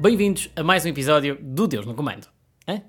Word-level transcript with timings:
Bem-vindos 0.00 0.48
a 0.54 0.62
mais 0.62 0.84
um 0.84 0.88
episódio 0.88 1.36
do 1.40 1.66
Deus 1.66 1.84
no 1.84 1.94
Comando. 1.94 2.28
Hã? 2.66 2.80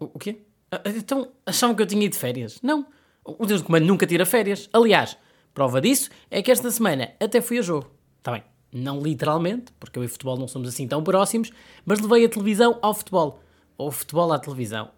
O, 0.00 0.04
o 0.14 0.18
quê? 0.18 0.40
Ah, 0.70 0.80
Então, 0.86 1.28
achavam 1.44 1.76
que 1.76 1.82
eu 1.82 1.86
tinha 1.86 2.04
ido 2.04 2.12
de 2.12 2.18
férias? 2.18 2.58
Não. 2.62 2.86
O 3.24 3.44
Deus 3.44 3.60
no 3.60 3.66
Comando 3.66 3.84
nunca 3.86 4.06
tira 4.06 4.24
férias. 4.24 4.68
Aliás, 4.72 5.16
prova 5.52 5.80
disso 5.80 6.10
é 6.30 6.40
que 6.42 6.50
esta 6.50 6.70
semana 6.70 7.10
até 7.20 7.40
fui 7.40 7.58
a 7.58 7.62
jogo. 7.62 7.90
Está 8.18 8.32
bem, 8.32 8.42
não 8.72 9.00
literalmente, 9.02 9.72
porque 9.78 9.98
eu 9.98 10.02
e 10.02 10.06
o 10.06 10.08
futebol 10.08 10.38
não 10.38 10.48
somos 10.48 10.68
assim 10.68 10.88
tão 10.88 11.02
próximos, 11.02 11.50
mas 11.84 12.00
levei 12.00 12.24
a 12.24 12.28
televisão 12.28 12.78
ao 12.80 12.94
futebol. 12.94 13.40
Ou 13.76 13.90
futebol 13.90 14.32
à 14.32 14.38
televisão. 14.38 14.90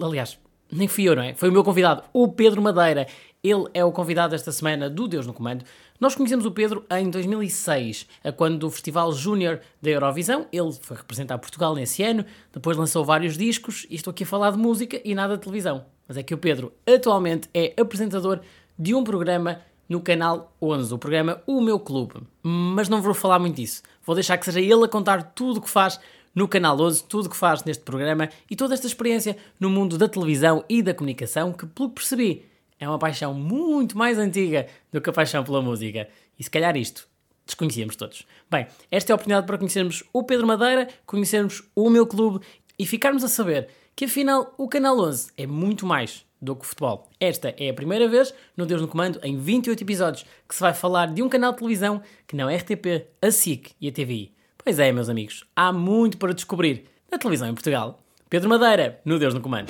Aliás, 0.00 0.38
nem 0.70 0.86
fui 0.86 1.04
eu, 1.04 1.16
não 1.16 1.22
é? 1.22 1.34
Foi 1.34 1.48
o 1.48 1.52
meu 1.52 1.64
convidado, 1.64 2.04
o 2.12 2.28
Pedro 2.28 2.62
Madeira. 2.62 3.06
Ele 3.42 3.64
é 3.74 3.84
o 3.84 3.90
convidado 3.90 4.36
esta 4.36 4.52
semana 4.52 4.88
do 4.88 5.08
Deus 5.08 5.26
no 5.26 5.32
Comando. 5.34 5.64
Nós 6.02 6.16
conhecemos 6.16 6.44
o 6.44 6.50
Pedro 6.50 6.84
em 6.90 7.08
2006, 7.08 8.08
a 8.24 8.32
quando 8.32 8.58
do 8.58 8.68
Festival 8.68 9.12
Júnior 9.12 9.60
da 9.80 9.88
Eurovisão. 9.88 10.48
Ele 10.52 10.72
foi 10.72 10.96
representar 10.96 11.38
Portugal 11.38 11.76
nesse 11.76 12.02
ano, 12.02 12.24
depois 12.52 12.76
lançou 12.76 13.04
vários 13.04 13.38
discos, 13.38 13.86
e 13.88 13.94
estou 13.94 14.10
aqui 14.10 14.24
a 14.24 14.26
falar 14.26 14.50
de 14.50 14.58
música 14.58 15.00
e 15.04 15.14
nada 15.14 15.36
de 15.36 15.42
televisão. 15.44 15.84
Mas 16.08 16.16
é 16.16 16.24
que 16.24 16.34
o 16.34 16.38
Pedro 16.38 16.72
atualmente 16.84 17.48
é 17.54 17.72
apresentador 17.80 18.40
de 18.76 18.96
um 18.96 19.04
programa 19.04 19.60
no 19.88 20.00
canal 20.00 20.52
11, 20.60 20.92
o 20.92 20.98
programa 20.98 21.40
O 21.46 21.60
Meu 21.60 21.78
Clube. 21.78 22.14
Mas 22.42 22.88
não 22.88 23.00
vou 23.00 23.14
falar 23.14 23.38
muito 23.38 23.54
disso. 23.54 23.84
Vou 24.04 24.16
deixar 24.16 24.36
que 24.38 24.44
seja 24.44 24.60
ele 24.60 24.84
a 24.84 24.88
contar 24.88 25.22
tudo 25.22 25.58
o 25.58 25.62
que 25.62 25.70
faz 25.70 26.00
no 26.34 26.48
canal 26.48 26.80
11, 26.80 27.04
tudo 27.04 27.26
o 27.26 27.30
que 27.30 27.36
faz 27.36 27.62
neste 27.62 27.84
programa 27.84 28.28
e 28.50 28.56
toda 28.56 28.74
esta 28.74 28.88
experiência 28.88 29.36
no 29.60 29.70
mundo 29.70 29.96
da 29.96 30.08
televisão 30.08 30.64
e 30.68 30.82
da 30.82 30.92
comunicação, 30.92 31.52
que 31.52 31.64
pelo 31.64 31.90
que 31.90 31.94
percebi 31.94 32.51
é 32.82 32.88
uma 32.88 32.98
paixão 32.98 33.32
muito 33.32 33.96
mais 33.96 34.18
antiga 34.18 34.66
do 34.90 35.00
que 35.00 35.08
a 35.08 35.12
paixão 35.12 35.44
pela 35.44 35.62
música. 35.62 36.08
E 36.36 36.42
se 36.42 36.50
calhar 36.50 36.76
isto 36.76 37.06
desconhecíamos 37.46 37.94
todos. 37.94 38.26
Bem, 38.50 38.66
esta 38.90 39.10
é 39.10 39.12
a 39.12 39.14
oportunidade 39.14 39.46
para 39.46 39.56
conhecermos 39.56 40.02
o 40.12 40.24
Pedro 40.24 40.48
Madeira, 40.48 40.88
conhecermos 41.06 41.62
o 41.76 41.88
meu 41.88 42.04
clube 42.06 42.44
e 42.76 42.84
ficarmos 42.84 43.22
a 43.22 43.28
saber 43.28 43.68
que 43.94 44.06
afinal 44.06 44.52
o 44.58 44.68
Canal 44.68 44.98
11 44.98 45.30
é 45.36 45.46
muito 45.46 45.86
mais 45.86 46.26
do 46.40 46.56
que 46.56 46.64
o 46.64 46.66
futebol. 46.66 47.08
Esta 47.20 47.54
é 47.56 47.68
a 47.68 47.74
primeira 47.74 48.08
vez 48.08 48.34
no 48.56 48.66
Deus 48.66 48.82
no 48.82 48.88
Comando, 48.88 49.20
em 49.22 49.36
28 49.36 49.80
episódios, 49.80 50.26
que 50.48 50.54
se 50.54 50.60
vai 50.60 50.74
falar 50.74 51.06
de 51.06 51.22
um 51.22 51.28
canal 51.28 51.52
de 51.52 51.58
televisão 51.58 52.02
que 52.26 52.34
não 52.34 52.50
é 52.50 52.56
RTP, 52.56 53.06
a 53.22 53.30
SIC 53.30 53.76
e 53.80 53.88
a 53.88 53.92
TVI. 53.92 54.34
Pois 54.58 54.80
é, 54.80 54.90
meus 54.90 55.08
amigos, 55.08 55.44
há 55.54 55.72
muito 55.72 56.18
para 56.18 56.34
descobrir 56.34 56.86
na 57.08 57.16
televisão 57.16 57.48
em 57.48 57.54
Portugal. 57.54 58.00
Pedro 58.28 58.48
Madeira, 58.48 59.00
no 59.04 59.20
Deus 59.20 59.34
no 59.34 59.40
Comando. 59.40 59.68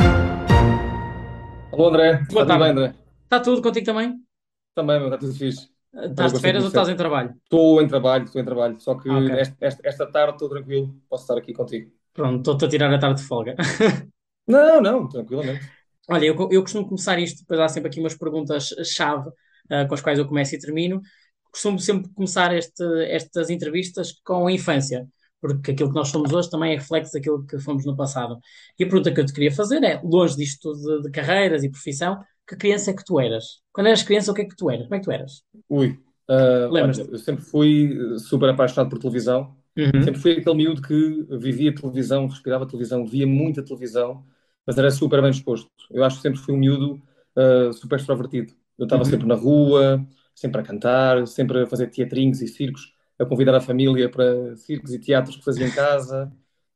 Alô 1.72 1.88
André, 1.88 2.24
Boa 2.30 2.46
tarde. 2.46 2.64
André? 2.64 3.01
Está 3.32 3.40
tudo 3.40 3.62
contigo 3.62 3.86
também? 3.86 4.14
Também, 4.74 4.98
meu, 4.98 5.06
está 5.08 5.16
tudo 5.16 5.32
fixe. 5.32 5.70
Estás 5.94 6.34
de 6.34 6.40
férias 6.40 6.64
ou 6.64 6.68
estás 6.68 6.90
em 6.90 6.96
trabalho? 6.96 7.32
Estou 7.44 7.80
em 7.80 7.88
trabalho, 7.88 8.24
estou 8.24 8.42
em 8.42 8.44
trabalho, 8.44 8.78
só 8.78 8.94
que 8.94 9.08
Ah, 9.08 9.16
ok. 9.20 9.30
esta, 9.30 9.56
esta- 9.58 9.88
esta 9.88 10.06
tarde 10.12 10.32
estou 10.34 10.50
tranquilo, 10.50 10.94
posso 11.08 11.24
estar 11.24 11.38
aqui 11.38 11.54
contigo. 11.54 11.90
Pronto, 12.12 12.38
estou-te 12.40 12.66
a 12.66 12.68
tirar 12.68 12.92
a 12.92 12.98
tarde 12.98 13.22
de 13.22 13.26
folga. 13.26 13.56
Não, 14.46 14.82
não, 14.82 15.08
tranquilamente. 15.08 15.64
Olha, 16.10 16.26
eu, 16.26 16.34
eu 16.50 16.60
costumo 16.62 16.84
começar 16.86 17.18
isto, 17.18 17.38
depois 17.40 17.60
há 17.60 17.68
sempre 17.68 17.88
aqui 17.88 18.00
umas 18.00 18.14
perguntas-chave 18.14 19.30
ah, 19.70 19.86
com 19.86 19.94
as 19.94 20.00
quais 20.02 20.18
eu 20.18 20.26
começo 20.26 20.54
e 20.54 20.58
termino. 20.58 21.00
Costumo 21.50 21.78
sempre 21.78 22.10
começar 22.12 22.54
este- 22.54 23.04
estas 23.08 23.48
entrevistas 23.50 24.12
com 24.24 24.46
a 24.48 24.52
infância, 24.52 25.06
porque 25.40 25.70
aquilo 25.70 25.90
que 25.90 25.94
nós 25.94 26.08
somos 26.08 26.32
hoje 26.32 26.50
também 26.50 26.72
é 26.72 26.76
reflexo 26.76 27.12
daquilo 27.12 27.46
que 27.46 27.58
fomos 27.60 27.86
no 27.86 27.96
passado. 27.96 28.38
E 28.78 28.84
a 28.84 28.86
pergunta 28.86 29.12
que 29.14 29.20
eu 29.20 29.26
te 29.26 29.32
queria 29.32 29.52
fazer 29.52 29.82
é, 29.84 30.00
longe 30.02 30.36
disto 30.36 30.72
de, 30.74 31.02
de 31.02 31.10
carreiras 31.10 31.62
e 31.62 31.70
profissão, 31.70 32.20
que 32.48 32.56
criança 32.56 32.90
é 32.90 32.94
que 32.96 33.04
tu 33.04 33.20
eras? 33.20 33.60
Quando 33.72 33.88
eras 33.88 34.02
criança, 34.02 34.30
o 34.32 34.34
que 34.34 34.42
é 34.42 34.44
que 34.48 34.56
tu 34.56 34.70
eras? 34.70 34.84
Como 34.86 34.94
é 34.96 34.98
que 35.00 35.04
tu 35.04 35.12
eras? 35.12 35.44
Ui, 35.68 35.98
Lembras-te? 36.68 36.72
olha, 36.78 37.08
eu 37.10 37.18
sempre 37.18 37.44
fui 37.44 38.18
super 38.18 38.48
apaixonado 38.50 38.90
por 38.90 38.98
televisão, 38.98 39.56
Uhum. 39.76 39.92
sempre 39.98 40.20
fui 40.20 40.32
aquele 40.32 40.54
miúdo 40.56 40.82
que 40.82 40.94
vivia 41.38 41.74
televisão, 41.74 42.26
respirava 42.26 42.66
televisão, 42.66 43.06
via 43.06 43.26
muita 43.26 43.62
televisão, 43.64 44.24
mas 44.66 44.78
era 44.78 44.90
super 44.90 45.20
bem 45.22 45.30
disposto. 45.30 45.70
Eu 45.90 46.04
acho 46.04 46.16
que 46.16 46.22
sempre 46.22 46.40
fui 46.40 46.54
um 46.54 46.58
miúdo 46.58 47.02
ah, 47.36 47.72
super 47.72 47.98
extrovertido. 47.98 48.52
Eu 48.78 48.84
estava 48.84 49.04
Uhum. 49.04 49.04
sempre 49.04 49.26
na 49.26 49.34
rua, 49.34 50.06
sempre 50.34 50.60
a 50.60 50.64
cantar, 50.64 51.26
sempre 51.26 51.62
a 51.62 51.66
fazer 51.66 51.88
teatrinhos 51.88 52.40
e 52.42 52.48
circos, 52.48 52.94
a 53.18 53.24
convidar 53.26 53.54
a 53.54 53.60
família 53.60 54.10
para 54.10 54.56
circos 54.56 54.92
e 54.92 54.98
teatros 54.98 55.36
que 55.36 55.44
fazia 55.44 55.66
em 55.66 55.70
casa. 55.72 56.32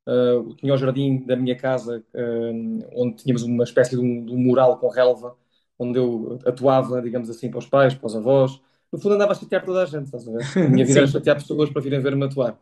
Uh, 0.09 0.55
tinha 0.57 0.73
o 0.73 0.77
jardim 0.77 1.25
da 1.27 1.35
minha 1.35 1.57
casa, 1.57 2.05
um, 2.15 2.79
onde 2.95 3.17
tínhamos 3.17 3.43
uma 3.43 3.65
espécie 3.65 3.91
de 3.97 3.99
um, 4.01 4.25
de 4.25 4.33
um 4.33 4.39
mural 4.39 4.79
com 4.79 4.89
relva, 4.89 5.37
onde 5.79 5.99
eu 5.99 6.39
atuava, 6.47 7.01
digamos 7.03 7.29
assim, 7.31 7.51
para 7.51 7.59
os 7.59 7.67
pais, 7.67 7.95
para 7.95 8.07
os 8.07 8.17
avós. 8.17 8.61
No 8.93 8.99
fundo, 8.99 9.15
andava 9.15 9.33
a 9.33 9.35
chatear 9.35 9.65
toda 9.65 9.83
a 9.83 9.87
gente, 9.87 10.05
estás 10.07 10.27
a 10.29 10.33
ver? 10.33 10.67
A 10.67 10.69
minha 10.69 10.85
vida 10.87 11.01
era 11.01 11.07
chatear 11.07 11.37
pessoas 11.37 11.71
para 11.71 11.83
virem 11.83 12.01
ver-me 12.01 12.25
atuar. 12.25 12.59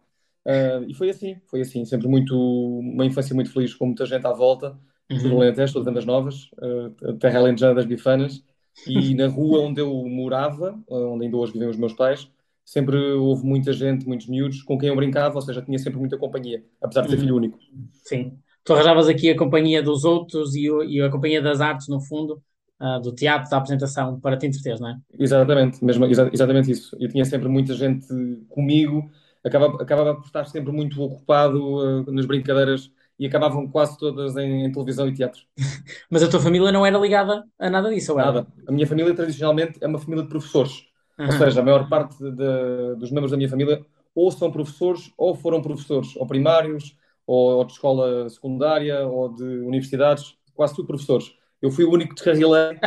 Uh, 0.47 0.85
e 0.89 0.95
foi 0.95 1.11
assim, 1.11 1.37
foi 1.47 1.61
assim, 1.63 1.85
sempre 1.85 2.07
muito, 2.09 2.35
uma 2.37 3.05
infância 3.07 3.35
muito 3.35 3.51
feliz, 3.53 3.75
com 3.75 3.87
muita 3.87 4.05
gente 4.05 4.27
à 4.27 4.33
volta. 4.33 4.77
Uhum. 5.11 5.37
Alentejo, 5.37 5.73
sou 5.75 5.83
de 5.83 5.89
Vendas 5.89 6.05
Novas, 6.05 6.51
uh, 6.59 7.13
terra 7.19 7.39
alentejana 7.39 7.75
das 7.75 7.85
bifanas, 7.87 8.43
e 8.87 9.15
na 9.15 9.27
rua 9.29 9.61
onde 9.61 9.81
eu 9.81 9.93
morava, 10.09 10.79
onde 10.89 11.27
ainda 11.27 11.37
hoje 11.37 11.53
vivem 11.53 11.69
os 11.69 11.77
meus 11.77 11.93
pais, 11.93 12.29
sempre 12.65 12.97
houve 13.13 13.45
muita 13.45 13.73
gente, 13.73 14.07
muitos 14.07 14.27
miúdos, 14.27 14.63
com 14.63 14.79
quem 14.79 14.89
eu 14.89 14.97
brincava, 14.97 15.35
ou 15.37 15.43
seja, 15.43 15.63
tinha 15.63 15.79
sempre 15.79 15.99
muita 15.99 16.17
companhia, 16.19 16.65
apesar 16.81 17.03
de 17.03 17.11
ser 17.11 17.17
Uhum. 17.17 17.21
filho 17.21 17.37
único. 17.37 17.59
Sim. 17.93 18.39
Tu 18.65 18.73
arranjavas 18.73 19.09
aqui 19.09 19.29
a 19.31 19.37
companhia 19.37 19.83
dos 19.83 20.05
outros 20.05 20.55
e, 20.55 20.67
e 20.89 21.01
a 21.03 21.11
companhia 21.11 21.43
das 21.43 21.61
artes, 21.61 21.87
no 21.89 22.01
fundo, 22.01 22.43
ah, 22.79 22.99
do 22.99 23.15
teatro, 23.15 23.51
da 23.51 23.57
apresentação, 23.59 24.21
para 24.21 24.37
te 24.37 24.47
entreteres, 24.47 24.81
não 24.81 24.91
é? 24.91 24.99
Exatamente, 25.19 25.85
mesmo, 25.85 26.05
exa- 26.07 26.31
exatamente 26.33 26.71
isso. 26.71 26.97
Eu 27.01 27.09
tinha 27.09 27.25
sempre 27.25 27.49
muita 27.49 27.75
gente 27.75 28.07
comigo, 28.49 29.11
acabava, 29.45 29.81
acabava 29.83 30.15
por 30.17 30.25
estar 30.27 30.45
sempre 30.47 30.73
muito 30.73 31.01
ocupado 31.01 31.59
uh, 32.03 32.13
nas 32.13 32.27
brincadeiras 32.27 32.91
e 33.19 33.27
acabavam 33.27 33.69
quase 33.71 33.97
todas 33.99 34.37
em, 34.37 34.65
em 34.65 34.73
televisão 34.73 35.07
e 35.09 35.15
teatro. 35.15 35.43
Mas 36.11 36.23
a 36.23 36.31
tua 36.31 36.41
família 36.41 36.73
não 36.73 36.85
era 36.87 36.99
ligada 36.99 37.45
a 37.59 37.71
nada 37.71 37.91
disso, 37.91 38.13
ou 38.13 38.21
era? 38.21 38.33
Nada. 38.33 38.47
A 38.67 38.73
minha 38.73 38.87
família 38.87 39.15
tradicionalmente 39.15 39.79
é 39.83 39.87
uma 39.87 39.99
família 39.99 40.23
de 40.23 40.29
professores, 40.31 40.87
ou 41.25 41.33
Aham. 41.33 41.33
seja, 41.33 41.61
a 41.61 41.65
maior 41.65 41.89
parte 41.89 42.17
de- 42.19 42.95
dos 42.97 43.11
membros 43.11 43.31
da 43.31 43.37
minha 43.37 43.49
família 43.49 43.85
ou 44.15 44.31
são 44.31 44.53
professores 44.53 45.13
ou 45.19 45.35
foram 45.35 45.61
professores, 45.61 46.15
ou 46.17 46.27
primários, 46.27 46.97
ou, 47.27 47.57
ou 47.59 47.65
de 47.65 47.73
escola 47.73 48.29
secundária, 48.31 49.05
ou 49.07 49.35
de 49.35 49.43
universidades, 49.43 50.37
quase 50.55 50.77
tudo 50.77 50.87
professores. 50.87 51.35
Eu 51.65 51.71
fui 51.71 51.85
o 51.85 51.91
único 51.93 52.11
que 52.15 52.17
descarrilei, 52.17 52.79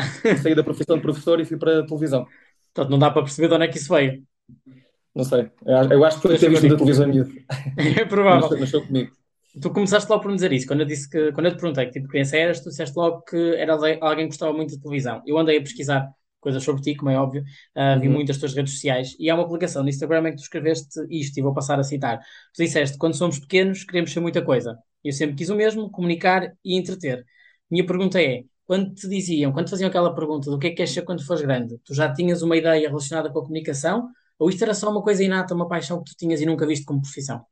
saí 0.42 0.56
da 0.56 0.64
profissão 0.64 0.96
de 0.98 1.02
professor 1.02 1.40
e 1.40 1.46
fui 1.46 1.58
para 1.58 1.80
a 1.80 1.86
televisão. 1.86 2.26
Portanto, 2.74 2.92
não 2.92 3.00
dá 3.00 3.10
para 3.10 3.24
perceber 3.24 3.48
de 3.48 3.54
onde 3.56 3.66
é 3.66 3.68
que 3.68 3.78
isso 3.78 3.94
veio. 3.94 4.24
Não 5.16 5.24
sei. 5.24 5.50
Eu 5.92 6.06
acho 6.06 6.18
que 6.18 6.28
foi 6.28 6.38
ter 6.38 6.50
visto 6.50 6.68
da 6.68 6.76
televisão 6.76 7.08
miúdo. 7.08 7.32
É 8.00 8.06
provável. 8.06 8.42
Nasceu, 8.42 8.60
nasceu 8.60 8.86
comigo. 8.86 9.12
Tu 9.60 9.70
começaste 9.72 10.10
logo 10.10 10.22
por 10.22 10.30
me 10.30 10.36
dizer 10.36 10.54
isso. 10.54 10.68
Quando 10.68 10.82
eu, 10.82 10.86
disse 10.86 11.10
que, 11.10 11.32
quando 11.32 11.48
eu 11.48 11.52
te 11.54 11.60
perguntei 11.60 11.86
que 11.88 11.92
tipo 11.94 12.06
de 12.06 12.12
criança 12.12 12.38
eras, 12.38 12.60
tu 12.62 12.70
disseste 12.70 12.96
logo 12.96 13.22
que 13.24 13.56
era 13.56 13.74
alguém 13.74 14.26
que 14.26 14.28
gostava 14.28 14.54
muito 14.54 14.70
de 14.76 14.80
televisão. 14.80 15.22
Eu 15.26 15.38
andei 15.38 15.58
a 15.58 15.62
pesquisar 15.62 16.08
coisas 16.40 16.64
sobre 16.64 16.82
ti, 16.84 16.96
como 16.96 17.10
é 17.10 17.18
óbvio, 17.18 17.44
ah, 17.76 17.96
vi 17.98 18.08
Uhum. 18.08 18.14
muitas 18.14 18.38
tuas 18.38 18.54
redes 18.54 18.74
sociais 18.74 19.16
e 19.20 19.30
há 19.30 19.36
uma 19.36 19.44
publicação 19.46 19.82
no 19.82 19.90
Instagram 19.90 20.30
em 20.30 20.32
que 20.32 20.38
tu 20.38 20.44
escreveste 20.44 21.00
isto 21.10 21.38
e 21.38 21.42
vou 21.42 21.54
passar 21.54 21.80
a 21.80 21.84
citar. 21.84 22.20
Tu 22.54 22.64
disseste: 22.64 22.98
quando 22.98 23.16
somos 23.16 23.40
pequenos, 23.40 23.84
queremos 23.84 24.12
ser 24.14 24.20
muita 24.20 24.42
coisa. 24.44 24.78
Eu 25.04 25.12
sempre 25.12 25.36
quis 25.36 25.50
o 25.50 25.56
mesmo, 25.56 25.90
comunicar 25.90 26.54
e 26.64 26.78
entreter. 26.78 27.26
Minha 27.70 27.86
pergunta 27.86 28.22
é: 28.22 28.44
quando 28.68 28.94
te 28.94 29.08
diziam, 29.08 29.52
quando 29.52 29.66
te 29.66 29.72
faziam 29.72 29.88
aquela 29.88 30.14
pergunta 30.14 30.52
do 30.52 30.60
que 30.60 30.68
é 30.68 30.70
que 30.70 30.76
queres 30.76 30.92
ser 30.92 31.04
quando 31.04 31.26
fores 31.26 31.42
grande, 31.42 31.80
tu 31.84 31.94
já 31.94 32.14
tinhas 32.14 32.42
uma 32.44 32.56
ideia 32.56 32.88
relacionada 32.88 33.32
com 33.32 33.40
a 33.40 33.42
comunicação 33.42 34.10
ou 34.38 34.50
isto 34.50 34.62
era 34.64 34.74
só 34.74 34.92
uma 34.92 35.02
coisa 35.02 35.24
inata, 35.24 35.56
uma 35.56 35.68
paixão 35.68 36.04
que 36.04 36.12
tu 36.12 36.18
tinhas 36.18 36.42
e 36.42 36.46
nunca 36.46 36.66
viste 36.68 36.86
como 36.86 37.02
profissão? 37.02 37.44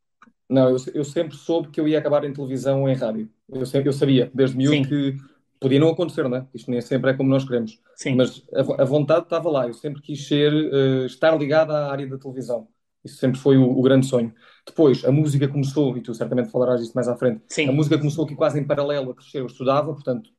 Não, 0.47 0.69
eu, 0.69 0.77
eu 0.93 1.03
sempre 1.03 1.35
soube 1.35 1.69
que 1.69 1.79
eu 1.81 1.87
ia 1.87 1.97
acabar 1.97 2.23
em 2.23 2.33
televisão 2.33 2.81
ou 2.81 2.89
em 2.89 2.93
rádio. 2.93 3.29
Eu, 3.49 3.65
sempre, 3.65 3.89
eu 3.89 3.93
sabia, 3.93 4.29
desde 4.33 4.55
miúdo, 4.55 4.87
que 4.87 5.15
podia 5.59 5.79
não 5.79 5.89
acontecer, 5.89 6.29
né? 6.29 6.45
Isto 6.53 6.69
nem 6.69 6.81
sempre 6.81 7.11
é 7.11 7.13
como 7.15 7.29
nós 7.29 7.43
queremos. 7.43 7.79
Sim. 7.95 8.15
Mas 8.15 8.43
a, 8.53 8.83
a 8.83 8.85
vontade 8.85 9.23
estava 9.23 9.49
lá. 9.49 9.67
Eu 9.67 9.73
sempre 9.73 10.01
quis 10.01 10.27
ser, 10.27 10.53
eh, 10.53 11.05
estar 11.07 11.35
ligado 11.35 11.71
à 11.71 11.91
área 11.91 12.07
da 12.07 12.17
televisão. 12.19 12.67
Isso 13.03 13.17
sempre 13.17 13.39
foi 13.39 13.57
o, 13.57 13.67
o 13.67 13.81
grande 13.81 14.05
sonho. 14.05 14.31
Depois, 14.65 15.03
a 15.03 15.11
música 15.11 15.47
começou, 15.47 15.97
e 15.97 16.01
tu 16.01 16.13
certamente 16.13 16.51
falarás 16.51 16.81
disso 16.81 16.93
mais 16.93 17.07
à 17.07 17.15
frente. 17.15 17.41
Sim. 17.47 17.69
A 17.69 17.71
música 17.71 17.97
começou 17.97 18.25
aqui 18.25 18.35
quase 18.35 18.59
em 18.59 18.63
paralelo 18.63 19.11
a 19.11 19.15
crescer. 19.15 19.39
Eu 19.39 19.47
estudava, 19.47 19.91
portanto, 19.93 20.29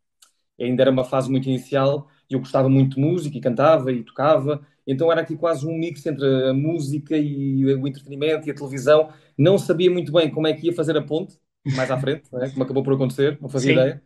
ainda 0.64 0.82
era 0.82 0.90
uma 0.90 1.04
fase 1.04 1.30
muito 1.30 1.48
inicial 1.48 2.08
e 2.30 2.34
eu 2.34 2.40
gostava 2.40 2.68
muito 2.68 2.96
de 2.96 3.00
música 3.00 3.36
e 3.36 3.40
cantava 3.40 3.92
e 3.92 4.02
tocava. 4.02 4.66
Então 4.86 5.10
era 5.10 5.20
aqui 5.20 5.36
quase 5.36 5.66
um 5.66 5.76
mix 5.76 6.04
entre 6.06 6.24
a 6.50 6.54
música 6.54 7.16
e 7.16 7.64
o 7.64 7.86
entretenimento 7.86 8.48
e 8.48 8.50
a 8.50 8.54
televisão. 8.54 9.10
Não 9.36 9.58
sabia 9.58 9.90
muito 9.90 10.12
bem 10.12 10.30
como 10.30 10.46
é 10.46 10.54
que 10.54 10.66
ia 10.66 10.72
fazer 10.72 10.96
a 10.96 11.02
ponte 11.02 11.38
mais 11.74 11.90
à 11.90 11.98
frente, 11.98 12.24
não 12.32 12.42
é? 12.42 12.50
como 12.50 12.62
acabou 12.62 12.82
por 12.82 12.94
acontecer, 12.94 13.38
não 13.40 13.48
fazia 13.48 13.72
Sim. 13.72 13.78
ideia. 13.80 14.02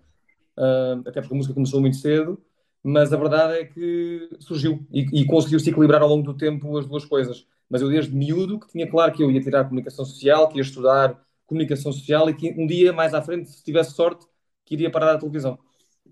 Ah, 0.56 1.00
até 1.06 1.20
porque 1.20 1.34
a 1.34 1.36
música 1.36 1.54
começou 1.54 1.80
muito 1.80 1.96
cedo, 1.96 2.42
mas 2.82 3.12
a 3.12 3.16
verdade 3.16 3.54
é 3.60 3.64
que 3.64 4.28
surgiu 4.40 4.86
e, 4.92 5.22
e 5.22 5.24
conseguiu-se 5.26 5.70
equilibrar 5.70 6.02
ao 6.02 6.08
longo 6.08 6.22
do 6.22 6.36
tempo 6.36 6.76
as 6.78 6.86
duas 6.86 7.04
coisas. 7.04 7.46
Mas 7.68 7.82
eu 7.82 7.88
desde 7.88 8.14
miúdo 8.14 8.58
que 8.60 8.68
tinha 8.68 8.88
claro 8.88 9.12
que 9.12 9.22
eu 9.22 9.30
ia 9.30 9.40
tirar 9.40 9.64
comunicação 9.64 10.04
social, 10.04 10.48
que 10.48 10.56
ia 10.58 10.62
estudar 10.62 11.20
comunicação 11.46 11.92
social 11.92 12.28
e 12.30 12.34
que 12.34 12.54
um 12.58 12.66
dia 12.66 12.92
mais 12.92 13.14
à 13.14 13.22
frente, 13.22 13.50
se 13.50 13.64
tivesse 13.64 13.92
sorte, 13.92 14.26
que 14.64 14.74
iria 14.74 14.90
parar 14.90 15.14
a 15.14 15.18
televisão. 15.18 15.58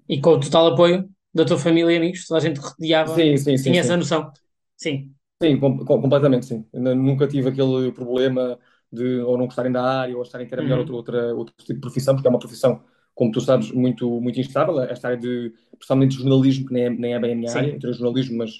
E 0.08 0.20
com 0.20 0.30
o 0.32 0.40
total 0.40 0.68
apoio 0.68 1.08
da 1.34 1.44
tua 1.44 1.58
família 1.58 1.92
e 1.92 1.96
amigos, 1.96 2.26
toda 2.26 2.38
a 2.40 2.42
gente 2.42 2.58
rodeava, 2.60 3.16
Sim, 3.16 3.36
sim, 3.38 3.56
sim, 3.58 3.76
tinha 3.76 3.80
essa 3.80 3.96
noção. 3.96 4.32
Sim, 4.76 5.14
Sim, 5.42 5.58
com- 5.60 5.78
com- 5.84 6.00
completamente 6.02 6.46
sim. 6.46 6.64
Nunca 6.72 7.28
tive 7.28 7.48
aquele 7.48 7.92
problema 7.92 8.58
de 8.92 9.20
ou 9.20 9.38
não 9.38 9.46
gostarem 9.46 9.70
da 9.70 9.82
área 10.00 10.16
ou 10.16 10.22
acharem 10.22 10.46
que 10.48 10.54
era 10.54 10.62
melhor 10.62 10.78
Uhum. 10.78 10.80
outra, 10.80 10.94
outra, 10.96 11.34
outro 11.34 11.54
tipo 11.58 11.74
de 11.74 11.80
profissão, 11.80 12.14
porque 12.14 12.26
é 12.26 12.30
uma 12.30 12.38
profissão, 12.40 12.82
como 13.14 13.30
tu 13.30 13.40
sabes, 13.40 13.70
muito, 13.70 14.20
muito 14.20 14.40
instável. 14.40 14.80
Esta 14.80 15.08
área 15.08 15.18
de, 15.20 15.52
principalmente 15.72 16.12
de 16.12 16.16
jornalismo, 16.22 16.66
que 16.66 16.72
nem 16.72 16.84
é, 16.84 16.90
nem 16.90 17.14
é 17.14 17.20
bem 17.20 17.32
a 17.32 17.36
minha 17.36 17.52
Sim. 17.52 17.54
área, 17.54 17.72
eu 17.72 17.78
tenho 17.78 17.92
jornalismo, 17.94 18.36
mas 18.38 18.50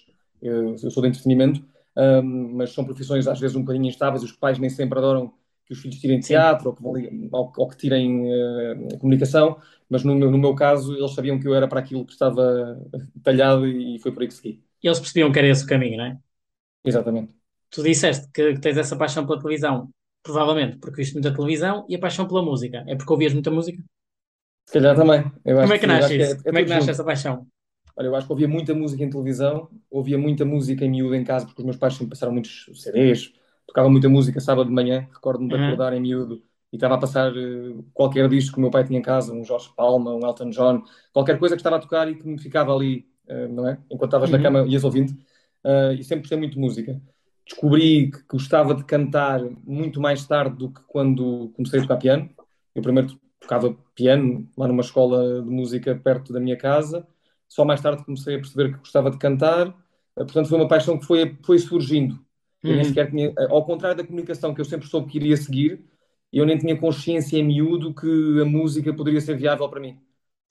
eu, 0.40 0.70
eu 0.80 0.90
sou 0.90 1.02
de 1.02 1.08
entretenimento, 1.08 1.64
um, 1.96 2.52
mas 2.56 2.70
são 2.72 2.84
profissões 2.84 3.26
às 3.26 3.40
vezes 3.40 3.56
um 3.56 3.60
bocadinho 3.62 3.86
instáveis, 3.88 4.22
os 4.22 4.30
pais 4.32 4.58
nem 4.58 4.70
sempre 4.70 4.98
adoram 4.98 5.32
que 5.68 5.74
os 5.74 5.80
filhos 5.80 6.00
tirem 6.00 6.20
teatro 6.20 6.70
ou 6.70 6.74
que, 6.94 7.28
ou, 7.32 7.52
ou 7.56 7.68
que 7.68 7.76
tirem 7.76 8.24
uh, 8.26 8.98
comunicação, 8.98 9.60
mas 9.88 10.02
no 10.04 10.14
meu, 10.14 10.30
no 10.30 10.38
meu 10.38 10.54
caso 10.54 10.96
eles 10.96 11.12
sabiam 11.14 11.38
que 11.38 11.46
eu 11.46 11.54
era 11.54 11.68
para 11.68 11.80
aquilo 11.80 12.06
que 12.06 12.12
estava 12.12 12.80
talhado 13.22 13.66
e 13.66 13.98
foi 14.00 14.12
por 14.12 14.22
aí 14.22 14.28
que 14.28 14.34
segui. 14.34 14.64
E 14.82 14.86
eles 14.88 14.98
percebiam 15.00 15.30
que 15.32 15.38
era 15.38 15.48
esse 15.48 15.64
o 15.64 15.68
caminho, 15.68 15.98
não 15.98 16.04
é? 16.06 16.18
Exatamente. 16.84 17.34
Tu 17.70 17.82
disseste 17.82 18.28
que, 18.34 18.54
que 18.54 18.60
tens 18.60 18.76
essa 18.78 18.96
paixão 18.96 19.26
pela 19.26 19.38
televisão, 19.40 19.90
provavelmente 20.22 20.78
porque 20.78 20.96
viste 21.02 21.14
muita 21.14 21.34
televisão, 21.34 21.84
e 21.88 21.94
a 21.96 21.98
paixão 21.98 22.26
pela 22.28 22.42
música. 22.42 22.84
É 22.86 22.94
porque 22.96 23.12
ouvias 23.12 23.32
muita 23.34 23.50
música? 23.50 23.82
Se 24.66 24.72
calhar 24.74 24.96
também. 24.96 25.22
Como 25.60 25.72
é 25.74 25.78
que 25.80 25.86
nasce 25.92 26.12
acho 26.12 26.16
que 26.16 26.22
isso? 26.22 26.36
é, 26.46 26.50
é 26.50 26.52
Como 26.52 26.58
é 26.58 26.62
que 26.64 26.68
nasce 26.72 26.90
junto. 26.90 26.92
essa 26.92 27.04
paixão? 27.04 27.46
Olha, 27.96 28.06
eu 28.08 28.16
acho 28.16 28.26
que 28.26 28.32
ouvia 28.32 28.48
muita 28.48 28.74
música 28.74 29.02
em 29.04 29.10
televisão, 29.10 29.70
ouvia 29.90 30.18
muita 30.18 30.44
música 30.44 30.84
em 30.84 30.90
miúdo 30.90 31.14
em 31.14 31.24
casa, 31.24 31.46
porque 31.46 31.60
os 31.60 31.64
meus 31.66 31.76
pais 31.76 31.94
sempre 31.94 32.10
passaram 32.10 32.32
muitos 32.32 32.66
CDs, 32.82 33.32
tocava 33.68 33.88
muita 33.90 34.08
música 34.08 34.40
sábado 34.40 34.68
de 34.68 34.74
manhã, 34.74 35.06
recordo-me 35.14 35.48
de 35.50 35.54
Uhum. 35.56 35.64
acordar 35.66 35.92
em 35.92 36.00
miúdo 36.00 36.42
e 36.72 36.76
estava 36.76 36.96
a 36.96 36.98
passar 36.98 37.32
eh, 37.36 37.74
qualquer 37.94 38.28
disco 38.28 38.54
que 38.54 38.58
o 38.58 38.62
meu 38.62 38.70
pai 38.70 38.84
tinha 38.84 38.98
em 38.98 39.02
casa, 39.02 39.32
um 39.32 39.44
Jorge 39.44 39.70
Palma, 39.76 40.12
um 40.14 40.26
Elton 40.26 40.50
John, 40.50 40.82
qualquer 41.12 41.38
coisa 41.38 41.54
que 41.54 41.60
estava 41.60 41.76
a 41.76 41.80
tocar 41.80 42.10
e 42.10 42.16
que 42.16 42.26
me 42.26 42.38
ficava 42.38 42.74
ali, 42.74 43.06
eh, 43.28 43.46
não 43.48 43.68
é? 43.68 43.78
Enquanto 43.90 44.10
estavas 44.10 44.30
na 44.30 44.38
Uhum. 44.38 44.42
cama 44.42 44.66
ias 44.66 44.84
ouvindo, 44.84 45.14
eh, 45.64 45.94
e 46.00 46.04
sempre 46.04 46.20
gostei 46.22 46.38
muito 46.38 46.54
de 46.54 46.58
música. 46.60 47.00
Descobri 47.46 48.10
que 48.10 48.18
gostava 48.30 48.74
de 48.74 48.84
cantar 48.84 49.40
muito 49.64 50.00
mais 50.00 50.26
tarde 50.26 50.56
do 50.56 50.70
que 50.70 50.80
quando 50.86 51.50
comecei 51.56 51.78
a 51.78 51.82
tocar 51.82 51.96
piano. 51.98 52.28
Eu 52.74 52.82
primeiro 52.82 53.18
tocava 53.40 53.74
piano 53.94 54.46
lá 54.56 54.68
numa 54.68 54.82
escola 54.82 55.42
de 55.42 55.48
música 55.50 55.94
perto 55.94 56.32
da 56.32 56.40
minha 56.40 56.56
casa, 56.56 57.06
só 57.48 57.64
mais 57.64 57.80
tarde 57.80 58.04
comecei 58.04 58.34
a 58.34 58.38
perceber 58.38 58.72
que 58.72 58.78
gostava 58.80 59.10
de 59.10 59.16
cantar, 59.18 59.74
portanto 60.14 60.48
foi 60.48 60.58
uma 60.58 60.68
paixão 60.68 60.98
que 60.98 61.06
foi, 61.06 61.36
foi 61.42 61.58
surgindo. 61.58 62.18
Eu 62.66 62.76
nem 62.76 62.84
Uhum. 62.84 62.84
sequer 62.84 63.10
tinha, 63.10 63.28
eh, 63.28 63.46
ao 63.50 63.64
contrário 63.64 63.96
da 63.96 64.04
comunicação 64.06 64.54
que 64.54 64.60
eu 64.60 64.64
sempre 64.64 64.86
soube 64.88 65.10
que 65.10 65.18
iria 65.18 65.36
seguir, 65.36 65.82
eu 66.32 66.44
nem 66.46 66.58
tinha 66.58 66.78
consciência 66.78 67.38
em 67.38 67.44
miúdo 67.44 67.94
que 67.94 68.06
a 68.40 68.44
música 68.44 68.92
poderia 68.94 69.20
ser 69.20 69.36
viável 69.36 69.68
para 69.68 69.80
mim. 69.80 69.98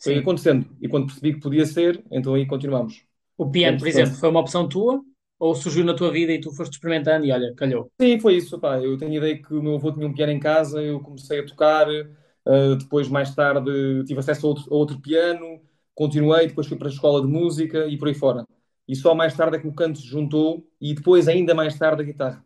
Foi 0.03 0.17
Sim. 0.17 0.19
acontecendo. 0.19 0.75
E 0.81 0.87
quando 0.89 1.07
percebi 1.07 1.33
que 1.33 1.39
podia 1.41 1.65
ser, 1.65 2.03
então 2.11 2.33
aí 2.33 2.45
continuamos. 2.47 3.03
O 3.37 3.49
piano, 3.51 3.77
por 3.79 3.87
exemplo, 3.87 4.15
foi 4.15 4.29
uma 4.29 4.39
opção 4.39 4.67
tua? 4.69 5.03
Ou 5.39 5.53
surgiu 5.55 5.83
na 5.85 5.95
tua 5.95 6.11
vida 6.11 6.31
e 6.33 6.41
tu 6.41 6.51
foste 6.51 6.73
experimentando 6.73 7.25
e 7.25 7.31
olha, 7.31 7.53
calhou? 7.55 7.91
Sim, 7.99 8.19
foi 8.19 8.35
isso. 8.37 8.59
Pá. 8.59 8.77
Eu 8.79 8.97
tenho 8.97 9.11
a 9.13 9.15
ideia 9.17 9.41
que 9.41 9.53
o 9.53 9.61
meu 9.63 9.75
avô 9.75 9.91
tinha 9.91 10.05
um 10.07 10.13
piano 10.13 10.31
em 10.31 10.39
casa, 10.39 10.81
eu 10.81 10.99
comecei 11.01 11.39
a 11.39 11.45
tocar, 11.45 11.87
eh, 11.89 12.75
depois, 12.77 13.07
mais 13.09 13.33
tarde, 13.33 14.03
tive 14.05 14.19
acesso 14.19 14.45
a 14.45 14.49
outro, 14.49 14.73
a 14.73 14.75
outro 14.77 14.99
piano, 15.01 15.61
continuei, 15.95 16.47
depois 16.47 16.67
fui 16.67 16.77
para 16.77 16.87
a 16.87 16.91
escola 16.91 17.21
de 17.21 17.27
música 17.27 17.87
e 17.87 17.97
por 17.97 18.07
aí 18.07 18.13
fora. 18.13 18.45
E 18.87 18.95
só 18.95 19.13
mais 19.15 19.35
tarde 19.35 19.57
é 19.57 19.59
que 19.59 19.67
o 19.67 19.73
canto 19.73 19.99
se 19.99 20.07
juntou 20.07 20.67
e 20.81 20.93
depois, 20.95 21.27
ainda 21.27 21.53
mais 21.55 21.77
tarde, 21.77 22.01
a 22.03 22.05
guitarra. 22.05 22.45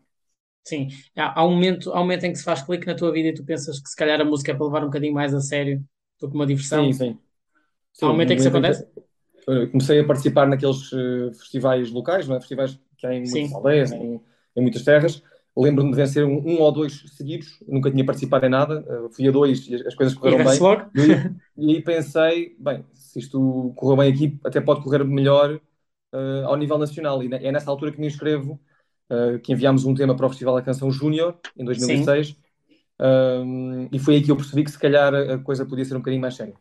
Sim. 0.64 0.88
Há, 1.16 1.40
há 1.40 1.44
um 1.46 1.50
momento, 1.54 1.92
há 1.92 1.96
um 1.98 2.02
momento 2.02 2.24
em 2.24 2.32
que 2.32 2.38
se 2.38 2.44
faz 2.44 2.62
clique 2.62 2.86
na 2.86 2.94
tua 2.94 3.12
vida 3.12 3.28
e 3.28 3.34
tu 3.34 3.44
pensas 3.44 3.80
que 3.80 3.88
se 3.88 3.96
calhar 3.96 4.20
a 4.20 4.24
música 4.24 4.52
é 4.52 4.54
para 4.54 4.64
levar 4.66 4.82
um 4.82 4.86
bocadinho 4.86 5.14
mais 5.14 5.34
a 5.34 5.40
sério 5.40 5.84
do 6.20 6.28
que 6.30 6.34
uma 6.36 6.46
diversão. 6.46 6.90
Sim, 6.90 6.92
sim. 6.92 7.18
Há 8.00 8.08
um 8.10 8.12
momento 8.12 8.32
em 8.32 8.36
que 8.36 8.40
isso 8.40 8.48
acontece? 8.48 8.86
eu 9.46 9.70
comecei 9.70 10.00
a 10.00 10.06
participar 10.06 10.46
naqueles 10.46 10.92
eh, 10.92 11.32
festivais 11.34 11.90
locais, 11.90 12.28
não 12.28 12.36
é? 12.36 12.40
Festivais 12.40 12.78
que 12.96 13.06
há 13.06 13.14
em 13.14 13.28
muitas 13.28 13.50
Sim. 13.50 13.52
aldeias, 13.52 13.92
em, 13.92 14.20
em 14.56 14.62
muitas 14.62 14.82
terras. 14.84 15.22
Lembro-me 15.56 15.90
de 15.90 15.96
vencer 15.96 16.24
um, 16.24 16.38
um 16.46 16.60
ou 16.60 16.72
dois 16.72 17.02
seguidos, 17.16 17.58
nunca 17.68 17.90
tinha 17.90 18.04
participado 18.06 18.46
em 18.46 18.48
nada, 18.50 18.84
eh, 18.88 19.08
fui 19.14 19.28
a 19.28 19.30
dois 19.30 19.66
e 19.68 19.74
as, 19.74 19.86
as 19.88 19.94
coisas 19.94 20.14
E 20.22 20.34
correram 20.34 20.42
bem. 20.42 20.60
vê-se 20.60 20.62
logo? 20.62 20.90
E 20.94 21.22
e 21.56 21.74
aí 21.76 21.82
pensei, 21.82 22.56
bem, 22.58 22.82
se 22.94 23.18
isto 23.18 23.72
correu 23.76 23.96
bem 23.98 24.10
aqui, 24.12 24.40
até 24.44 24.58
pode 24.60 24.82
correr 24.82 25.04
melhor 25.04 25.60
eh, 26.12 26.42
ao 26.44 26.56
nível 26.56 26.78
nacional. 26.78 27.22
E 27.22 27.32
é 27.34 27.52
nessa 27.52 27.70
altura 27.70 27.92
que 27.92 28.00
me 28.00 28.06
inscrevo, 28.06 28.60
eh, 29.10 29.38
que 29.38 29.52
enviámos 29.52 29.84
um 29.84 29.94
tema 29.94 30.16
para 30.16 30.26
o 30.26 30.28
Festival 30.30 30.54
da 30.56 30.62
Canção 30.62 30.90
Júnior, 30.90 31.38
em 31.56 31.64
2006, 31.64 32.36
Um, 33.04 33.88
e 33.90 33.98
foi 33.98 34.14
aí 34.16 34.22
que 34.22 34.30
eu 34.30 34.36
percebi 34.36 34.62
que 34.62 34.70
se 34.70 34.78
calhar 34.78 35.12
a 35.14 35.36
coisa 35.38 35.66
podia 35.66 35.84
ser 35.84 35.94
um 35.96 35.98
bocadinho 35.98 36.20
mais 36.20 36.36
séria. 36.36 36.54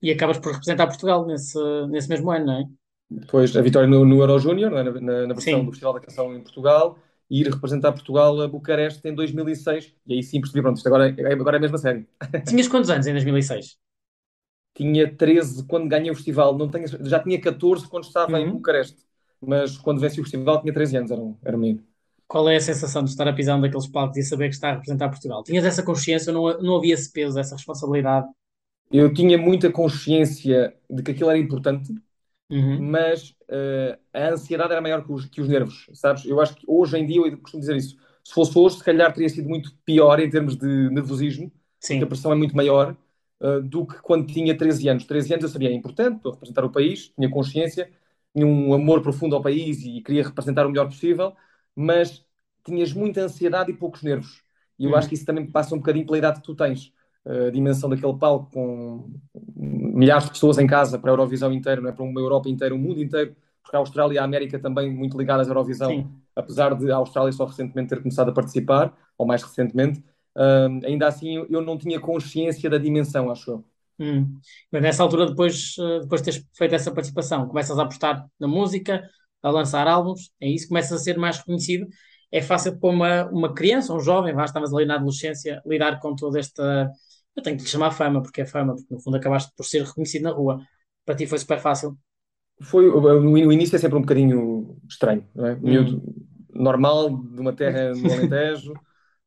E 0.00 0.10
acabas 0.10 0.38
por 0.38 0.52
representar 0.52 0.86
Portugal 0.86 1.26
nesse, 1.26 1.58
nesse 1.88 2.08
mesmo 2.08 2.30
ano, 2.30 2.46
não 2.46 2.58
é? 2.60 2.64
Depois 3.10 3.54
a 3.56 3.60
vitória 3.62 3.88
no, 3.88 4.04
no 4.04 4.20
Euro 4.20 4.38
Júnior, 4.38 4.72
é? 4.72 4.82
na, 4.82 4.92
na- 5.00 5.26
na 5.26 5.34
versão 5.34 5.60
Sim. 5.60 5.64
do 5.64 5.70
Festival 5.72 5.94
da 5.94 6.00
Canção 6.00 6.34
em 6.34 6.42
Portugal, 6.42 6.98
e 7.30 7.40
ir 7.40 7.48
representar 7.48 7.92
Portugal 7.92 8.40
a 8.40 8.48
Bucareste 8.48 9.06
em 9.08 9.14
2006. 9.14 9.94
E 10.06 10.14
aí 10.14 10.22
sim 10.22 10.40
percebi, 10.40 10.62
pronto, 10.62 10.76
isto 10.76 10.86
agora 10.86 11.08
é, 11.16 11.32
agora 11.32 11.56
é 11.56 11.60
mesmo 11.60 11.76
a 11.76 11.78
sério. 11.78 12.06
Tinhas 12.48 12.68
quantos 12.68 12.90
anos 12.90 13.06
em 13.06 13.12
2006? 13.12 13.78
Tinha 14.74 15.12
13 15.16 15.64
quando 15.66 15.88
ganhei 15.88 16.10
o 16.10 16.14
festival, 16.14 16.56
não 16.58 16.68
tenho, 16.70 16.86
já 17.06 17.20
tinha 17.22 17.40
14 17.40 17.88
quando 17.88 18.04
estava 18.04 18.40
em 18.40 18.48
Uhum. 18.48 18.50
Bucareste, 18.50 19.04
mas 19.40 19.76
quando 19.78 20.00
venci 20.00 20.20
o 20.20 20.24
festival 20.24 20.60
tinha 20.60 20.72
13 20.74 20.96
anos, 20.96 21.10
era 21.10 21.20
um, 21.20 21.38
era 21.44 21.56
um 21.56 21.60
menino. 21.60 21.84
Qual 22.28 22.48
é 22.50 22.56
a 22.56 22.60
sensação 22.60 23.02
de 23.02 23.08
estar 23.10 23.26
a 23.28 23.32
pisar 23.32 23.58
daqueles 23.60 23.86
palcos 23.86 24.16
e 24.18 24.22
saber 24.22 24.48
que 24.48 24.54
está 24.54 24.68
a 24.70 24.72
representar 24.72 25.08
Portugal? 25.08 25.42
Tinhas 25.42 25.64
essa 25.64 25.82
consciência, 25.82 26.32
não, 26.32 26.60
não 26.60 26.76
havia 26.76 26.92
esse 26.94 27.10
peso, 27.10 27.38
essa 27.38 27.54
responsabilidade? 27.56 28.26
Eu 28.90 29.12
tinha 29.12 29.36
muita 29.38 29.72
consciência 29.72 30.74
de 30.88 31.02
que 31.02 31.10
aquilo 31.10 31.30
era 31.30 31.38
importante, 31.38 31.92
Uhum. 32.50 32.88
mas 32.88 33.36
eh, 33.48 33.98
a 34.12 34.30
ansiedade 34.30 34.72
era 34.72 34.82
maior 34.82 35.04
que 35.04 35.12
os, 35.12 35.26
que 35.26 35.40
os 35.42 35.48
nervos, 35.48 35.88
sabes? 35.94 36.24
Eu 36.26 36.40
acho 36.40 36.56
que 36.56 36.64
hoje 36.68 36.98
em 36.98 37.06
dia, 37.06 37.18
eu 37.18 37.38
costumo 37.40 37.60
dizer 37.62 37.76
isso, 37.76 37.96
se 38.24 38.34
fosse 38.34 38.58
hoje, 38.58 38.78
se 38.78 38.84
calhar 38.84 39.12
teria 39.14 39.28
sido 39.30 39.48
muito 39.48 39.74
pior 39.84 40.20
em 40.20 40.30
termos 40.30 40.56
de 40.56 40.66
nervosismo, 40.90 41.52
porque 41.90 42.04
a 42.04 42.06
Sim, 42.06 42.08
pressão 42.08 42.32
é 42.32 42.36
muito 42.36 42.56
maior 42.56 42.96
eh, 43.44 43.60
do 43.62 43.86
que 43.86 44.00
quando 44.02 44.26
tinha 44.32 44.56
13 44.56 44.88
anos. 44.88 45.04
13 45.06 45.32
anos 45.34 45.44
eu 45.44 45.50
sabia, 45.50 45.70
é 45.70 45.74
importante, 45.74 46.16
estou 46.18 46.32
a 46.32 46.34
representar 46.34 46.64
o 46.64 46.70
país, 46.72 47.10
tinha 47.10 47.30
consciência, 47.30 47.90
tinha 48.34 48.46
um 48.46 48.74
amor 48.74 49.02
profundo 49.02 49.36
ao 49.36 49.42
país 49.42 49.84
e 49.84 50.00
queria 50.02 50.24
representar 50.24 50.66
o 50.66 50.70
melhor 50.70 50.86
possível, 50.86 51.34
mas 51.76 52.24
tinhas 52.64 52.92
muita 52.92 53.22
ansiedade 53.22 53.70
e 53.72 53.74
poucos 53.76 54.02
nervos. 54.02 54.42
E 54.78 54.84
eu 54.86 54.90
Uhum. 54.90 54.96
acho 54.96 55.08
que 55.08 55.14
isso 55.14 55.26
também 55.26 55.46
passa 55.50 55.74
um 55.74 55.78
bocadinho 55.78 56.06
pela 56.06 56.18
idade 56.18 56.40
que 56.40 56.46
tu 56.46 56.54
tens. 56.56 56.92
Eh, 57.26 57.48
A 57.48 57.50
dimensão 57.50 57.88
daquele 57.90 58.16
palco 58.18 58.50
com 58.52 59.10
milhares 59.56 60.24
de 60.26 60.30
pessoas 60.32 60.58
em 60.58 60.66
casa 60.66 60.98
para 60.98 61.10
a 61.10 61.12
Eurovisão 61.12 61.52
inteira, 61.52 61.80
não 61.80 61.88
é? 61.90 61.92
Para 61.92 62.04
uma 62.04 62.20
Europa 62.20 62.48
inteira, 62.48 62.74
um 62.74 62.78
mundo 62.78 63.00
inteiro, 63.02 63.34
porque 63.62 63.76
a 63.76 63.78
Austrália 63.78 64.14
e 64.16 64.18
a 64.18 64.24
América 64.24 64.58
também 64.58 64.92
muito 64.92 65.16
ligadas 65.18 65.48
à 65.48 65.50
Eurovisão, 65.50 65.90
sim. 65.90 66.24
apesar 66.36 66.74
de 66.74 66.90
a 66.90 66.96
Austrália 66.96 67.32
só 67.32 67.44
recentemente 67.46 67.88
ter 67.90 67.98
começado 68.02 68.30
a 68.30 68.32
participar, 68.32 68.96
ou 69.16 69.26
mais 69.26 69.42
recentemente, 69.42 70.02
ainda 70.84 71.06
assim 71.06 71.46
eu 71.48 71.62
não 71.62 71.78
tinha 71.78 72.00
consciência 72.00 72.68
da 72.68 72.78
dimensão, 72.78 73.30
acho 73.30 73.50
eu. 73.50 73.64
Hum. 73.98 74.38
Mas 74.70 74.82
nessa 74.82 75.02
altura, 75.02 75.26
depois, 75.26 75.76
eh, 75.78 76.00
depois 76.00 76.20
de 76.20 76.24
teres 76.30 76.48
feito 76.56 76.74
essa 76.74 76.92
participação, 76.92 77.46
começas 77.46 77.78
a 77.78 77.82
apostar 77.82 78.26
na 78.40 78.48
música, 78.48 79.08
a 79.42 79.50
lançar 79.50 79.86
álbuns, 79.86 80.30
é 80.40 80.48
isso, 80.48 80.68
começas 80.68 81.00
a 81.00 81.02
ser 81.02 81.16
mais 81.16 81.38
reconhecido. 81.38 81.86
É 82.32 82.42
fácil 82.42 82.78
para 82.78 82.90
uma, 82.90 83.24
uma 83.26 83.54
criança, 83.54 83.94
um 83.94 84.00
jovem, 84.00 84.34
vá, 84.34 84.44
estavas 84.44 84.72
ali 84.74 84.84
na 84.86 84.96
adolescência, 84.96 85.62
lidar 85.64 86.00
com 86.00 86.16
toda 86.16 86.38
esta. 86.38 86.90
Eu 87.36 87.42
tenho 87.42 87.56
que 87.56 87.62
lhe 87.62 87.68
chamar 87.68 87.92
fama, 87.92 88.22
porque 88.22 88.40
é 88.40 88.46
fama, 88.46 88.74
porque 88.74 88.92
no 88.92 89.00
fundo 89.00 89.16
acabaste 89.16 89.52
por 89.56 89.64
ser 89.64 89.84
reconhecido 89.84 90.22
na 90.22 90.30
rua. 90.30 90.60
Para 91.04 91.14
ti 91.14 91.26
foi 91.26 91.38
super 91.38 91.60
fácil. 91.60 91.96
Foi, 92.62 92.88
o, 92.88 93.00
o 93.00 93.52
início 93.52 93.76
é 93.76 93.78
sempre 93.78 93.98
um 93.98 94.00
bocadinho 94.00 94.76
estranho, 94.88 95.24
não 95.34 95.46
é? 95.46 95.54
Hum. 95.54 96.00
normal, 96.52 97.10
de 97.16 97.40
uma 97.40 97.52
terra 97.52 97.92
no 97.94 98.10
Alentejo, 98.12 98.72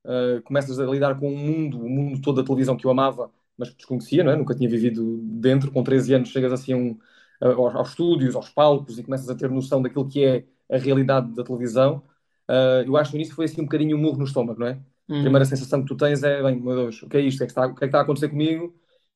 uh, 0.08 0.42
começas 0.44 0.80
a 0.80 0.86
lidar 0.86 1.20
com 1.20 1.30
um 1.32 1.38
mundo, 1.38 1.80
o 1.86 1.90
mundo 1.90 2.22
todo 2.22 2.38
da 2.42 2.44
televisão 2.46 2.78
que 2.78 2.86
eu 2.86 2.92
amava, 2.92 3.32
mas 3.58 3.70
que 3.70 3.78
desconhecia, 3.78 4.24
não 4.24 4.32
é? 4.32 4.36
Nunca 4.36 4.56
tinha 4.56 4.70
vivido 4.70 5.18
dentro. 5.24 5.72
Com 5.72 5.84
13 5.84 6.14
anos 6.14 6.30
chegas 6.30 6.54
assim 6.54 6.74
a 6.74 6.78
um, 6.78 7.00
a- 7.42 7.48
aos, 7.54 7.76
aos 7.76 7.90
estúdios, 7.90 8.36
aos 8.36 8.50
palcos 8.50 8.98
e 9.00 9.04
começas 9.04 9.30
a 9.30 9.36
ter 9.36 9.50
noção 9.50 9.82
daquilo 9.82 10.08
que 10.08 10.24
é 10.26 10.46
a 10.72 10.78
realidade 10.78 11.34
da 11.36 11.44
televisão. 11.44 12.04
Uh, 12.50 12.84
eu 12.86 12.96
acho 12.98 13.12
que 13.12 13.18
no 13.18 13.22
início 13.22 13.36
foi 13.36 13.46
assim 13.46 13.62
um 13.62 13.66
bocadinho 13.66 13.98
um 13.98 14.00
murro 14.02 14.18
no 14.20 14.26
estômago, 14.26 14.60
não 14.60 14.68
é? 14.68 14.72
A 14.74 14.82
Hum. 15.10 15.20
primeira 15.20 15.46
sensação 15.46 15.82
que 15.82 15.88
tu 15.88 15.98
tens 15.98 16.24
é, 16.24 16.42
bem, 16.44 16.60
meu 16.62 16.76
Deus, 16.76 17.02
o 17.04 17.10
que 17.10 17.18
é 17.18 17.22
isto? 17.22 17.38
O 17.38 17.40
que 17.40 17.44
é 17.44 17.48
que 17.48 17.52
está, 17.52 17.66
o 17.68 17.76
que 17.76 17.78
é 17.78 17.80
que 17.80 17.86
está 17.88 18.00
a 18.00 18.02
acontecer 18.04 18.30
comigo? 18.30 18.74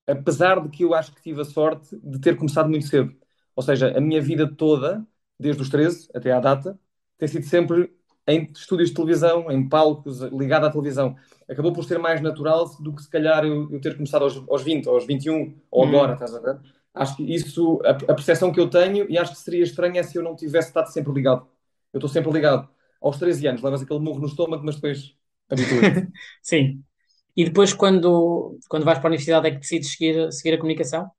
Apesar 0.07 0.60
de 0.62 0.69
que 0.69 0.83
eu 0.83 0.93
acho 0.93 1.13
que 1.13 1.21
tive 1.21 1.41
a 1.41 1.45
sorte 1.45 1.98
de 2.03 2.19
ter 2.19 2.36
começado 2.38 2.69
muito 2.69 2.86
cedo. 2.88 3.15
Ou 3.55 3.63
seja, 3.63 3.95
a 3.98 4.01
minha 4.01 4.21
vida 4.21 4.50
toda, 4.51 5.05
desde 5.39 5.62
os 5.62 5.69
13 5.69 6.10
até 6.13 6.31
à 6.31 6.39
data, 6.39 6.79
tem 7.17 7.27
sido 7.27 7.45
sempre 7.45 7.93
em 8.28 8.50
estúdios 8.56 8.90
de 8.90 8.96
televisão, 8.96 9.50
em 9.51 9.68
palcos, 9.68 10.22
ligado 10.22 10.66
à 10.66 10.72
televisão. 10.72 11.16
Acabou 11.50 11.74
por 11.74 11.84
ser 11.84 11.98
mais 12.00 12.22
natural 12.22 12.70
do 12.80 12.94
que 12.94 13.01
se 13.04 13.10
calhar 13.10 13.44
eu, 13.46 13.70
eu 13.72 13.82
ter 13.82 13.96
começado 13.96 14.24
aos, 14.24 14.38
aos 14.50 14.63
20, 14.63 14.88
aos 14.88 15.06
21, 15.06 15.56
ou 15.70 15.86
Hum. 15.86 15.90
agora, 15.90 16.13
estás 16.13 16.34
a 16.36 16.40
ver? 16.40 16.60
Acho 16.94 17.16
que 17.18 17.24
isso, 17.24 17.80
a, 17.86 17.92
a 17.92 17.96
percepção 18.16 18.51
que 18.51 18.60
eu 18.60 18.70
tenho, 18.70 19.10
e 19.10 19.18
acho 19.18 19.32
que 19.34 19.40
seria 19.40 19.63
estranho 19.63 19.98
é 19.98 20.04
se 20.04 20.18
eu 20.18 20.24
não 20.24 20.36
tivesse 20.36 20.70
estado 20.70 20.88
sempre 20.92 21.12
ligado. 21.13 21.48
Eu 21.94 21.98
estou 21.98 22.10
sempre 22.10 22.32
ligado. 22.32 22.70
Aos 23.01 23.18
13 23.18 23.48
anos, 23.48 23.62
levas 23.62 23.82
aquele 23.82 24.00
murro 24.00 24.20
no 24.20 24.28
estômago, 24.28 24.63
mas 24.66 24.75
depois 24.75 25.16
habituas. 25.50 25.88
Sim. 26.42 26.84
E 27.36 27.46
depois, 27.46 27.74
quando, 27.74 28.58
quando 28.70 28.84
vais 28.86 29.00
para 29.00 29.08
a 29.08 29.12
universidade, 29.12 29.48
é 29.48 29.51
que 29.51 29.60
decides 29.60 29.92
seguir, 29.94 30.32
seguir 30.32 30.54
a 30.56 30.58
comunicação? 30.58 31.10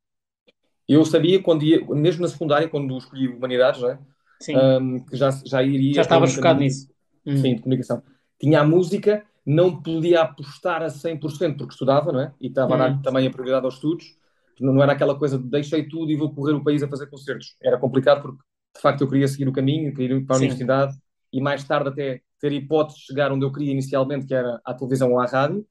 Eu 0.89 1.05
sabia, 1.05 1.43
quando 1.43 1.65
ia, 1.65 1.85
mesmo 1.87 2.23
na 2.23 2.29
secundária, 2.29 2.69
quando 2.69 2.97
escolhi 2.99 3.29
Humanidades, 3.29 3.81
não 3.81 3.91
é? 3.91 3.99
Sim. 4.41 4.57
Um, 4.57 5.05
que 5.05 5.17
já, 5.17 5.31
já 5.31 5.63
iria 5.63 5.95
Já 5.95 6.03
estavas 6.03 6.35
focado 6.35 6.59
caminho 6.59 6.69
nisso. 6.69 6.92
Hum. 7.27 7.37
sim, 7.37 7.55
de 7.57 7.63
comunicação. 7.63 8.03
Tinha 8.39 8.61
a 8.61 8.65
música, 8.65 9.25
não 9.47 9.83
podia 9.83 10.23
apostar 10.23 10.83
a 10.83 10.91
100% 10.91 11.59
porque 11.59 11.73
estudava, 11.73 12.13
não 12.13 12.21
é? 12.21 12.35
E 12.41 12.49
estava 12.49 12.75
a 12.75 12.79
dar 12.79 12.91
Hum. 12.91 13.03
também 13.03 13.27
a 13.27 13.31
prioridade 13.31 13.65
aos 13.65 13.75
estudos. 13.75 14.05
Não 14.61 14.83
era 14.83 14.93
aquela 14.93 15.19
coisa 15.19 15.39
de 15.39 15.49
deixei 15.49 15.89
tudo 15.89 16.11
e 16.13 16.17
vou 16.17 16.33
correr 16.35 16.53
o 16.55 16.63
país 16.63 16.83
a 16.83 16.89
fazer 16.89 17.07
concertos. 17.09 17.57
Era 17.63 17.79
complicado 17.79 18.23
porque, 18.23 18.39
de 18.77 18.81
facto, 18.81 19.01
eu 19.03 19.09
queria 19.09 19.27
seguir 19.29 19.49
o 19.49 19.53
caminho, 19.53 19.93
queria 19.95 20.17
ir 20.17 20.25
para 20.27 20.37
a 20.37 20.39
Sim. 20.39 20.39
universidade 20.39 20.95
e 21.33 21.41
mais 21.41 21.65
tarde 21.65 21.89
até 21.89 22.21
ter 22.41 22.53
hipótese 22.53 22.99
de 22.99 23.05
chegar 23.07 23.33
onde 23.33 23.45
eu 23.45 23.53
queria 23.53 23.73
inicialmente, 23.73 24.27
que 24.27 24.35
era 24.35 24.61
à 24.65 24.75
televisão 24.75 25.13
ou 25.13 25.21
à 25.21 25.27
rádio. 25.27 25.67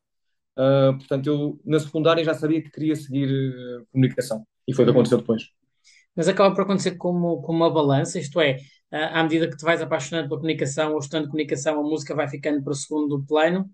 Uh, 0.57 0.97
portanto, 0.97 1.27
eu 1.27 1.61
na 1.65 1.79
secundária 1.79 2.23
já 2.23 2.33
sabia 2.33 2.61
que 2.61 2.71
queria 2.71 2.95
seguir 2.95 3.29
uh, 3.29 3.85
comunicação. 3.91 4.45
E 4.67 4.73
foi 4.73 4.83
o 4.83 4.87
que 4.87 4.91
Uhum. 4.91 4.95
aconteceu 4.97 5.17
depois. 5.19 5.43
Mas 6.15 6.27
acaba 6.27 6.53
por 6.53 6.61
acontecer 6.63 6.95
como, 6.97 7.41
como 7.41 7.57
uma 7.59 7.71
balança, 7.73 8.19
isto 8.19 8.39
é, 8.41 8.57
à 8.91 9.23
medida 9.23 9.49
que 9.49 9.57
te 9.57 9.63
vais 9.65 9.81
apaixonando 9.81 10.27
pela 10.29 10.39
comunicação 10.41 10.93
ou 10.93 10.99
estudando 10.99 11.27
comunicação, 11.27 11.79
a 11.79 11.83
música 11.83 12.15
vai 12.15 12.27
ficando 12.29 12.63
para 12.63 12.71
o 12.73 12.75
segundo 12.75 13.23
plano, 13.25 13.69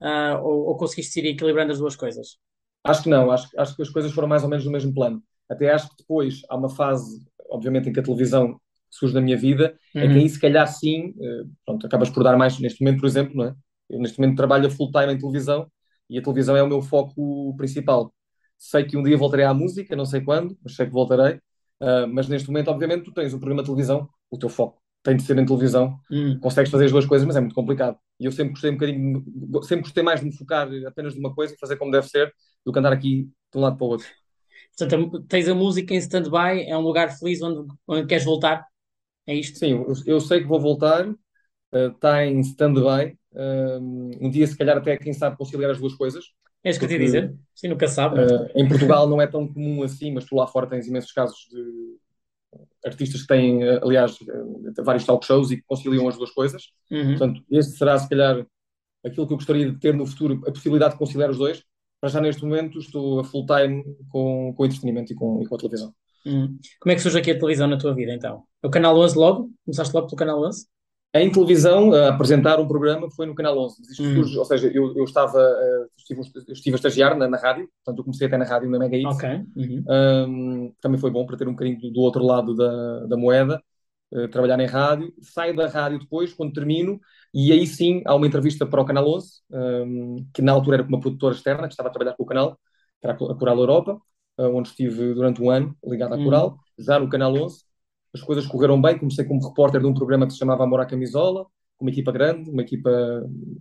ah, 0.00 0.40
ou, 0.42 0.68
ou 0.68 0.76
conseguiste 0.78 1.20
ir 1.20 1.26
equilibrando 1.28 1.72
as 1.72 1.78
duas 1.80 1.96
coisas? 1.96 2.38
Acho 2.84 3.02
que 3.04 3.08
não, 3.08 3.30
acho, 3.30 3.48
acho 3.58 3.76
que 3.76 3.82
as 3.82 3.90
coisas 3.90 4.12
foram 4.12 4.28
mais 4.28 4.42
ou 4.42 4.48
menos 4.48 4.64
no 4.64 4.72
mesmo 4.72 4.92
plano. 4.92 5.22
Até 5.48 5.70
acho 5.70 5.88
que 5.90 5.96
depois 5.98 6.42
há 6.48 6.56
uma 6.56 6.68
fase, 6.68 7.24
obviamente, 7.50 7.88
em 7.88 7.92
que 7.92 8.00
a 8.00 8.02
televisão 8.02 8.60
surge 8.90 9.14
na 9.14 9.20
minha 9.20 9.36
vida, 9.36 9.78
é 10.00 10.08
que 10.08 10.18
Uhum. 10.18 10.18
aí 10.18 10.28
se 10.28 10.40
calhar 10.40 10.66
sim, 10.66 11.14
eh, 11.20 11.44
pronto, 11.64 11.86
acabas 11.86 12.10
por 12.10 12.22
dar 12.24 12.36
mais, 12.36 12.58
neste 12.58 12.82
momento, 12.82 13.00
por 13.00 13.06
exemplo, 13.06 13.34
não 13.36 13.44
é? 13.46 13.54
Eu 13.88 13.98
neste 14.00 14.18
momento 14.20 14.36
trabalho 14.36 14.70
full 14.70 14.90
time 14.90 15.12
em 15.12 15.18
televisão 15.18 15.70
e 16.10 16.18
a 16.18 16.22
televisão 16.22 16.56
é 16.56 16.62
o 16.62 16.66
meu 16.68 16.82
foco 16.82 17.54
principal. 17.56 18.12
Sei 18.58 18.84
que 18.84 18.96
um 18.96 19.02
dia 19.02 19.16
voltarei 19.16 19.44
à 19.46 19.54
música, 19.54 19.94
não 19.96 20.04
sei 20.04 20.20
quando, 20.22 20.56
mas 20.62 20.74
sei 20.76 20.86
que 20.86 20.92
voltarei. 20.92 21.40
Ah, 21.80 22.06
mas 22.06 22.28
neste 22.28 22.48
momento, 22.48 22.68
obviamente, 22.70 23.04
tu 23.04 23.12
tens 23.12 23.32
um 23.34 23.38
programa 23.38 23.62
de 23.62 23.66
televisão, 23.68 24.08
o 24.32 24.38
teu 24.38 24.48
foco 24.48 24.80
tem 25.02 25.16
de 25.16 25.22
ser 25.22 25.36
em 25.38 25.44
televisão. 25.44 25.98
Hum. 26.10 26.38
Consegues 26.40 26.70
fazer 26.70 26.86
as 26.86 26.92
duas 26.92 27.04
coisas, 27.04 27.26
mas 27.26 27.36
é 27.36 27.40
muito 27.40 27.54
complicado. 27.54 27.98
E 28.18 28.24
eu 28.24 28.32
sempre 28.32 28.52
gostei 28.52 28.70
um 28.70 28.74
bocadinho, 28.74 29.24
sempre 29.62 29.82
gostei 29.82 30.02
mais 30.02 30.20
de 30.20 30.26
me 30.26 30.32
focar 30.32 30.68
apenas 30.86 31.14
numa 31.14 31.34
coisa 31.34 31.54
e 31.54 31.58
fazer 31.58 31.76
como 31.76 31.90
deve 31.90 32.08
ser, 32.08 32.32
do 32.64 32.72
que 32.72 32.78
andar 32.78 32.92
aqui 32.92 33.28
de 33.52 33.58
um 33.58 33.60
lado 33.60 33.76
para 33.76 33.84
o 33.84 33.90
outro. 33.90 34.06
Portanto, 34.76 35.22
tens 35.24 35.48
a 35.48 35.54
música 35.54 35.92
em 35.92 35.98
stand-by, 35.98 36.62
é 36.66 36.76
um 36.76 36.82
lugar 36.82 37.10
feliz 37.18 37.42
onde, 37.42 37.68
onde 37.86 38.06
queres 38.06 38.24
voltar, 38.24 38.64
é 39.26 39.34
isto? 39.34 39.58
Sim, 39.58 39.72
eu, 39.72 39.92
eu 40.06 40.20
sei 40.20 40.40
que 40.40 40.46
vou 40.46 40.60
voltar, 40.60 41.12
está 41.72 42.24
em 42.24 42.40
stand-by. 42.40 43.18
um 44.20 44.30
dia, 44.30 44.46
se 44.46 44.56
calhar, 44.56 44.78
até 44.78 44.96
quem 44.96 45.12
sabe 45.12 45.36
conciliar 45.36 45.72
as 45.72 45.78
duas 45.78 45.94
coisas. 45.94 46.24
É 46.64 46.70
isso 46.70 46.78
que 46.78 46.84
eu 46.84 46.88
te 46.88 46.94
ia 46.94 47.00
dizer? 47.00 47.34
Sim, 47.54 47.68
nunca 47.68 47.88
sabe. 47.88 48.20
Uh, 48.20 48.48
em 48.54 48.68
Portugal 48.68 49.08
não 49.08 49.20
é 49.20 49.26
tão 49.26 49.52
comum 49.52 49.82
assim, 49.82 50.12
mas 50.12 50.24
tu 50.24 50.36
lá 50.36 50.46
fora 50.46 50.68
tens 50.68 50.86
imensos 50.86 51.10
casos 51.10 51.48
de 51.50 51.98
artistas 52.84 53.22
que 53.22 53.28
têm, 53.28 53.64
uh, 53.64 53.80
aliás, 53.82 54.16
uh, 54.20 54.84
vários 54.84 55.04
talk 55.04 55.24
shows 55.24 55.50
e 55.50 55.56
que 55.56 55.64
conciliam 55.66 56.08
as 56.08 56.16
duas 56.16 56.30
coisas. 56.30 56.64
Uhum. 56.90 57.10
Portanto, 57.10 57.42
este 57.50 57.72
será, 57.76 57.98
se 57.98 58.08
calhar, 58.08 58.46
aquilo 59.04 59.26
que 59.26 59.32
eu 59.32 59.36
gostaria 59.36 59.70
de 59.70 59.78
ter 59.78 59.94
no 59.94 60.06
futuro, 60.06 60.40
a 60.46 60.50
possibilidade 60.50 60.94
de 60.94 60.98
conciliar 60.98 61.30
os 61.30 61.38
dois. 61.38 61.62
Para 62.00 62.10
já, 62.10 62.20
neste 62.20 62.42
momento, 62.44 62.78
estou 62.78 63.20
a 63.20 63.24
full 63.24 63.46
time 63.46 63.84
com, 64.08 64.52
com 64.56 64.64
entretenimento 64.64 65.12
e 65.12 65.16
com, 65.16 65.42
e 65.42 65.46
com 65.46 65.54
a 65.54 65.58
televisão. 65.58 65.94
Hum. 66.26 66.58
Como 66.80 66.92
é 66.92 66.94
que 66.94 67.00
surge 67.00 67.18
aqui 67.18 67.30
a 67.30 67.38
televisão 67.38 67.68
na 67.68 67.78
tua 67.78 67.94
vida, 67.94 68.12
então? 68.12 68.44
O 68.62 68.70
Canal 68.70 68.96
11 68.96 69.16
logo? 69.16 69.50
Começaste 69.64 69.94
logo 69.94 70.06
pelo 70.06 70.18
Canal 70.18 70.42
11? 70.44 70.66
Em 71.14 71.30
televisão, 71.30 71.92
a 71.92 72.08
apresentar 72.08 72.58
um 72.58 72.66
programa 72.66 73.10
foi 73.10 73.26
no 73.26 73.34
Canal 73.34 73.58
11. 73.58 73.76
Mas 73.80 73.90
isto 73.90 74.02
Hum. 74.02 74.14
surge, 74.14 74.38
ou 74.38 74.44
seja, 74.46 74.68
eu, 74.68 74.96
eu 74.96 75.04
estava, 75.04 75.38
uh, 75.38 75.86
estive, 75.96 76.20
eu 76.48 76.52
estive 76.54 76.74
a 76.74 76.76
estagiar 76.76 77.16
na, 77.16 77.28
na 77.28 77.36
rádio, 77.36 77.68
portanto, 77.84 77.98
eu 77.98 78.04
comecei 78.04 78.26
até 78.26 78.38
na 78.38 78.46
rádio, 78.46 78.70
na 78.70 78.78
Mega 78.78 78.96
Hits. 78.96 79.14
Ok. 79.14 79.28
Uhum. 79.56 79.84
Um, 79.88 80.74
também 80.80 80.98
foi 80.98 81.10
bom 81.10 81.26
para 81.26 81.36
ter 81.36 81.46
um 81.46 81.52
bocadinho 81.52 81.78
do, 81.78 81.90
do 81.90 82.00
outro 82.00 82.24
lado 82.24 82.54
da, 82.54 83.06
da 83.06 83.16
moeda, 83.16 83.62
uh, 84.12 84.26
trabalhar 84.28 84.58
em 84.58 84.66
rádio. 84.66 85.12
Saio 85.20 85.54
da 85.54 85.68
rádio 85.68 85.98
depois, 85.98 86.32
quando 86.32 86.54
termino, 86.54 86.98
e 87.34 87.52
aí 87.52 87.66
sim 87.66 88.02
há 88.06 88.14
uma 88.14 88.26
entrevista 88.26 88.64
para 88.64 88.80
o 88.80 88.84
Canal 88.86 89.06
11, 89.06 89.42
um, 89.50 90.26
que 90.32 90.40
na 90.40 90.52
altura 90.52 90.76
era 90.76 90.84
com 90.84 90.88
uma 90.88 91.00
produtora 91.00 91.34
externa, 91.34 91.66
que 91.68 91.74
estava 91.74 91.90
a 91.90 91.92
trabalhar 91.92 92.16
com 92.16 92.22
o 92.22 92.26
canal, 92.26 92.58
que 93.00 93.06
era 93.06 93.12
a 93.14 93.16
Coral 93.16 93.58
Europa, 93.58 94.00
uh, 94.38 94.44
onde 94.56 94.70
estive 94.70 95.12
durante 95.12 95.42
um 95.42 95.50
ano 95.50 95.76
ligado 95.84 96.14
à 96.14 96.16
Hum. 96.16 96.24
Coral, 96.24 96.56
já 96.78 96.98
no 96.98 97.08
Canal 97.08 97.34
11. 97.34 97.70
As 98.14 98.20
coisas 98.20 98.46
correram 98.46 98.80
bem, 98.80 98.98
comecei 98.98 99.24
como 99.24 99.46
repórter 99.46 99.80
de 99.80 99.86
um 99.86 99.94
programa 99.94 100.26
que 100.26 100.32
se 100.32 100.38
chamava 100.38 100.64
Amor 100.64 100.80
à 100.80 100.86
Camisola, 100.86 101.46
uma 101.80 101.90
equipa 101.90 102.12
grande, 102.12 102.50
uma 102.50 102.62
equipa 102.62 102.90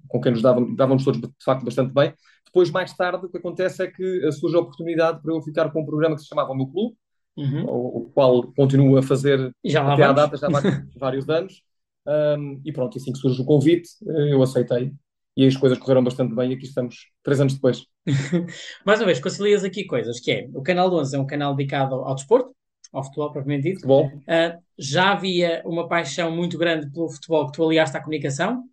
com 0.07 0.19
quem 0.21 0.31
nos 0.33 0.41
davam, 0.41 0.75
dávamos 0.75 1.03
todos 1.03 1.19
de 1.21 1.29
facto 1.43 1.63
bastante 1.63 1.93
bem. 1.93 2.13
Depois, 2.45 2.69
mais 2.69 2.93
tarde, 2.95 3.25
o 3.25 3.29
que 3.29 3.37
acontece 3.37 3.83
é 3.83 3.87
que 3.87 4.31
surge 4.33 4.55
a 4.57 4.59
oportunidade 4.59 5.21
para 5.21 5.33
eu 5.33 5.41
ficar 5.41 5.71
com 5.71 5.81
um 5.81 5.85
programa 5.85 6.15
que 6.15 6.21
se 6.21 6.27
chamava 6.27 6.51
O 6.51 6.55
Meu 6.55 6.67
Clube, 6.67 6.95
Uhum. 7.37 7.63
o, 7.65 7.97
o 7.99 8.09
qual 8.13 8.43
continuo 8.53 8.97
a 8.97 9.01
fazer 9.01 9.55
já 9.63 9.81
até 9.93 10.03
à 10.03 10.11
vamos. 10.11 10.15
data, 10.31 10.37
já 10.37 10.47
há 10.47 10.51
vários 10.99 11.29
anos. 11.29 11.63
Um, 12.05 12.61
e 12.65 12.73
pronto, 12.73 12.97
assim 12.97 13.13
que 13.13 13.19
surge 13.19 13.41
o 13.41 13.45
convite, 13.45 13.89
eh, 14.05 14.33
eu 14.33 14.41
aceitei. 14.43 14.91
E 15.37 15.47
as 15.47 15.55
coisas 15.55 15.77
correram 15.77 16.03
bastante 16.03 16.35
bem 16.35 16.51
e 16.51 16.55
aqui 16.55 16.65
estamos, 16.65 17.07
três 17.23 17.39
anos 17.39 17.53
depois. 17.53 17.85
Mais 18.85 18.99
uma 18.99 19.05
vez, 19.05 19.19
concilias 19.21 19.63
aqui 19.63 19.85
coisas, 19.85 20.19
que 20.19 20.29
é, 20.31 20.49
o 20.53 20.61
Canal 20.61 20.93
11 20.93 21.15
é 21.15 21.19
um 21.19 21.25
canal 21.25 21.55
dedicado 21.55 21.95
ao 21.95 22.15
desporto, 22.15 22.53
ao 22.91 23.03
futebol 23.03 23.31
propriamente 23.31 23.69
dito. 23.69 23.81
Futebol, 23.81 24.11
Ah, 24.27 24.59
já 24.77 25.11
havia 25.11 25.61
uma 25.65 25.87
paixão 25.87 26.35
muito 26.35 26.57
grande 26.57 26.89
pelo 26.91 27.09
futebol 27.09 27.47
que 27.47 27.53
tu 27.53 27.63
aliaste 27.65 27.95
à 27.97 27.99
comunicação? 28.01 28.63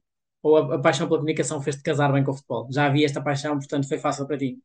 Ou 0.42 0.56
a, 0.56 0.74
a 0.76 0.78
paixão 0.78 1.06
pela 1.06 1.18
comunicação 1.18 1.60
fez-te 1.62 1.82
casar 1.82 2.12
bem 2.12 2.24
com 2.24 2.30
o 2.32 2.34
futebol? 2.34 2.68
Já 2.72 2.86
havia 2.86 3.06
esta 3.06 3.22
paixão, 3.22 3.56
portanto 3.58 3.88
foi 3.88 3.98
fácil 3.98 4.26
para 4.26 4.38
ti? 4.38 4.58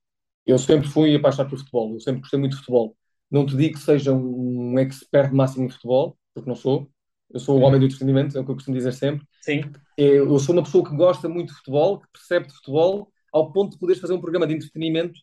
eu 0.45 0.57
sempre 0.57 0.87
fui 0.87 1.15
apaixonado 1.15 1.49
por 1.49 1.59
futebol, 1.59 1.93
eu 1.93 1.99
sempre 1.99 2.21
gostei 2.21 2.39
muito 2.39 2.53
de 2.53 2.57
futebol. 2.57 2.95
Não 3.31 3.45
te 3.45 3.55
digo 3.55 3.75
que 3.75 3.79
seja 3.79 4.13
um 4.13 4.77
expert 4.77 5.33
máximo 5.33 5.65
em 5.65 5.69
futebol, 5.69 6.17
porque 6.33 6.47
não 6.49 6.55
sou. 6.55 6.89
Eu 7.31 7.39
sou 7.39 7.57
o 7.57 7.61
homem 7.61 7.79
do 7.79 7.85
entretenimento, 7.85 8.37
é 8.37 8.41
o 8.41 8.45
que 8.45 8.51
eu 8.51 8.55
costumo 8.55 8.77
dizer 8.77 8.91
sempre. 8.93 9.25
Sim. 9.41 9.61
Eu 9.97 10.31
eu 10.31 10.39
sou 10.39 10.53
uma 10.53 10.63
pessoa 10.63 10.87
que 10.87 10.95
gosta 10.95 11.27
muito 11.27 11.49
de 11.49 11.55
futebol, 11.55 11.99
que 11.99 12.07
percebe 12.11 12.47
de 12.47 12.53
futebol, 12.53 13.11
ao 13.31 13.51
ponto 13.51 13.71
de 13.71 13.79
poderes 13.79 14.01
fazer 14.01 14.13
um 14.13 14.21
programa 14.21 14.45
de 14.45 14.53
entretenimento 14.53 15.19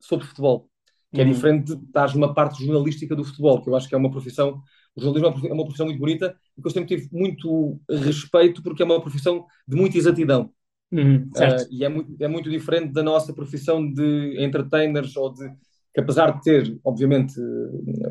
sobre 0.00 0.26
futebol, 0.26 0.68
que 1.14 1.20
é 1.20 1.24
Uhum. 1.24 1.30
diferente 1.32 1.76
de 1.76 1.84
estar 1.84 2.14
numa 2.14 2.34
parte 2.34 2.64
jornalística 2.64 3.14
do 3.16 3.24
futebol, 3.24 3.62
que 3.62 3.68
eu 3.68 3.76
acho 3.76 3.88
que 3.88 3.94
é 3.94 3.98
uma 3.98 4.10
profissão. 4.10 4.62
O 4.94 5.00
jornalismo 5.00 5.28
é 5.28 5.30
uma 5.30 5.48
é 5.48 5.52
uma 5.52 5.64
profissão 5.64 5.86
muito 5.86 5.98
bonita 5.98 6.36
e 6.56 6.62
que 6.62 6.66
eu 6.68 6.72
sempre 6.72 6.96
tive 6.96 7.08
muito 7.12 7.80
respeito, 7.88 8.62
porque 8.62 8.82
é 8.82 8.86
uma 8.86 9.00
profissão 9.00 9.46
de 9.66 9.76
muita 9.76 9.98
exatidão. 9.98 10.50
Uhum. 10.90 11.30
Uh, 11.36 11.66
e 11.70 11.84
é 11.84 11.88
muito, 11.88 12.22
é 12.22 12.28
muito 12.28 12.50
diferente 12.50 12.92
da 12.92 13.02
nossa 13.02 13.32
profissão 13.32 13.90
de 13.92 14.36
entertainers 14.44 15.16
ou 15.16 15.32
de 15.32 15.48
que 15.94 16.00
apesar 16.00 16.30
de 16.32 16.42
ter, 16.42 16.80
obviamente, 16.84 17.34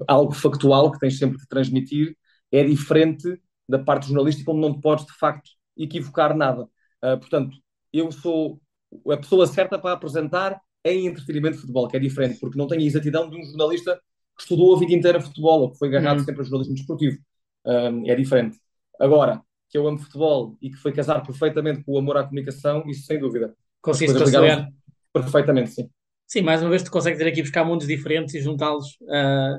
algo 0.08 0.34
factual 0.34 0.92
que 0.92 1.00
tens 1.00 1.18
sempre 1.18 1.38
de 1.38 1.48
transmitir, 1.48 2.16
é 2.52 2.64
diferente 2.64 3.40
da 3.68 3.80
parte 3.80 4.08
jornalística 4.08 4.52
onde 4.52 4.62
não 4.62 4.74
te 4.74 4.82
podes 4.82 5.06
de 5.06 5.14
facto 5.14 5.50
equivocar 5.78 6.36
nada. 6.36 6.64
Uh, 7.04 7.18
portanto, 7.20 7.56
eu 7.92 8.12
sou 8.12 8.62
a 9.10 9.18
pessoa 9.18 9.48
certa 9.48 9.80
para 9.80 9.94
apresentar 9.94 10.60
em 10.86 11.08
entretenimento 11.08 11.56
de 11.56 11.62
futebol, 11.62 11.88
que 11.88 11.98
é 11.98 12.00
diferente, 12.00 12.40
porque 12.40 12.58
não 12.58 12.68
tenho 12.68 12.82
a 12.82 12.86
exatidão 12.86 13.30
de 13.30 13.38
um 13.38 13.44
jornalista 13.44 14.00
que 14.36 14.44
estudou 14.44 14.76
a 14.76 14.80
vida 14.80 14.94
inteira 14.94 15.22
futebol 15.22 15.62
ou 15.62 15.72
que 15.72 15.78
foi 15.78 15.88
agarrado 15.90 16.20
Uhum. 16.20 16.26
sempre 16.26 16.42
a 16.42 16.44
jornalismo 16.44 16.76
desportivo. 16.76 17.18
Um, 17.66 18.10
é 18.10 18.16
diferente. 18.16 18.58
Agora, 19.00 19.42
que 19.70 19.78
eu 19.78 19.88
amo 19.88 20.00
futebol 20.00 20.58
e 20.62 20.70
que 20.70 20.78
foi 20.78 20.92
casar 20.92 21.22
perfeitamente 21.26 21.84
com 21.84 21.94
o 21.94 21.98
amor 21.98 22.18
à 22.18 22.24
comunicação, 22.24 22.84
isso 22.88 23.06
sem 23.06 23.20
dúvida. 23.20 23.56
Conseguiste 23.82 24.18
conciliar? 24.18 24.68
perfeitamente, 25.14 25.72
sim. 25.72 25.90
Sim, 26.28 26.42
mais 26.42 26.62
uma 26.62 26.70
vez 26.70 26.84
tu 26.84 26.92
consegues 26.92 27.20
ir 27.20 27.28
aqui 27.28 27.42
buscar 27.42 27.66
mundos 27.66 27.88
diferentes 27.88 28.34
e 28.34 28.42
juntá-los 28.42 28.98
ah, 29.10 29.58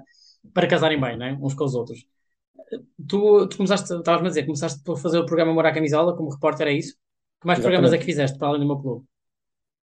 para 0.52 0.66
casarem 0.66 1.00
bem, 1.00 1.16
não 1.18 1.26
é? 1.26 1.32
uns 1.34 1.54
com 1.54 1.64
os 1.64 1.74
outros. 1.74 2.04
Tu, 3.08 3.46
tu 3.48 3.56
começaste, 3.56 3.92
estavas-me 3.92 4.26
a 4.26 4.30
dizer, 4.30 4.44
começaste 4.44 4.82
por 4.82 4.98
fazer 4.98 5.18
o 5.18 5.26
programa 5.26 5.52
Morar 5.52 5.70
à 5.70 5.74
Camisola 5.74 6.16
como 6.16 6.30
repórter, 6.30 6.66
é 6.68 6.72
isso? 6.72 6.94
Que 7.40 7.46
mais 7.46 7.58
programas 7.58 7.92
é 7.92 7.96
Exatamente. 7.96 8.06
que 8.06 8.12
fizeste 8.12 8.38
para 8.38 8.48
além 8.48 8.60
do 8.60 8.66
meu 8.66 8.78
clube? 8.78 9.06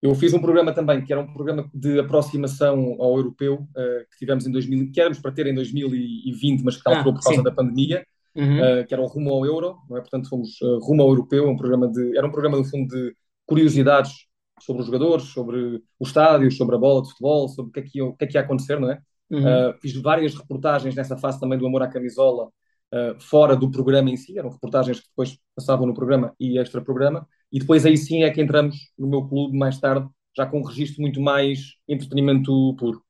Eu 0.02 0.14
fiz 0.14 0.32
um 0.32 0.40
programa 0.40 0.72
também, 0.72 1.04
que 1.04 1.12
era 1.12 1.20
um 1.20 1.32
programa 1.32 1.68
de 1.74 1.98
aproximação 2.00 2.96
ao 2.98 3.16
europeu, 3.18 3.66
eh, 3.76 4.06
que 4.10 4.18
tivemos 4.18 4.46
em 4.46 4.50
2000, 4.50 4.90
que 4.92 5.00
éramos 5.00 5.18
para 5.18 5.30
ter 5.32 5.46
em 5.46 5.54
2020, 5.54 6.62
mas 6.64 6.76
que 6.76 6.82
Ah, 6.86 6.90
alterou 6.92 7.12
por 7.14 7.22
causa 7.22 7.38
sim. 7.38 7.44
da 7.44 7.52
pandemia, 7.52 8.06
Uhum. 8.34 8.58
eh, 8.64 8.84
que 8.84 8.94
era 8.94 9.02
o 9.02 9.06
Rumo 9.06 9.30
ao 9.30 9.44
Euro, 9.44 9.76
não 9.88 9.96
é? 9.98 10.00
Portanto, 10.00 10.28
fomos 10.28 10.56
eh, 10.62 10.78
rumo 10.80 11.02
ao 11.02 11.08
europeu, 11.10 11.48
um 11.48 11.56
programa 11.56 11.88
de, 11.88 12.16
era 12.16 12.26
um 12.26 12.30
programa, 12.30 12.56
no 12.56 12.64
fundo, 12.64 12.88
de 12.88 13.14
curiosidades 13.46 14.26
sobre 14.60 14.80
os 14.82 14.86
jogadores, 14.86 15.24
sobre 15.26 15.82
os 15.98 16.08
estádios, 16.08 16.56
sobre 16.56 16.76
a 16.76 16.78
bola 16.78 17.02
de 17.02 17.08
futebol, 17.08 17.48
sobre 17.48 17.70
o 17.70 17.72
que 17.72 17.80
é 17.80 17.82
que 17.82 17.98
ia, 17.98 18.04
o 18.06 18.16
que 18.16 18.24
é 18.24 18.26
que 18.28 18.36
ia 18.38 18.40
acontecer, 18.42 18.78
não 18.80 18.90
é? 18.90 19.00
Uhum. 19.30 19.40
Uh, 19.70 19.74
fiz 19.80 19.94
várias 20.00 20.34
reportagens 20.34 20.94
nessa 20.94 21.16
fase 21.16 21.38
também 21.40 21.58
do 21.58 21.66
Amor 21.66 21.82
à 21.82 21.88
Camisola, 21.88 22.46
uh, 22.46 23.20
fora 23.20 23.56
do 23.56 23.70
programa 23.70 24.10
em 24.10 24.16
si, 24.16 24.38
eram 24.38 24.50
reportagens 24.50 25.00
que 25.00 25.08
depois 25.08 25.38
passavam 25.54 25.86
no 25.86 25.94
programa 25.94 26.34
e 26.38 26.58
extra 26.58 26.80
programa, 26.80 27.26
e 27.52 27.58
depois 27.58 27.84
aí 27.86 27.96
sim 27.96 28.22
é 28.22 28.30
que 28.30 28.40
entramos 28.40 28.76
no 28.98 29.06
meu 29.08 29.26
clube 29.28 29.56
mais 29.56 29.78
tarde, 29.78 30.08
já 30.36 30.46
com 30.46 30.60
um 30.60 30.64
registro 30.64 31.00
muito 31.02 31.20
mais 31.20 31.74
entretenimento 31.88 32.74
puro, 32.76 33.02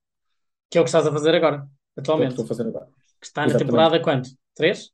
Que 0.70 0.78
é 0.78 0.80
o 0.80 0.84
que 0.84 0.88
estás 0.88 1.06
a 1.06 1.12
fazer 1.12 1.34
agora, 1.34 1.56
é 1.56 1.60
o 1.60 1.64
que 1.64 2.00
atualmente. 2.00 2.30
estou 2.30 2.44
a 2.44 2.48
fazer 2.48 2.66
agora. 2.66 2.86
Que 3.20 3.26
está 3.26 3.42
na 3.42 3.46
Exatamente. 3.48 3.66
temporada 3.70 4.00
quanto? 4.00 4.30
Três? 4.54 4.90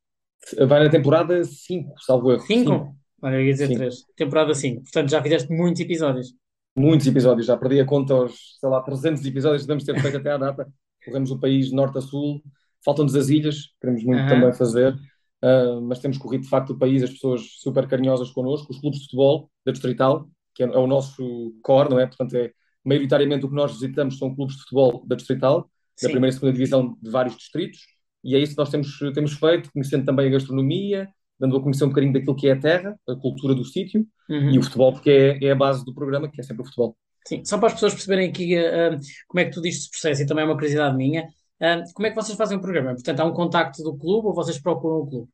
Vai 0.68 0.84
na 0.84 0.90
temporada 0.90 1.42
5, 1.44 1.94
salvo 2.00 2.32
erro. 2.32 2.42
Cinco? 2.42 2.96
Olha, 3.22 3.36
eu 3.36 3.44
ia 3.46 3.52
dizer 3.52 3.68
Sim. 3.68 3.74
três. 3.76 4.02
Temporada 4.16 4.54
5. 4.54 4.82
Portanto, 4.82 5.10
já 5.10 5.22
fizeste 5.22 5.52
muitos 5.52 5.80
episódios. 5.80 6.34
Muitos 6.76 7.06
episódios, 7.06 7.46
já 7.46 7.56
perdi 7.56 7.80
a 7.80 7.86
conta 7.86 8.12
aos, 8.12 8.56
sei 8.60 8.68
lá, 8.68 8.82
300 8.82 9.24
episódios 9.24 9.62
que 9.62 9.66
devemos 9.68 9.84
ter 9.84 9.98
feito 10.00 10.18
até 10.18 10.30
à 10.32 10.36
data. 10.36 10.68
Corremos 11.04 11.30
o 11.30 11.38
país 11.40 11.72
norte 11.72 11.96
a 11.98 12.00
sul, 12.02 12.42
faltam-nos 12.84 13.14
as 13.16 13.28
ilhas, 13.28 13.72
queremos 13.80 14.04
muito 14.04 14.28
também 14.28 14.52
fazer, 14.52 14.94
uh, 15.42 15.80
mas 15.82 15.98
temos 15.98 16.18
corrido 16.18 16.42
de 16.42 16.48
facto 16.48 16.70
o 16.70 16.78
país, 16.78 17.02
as 17.02 17.10
pessoas 17.10 17.42
super 17.58 17.86
carinhosas 17.86 18.30
connosco, 18.30 18.72
os 18.72 18.80
clubes 18.80 19.00
de 19.00 19.04
futebol 19.06 19.50
da 19.64 19.72
Distrital, 19.72 20.28
que 20.54 20.62
é, 20.62 20.66
é, 20.66 20.78
o 20.78 20.86
nosso 20.86 21.54
core, 21.62 21.90
não 21.90 22.00
é? 22.00 22.06
Portanto, 22.06 22.34
é 22.34 22.52
maioritariamente 22.84 23.44
o 23.44 23.48
que 23.48 23.54
nós 23.54 23.72
visitamos 23.72 24.18
são 24.18 24.34
clubes 24.34 24.56
de 24.56 24.62
futebol 24.62 25.04
da 25.06 25.16
Distrital, 25.16 25.70
Sim. 25.96 26.06
da 26.06 26.12
primeira 26.12 26.34
e 26.34 26.38
segunda 26.38 26.52
divisão 26.52 26.96
de 27.02 27.10
vários 27.10 27.36
distritos, 27.36 27.80
e 28.24 28.34
é 28.34 28.38
isso 28.38 28.52
que 28.52 28.58
nós 28.58 28.70
temos, 28.70 28.98
temos 29.14 29.32
feito, 29.34 29.70
conhecendo 29.72 30.04
também 30.04 30.26
a 30.26 30.30
gastronomia, 30.30 31.08
dando 31.38 31.56
a 31.56 31.62
conhecer 31.62 31.84
um 31.84 31.88
bocadinho 31.88 32.12
daquilo 32.12 32.34
que 32.34 32.48
é 32.48 32.52
a 32.52 32.58
terra, 32.58 32.98
a 33.08 33.14
cultura 33.14 33.54
do 33.54 33.64
sítio, 33.64 34.06
uhum. 34.28 34.50
e 34.50 34.58
o 34.58 34.62
futebol, 34.62 34.92
porque 34.92 35.10
é, 35.10 35.44
é 35.44 35.50
a 35.50 35.54
base 35.54 35.84
do 35.84 35.94
programa, 35.94 36.28
que 36.28 36.40
é 36.40 36.44
sempre 36.44 36.62
o 36.62 36.64
futebol. 36.64 36.96
Sim, 37.26 37.44
só 37.44 37.58
para 37.58 37.68
as 37.68 37.74
pessoas 37.74 37.92
perceberem 37.92 38.28
aqui 38.28 38.56
uh, 38.56 38.98
como 39.26 39.40
é 39.40 39.44
que 39.44 39.50
tudo 39.50 39.66
isto 39.66 39.84
se 39.84 39.90
processa, 39.90 40.22
e 40.22 40.26
também 40.26 40.42
é 40.42 40.46
uma 40.46 40.54
curiosidade 40.54 40.96
minha, 40.96 41.28
uh, 41.60 41.92
como 41.94 42.06
é 42.06 42.10
que 42.10 42.16
vocês 42.16 42.36
fazem 42.36 42.58
o 42.58 42.60
programa? 42.60 42.94
Portanto, 42.94 43.20
há 43.20 43.24
um 43.24 43.32
contacto 43.32 43.82
do 43.82 43.96
clube 43.96 44.28
ou 44.28 44.34
vocês 44.34 44.58
procuram 44.58 44.98
o 44.98 45.06
clube 45.06 45.28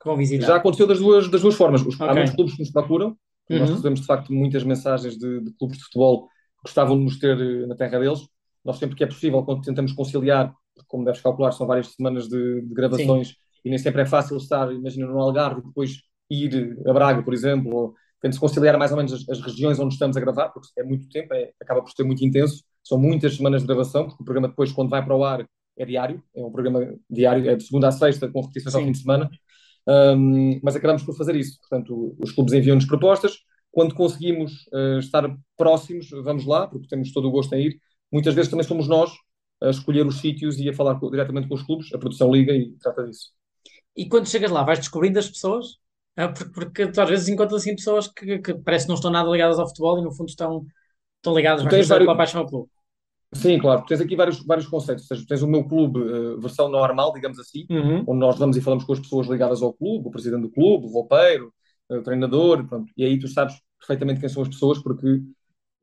que 0.00 0.06
vão 0.06 0.16
visitar? 0.16 0.46
Já 0.46 0.56
aconteceu 0.56 0.86
das 0.86 0.98
duas, 0.98 1.28
das 1.28 1.40
duas 1.40 1.54
formas. 1.54 1.82
Os, 1.82 1.94
okay. 1.94 2.08
Há 2.08 2.14
muitos 2.14 2.34
clubes 2.34 2.54
que 2.54 2.60
nos 2.60 2.70
procuram, 2.70 3.16
uhum. 3.50 3.58
nós 3.58 3.70
recebemos 3.70 4.00
de 4.00 4.06
facto 4.06 4.32
muitas 4.32 4.64
mensagens 4.64 5.16
de, 5.16 5.40
de 5.40 5.52
clubes 5.52 5.78
de 5.78 5.84
futebol 5.84 6.26
que 6.26 6.62
gostavam 6.64 6.98
de 6.98 7.04
nos 7.04 7.18
ter 7.18 7.36
na 7.66 7.74
terra 7.74 7.98
deles. 7.98 8.20
Nós 8.64 8.78
sempre 8.78 8.96
que 8.96 9.04
é 9.04 9.06
possível, 9.06 9.42
quando 9.44 9.62
tentamos 9.62 9.92
conciliar, 9.92 10.52
como 10.88 11.04
deves 11.04 11.20
calcular, 11.20 11.52
são 11.52 11.66
várias 11.66 11.88
semanas 11.88 12.28
de, 12.28 12.62
de 12.62 12.74
gravações 12.74 13.28
Sim. 13.28 13.34
e 13.64 13.70
nem 13.70 13.78
sempre 13.78 14.02
é 14.02 14.06
fácil 14.06 14.36
estar, 14.36 14.72
imagina, 14.72 15.06
no 15.06 15.20
Algarve 15.20 15.60
e 15.60 15.64
depois 15.64 16.02
ir 16.28 16.76
a 16.86 16.92
Braga, 16.92 17.22
por 17.22 17.32
exemplo, 17.32 17.74
ou 17.74 17.94
tento 18.20 18.40
conciliar 18.40 18.76
mais 18.78 18.90
ou 18.90 18.96
menos 18.96 19.12
as, 19.12 19.28
as, 19.28 19.40
regiões 19.40 19.78
onde 19.78 19.94
estamos 19.94 20.16
a 20.16 20.20
gravar, 20.20 20.48
porque 20.48 20.68
é 20.78 20.82
muito 20.82 21.08
tempo, 21.08 21.32
é, 21.34 21.52
acaba 21.60 21.82
por 21.82 21.90
ser 21.90 22.04
muito 22.04 22.24
intenso, 22.24 22.64
são 22.86 22.98
muitas 22.98 23.36
semanas 23.36 23.62
de 23.62 23.66
gravação, 23.66 24.04
porque 24.04 24.22
o 24.22 24.24
programa 24.24 24.48
depois, 24.48 24.70
quando 24.70 24.90
vai 24.90 25.04
para 25.04 25.16
o 25.16 25.24
ar, 25.24 25.44
é 25.76 25.84
diário, 25.84 26.22
é 26.34 26.44
um 26.44 26.52
programa 26.52 26.94
diário, 27.10 27.50
é 27.50 27.56
de 27.56 27.64
segunda 27.64 27.88
a 27.88 27.92
sexta, 27.92 28.28
com 28.28 28.40
repetições 28.40 28.74
ao 28.74 28.82
fim 28.82 28.92
de 28.92 28.98
semana, 28.98 29.28
um, 29.88 30.60
mas 30.62 30.76
acabamos 30.76 31.02
por 31.02 31.16
fazer 31.16 31.34
isso. 31.34 31.58
Portanto, 31.58 32.16
os 32.18 32.30
clubes 32.30 32.54
enviam-nos 32.54 32.86
propostas, 32.86 33.38
quando 33.72 33.94
conseguimos 33.94 34.66
uh, 34.72 35.00
estar 35.00 35.28
próximos, 35.56 36.08
vamos 36.10 36.46
lá, 36.46 36.68
porque 36.68 36.86
temos 36.86 37.12
todo 37.12 37.26
o 37.26 37.30
gosto 37.30 37.52
em 37.54 37.66
ir. 37.66 37.80
Muitas 38.10 38.34
vezes 38.34 38.50
também 38.50 38.64
somos 38.64 38.86
nós 38.86 39.10
a 39.60 39.70
escolher 39.70 40.06
os 40.06 40.20
sítios 40.20 40.58
e 40.58 40.68
a 40.68 40.72
falar 40.72 41.00
com, 41.00 41.10
diretamente 41.10 41.48
com 41.48 41.54
os 41.54 41.62
clubes, 41.62 41.92
a 41.92 41.98
produção 41.98 42.32
liga 42.32 42.52
e 42.54 42.70
trata 42.80 43.04
disso. 43.04 43.30
E 43.96 44.08
quando 44.08 44.28
chegas 44.28 44.50
lá, 44.50 44.62
vais 44.62 44.78
descobrindo 44.78 45.18
as 45.18 45.28
pessoas? 45.28 45.78
É, 46.16 46.28
porque, 46.28 46.50
porque 46.52 46.86
tu 46.86 47.00
às 47.00 47.08
vezes 47.08 47.28
encontras 47.28 47.62
assim 47.62 47.74
pessoas 47.74 48.08
que, 48.08 48.38
que 48.38 48.54
parece 48.54 48.84
que 48.84 48.90
não 48.90 48.94
estão 48.94 49.10
nada 49.10 49.28
ligadas 49.28 49.58
ao 49.58 49.66
futebol 49.66 49.98
e 49.98 50.02
no 50.02 50.12
fundo 50.12 50.28
estão, 50.28 50.64
estão 51.16 51.34
ligadas 51.34 51.64
mais 51.64 51.88
vários... 51.88 52.06
pela 52.06 52.16
paixão 52.16 52.42
ao 52.42 52.46
clube. 52.46 52.70
Sim, 53.32 53.58
claro. 53.58 53.84
Tens 53.86 54.00
aqui 54.00 54.16
vários, 54.16 54.44
vários 54.44 54.66
conceitos. 54.66 55.10
Ou 55.10 55.16
seja, 55.16 55.26
tens 55.28 55.42
o 55.42 55.48
meu 55.48 55.64
clube, 55.64 56.00
uh, 56.00 56.40
versão 56.40 56.68
normal, 56.68 57.12
digamos 57.12 57.38
assim, 57.38 57.66
uhum. 57.70 58.04
onde 58.06 58.20
nós 58.20 58.38
vamos 58.38 58.56
e 58.56 58.60
falamos 58.60 58.84
com 58.84 58.92
as 58.92 59.00
pessoas 59.00 59.26
ligadas 59.26 59.62
ao 59.62 59.72
clube, 59.72 60.08
o 60.08 60.10
presidente 60.10 60.42
do 60.42 60.50
clube, 60.50 60.86
o 60.86 60.90
roupeiro, 60.90 61.52
o 61.90 62.02
treinador, 62.02 62.66
pronto. 62.66 62.92
E 62.96 63.04
aí 63.04 63.18
tu 63.18 63.28
sabes 63.28 63.54
perfeitamente 63.78 64.20
quem 64.20 64.28
são 64.28 64.42
as 64.42 64.48
pessoas 64.48 64.78
porque 64.78 65.20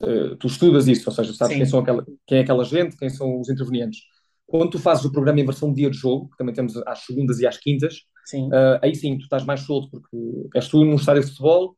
uh, 0.02 0.36
tu 0.38 0.48
estudas 0.48 0.88
isso, 0.88 1.10
ou 1.10 1.16
seja, 1.16 1.34
sabes 1.34 1.56
quem, 1.56 1.66
são 1.66 1.80
aquela, 1.80 2.06
quem 2.26 2.40
é 2.40 2.42
aquela 2.42 2.64
gente, 2.64 2.98
quem 2.98 3.10
são 3.10 3.40
os 3.40 3.50
intervenientes. 3.50 4.02
Quando 4.46 4.72
tu 4.72 4.80
fazes 4.80 5.06
o 5.06 5.12
programa 5.12 5.40
em 5.40 5.46
versão 5.46 5.74
dia 5.74 5.90
de 5.90 5.98
jogo, 5.98 6.30
que 6.30 6.38
também 6.38 6.54
temos 6.54 6.76
às 6.86 7.06
segundas 7.06 7.40
e 7.40 7.48
às 7.48 7.58
quintas, 7.58 8.02
sim. 8.26 8.48
Uh, 8.48 8.80
aí 8.82 8.96
sim, 8.96 9.18
tu 9.18 9.24
estás 9.24 9.46
mais 9.46 9.62
solto, 9.62 9.90
porque 9.90 10.18
és 10.56 10.68
tu 10.68 10.84
num 10.84 10.96
estádio 10.96 11.24
de 11.24 11.30
futebol, 11.30 11.76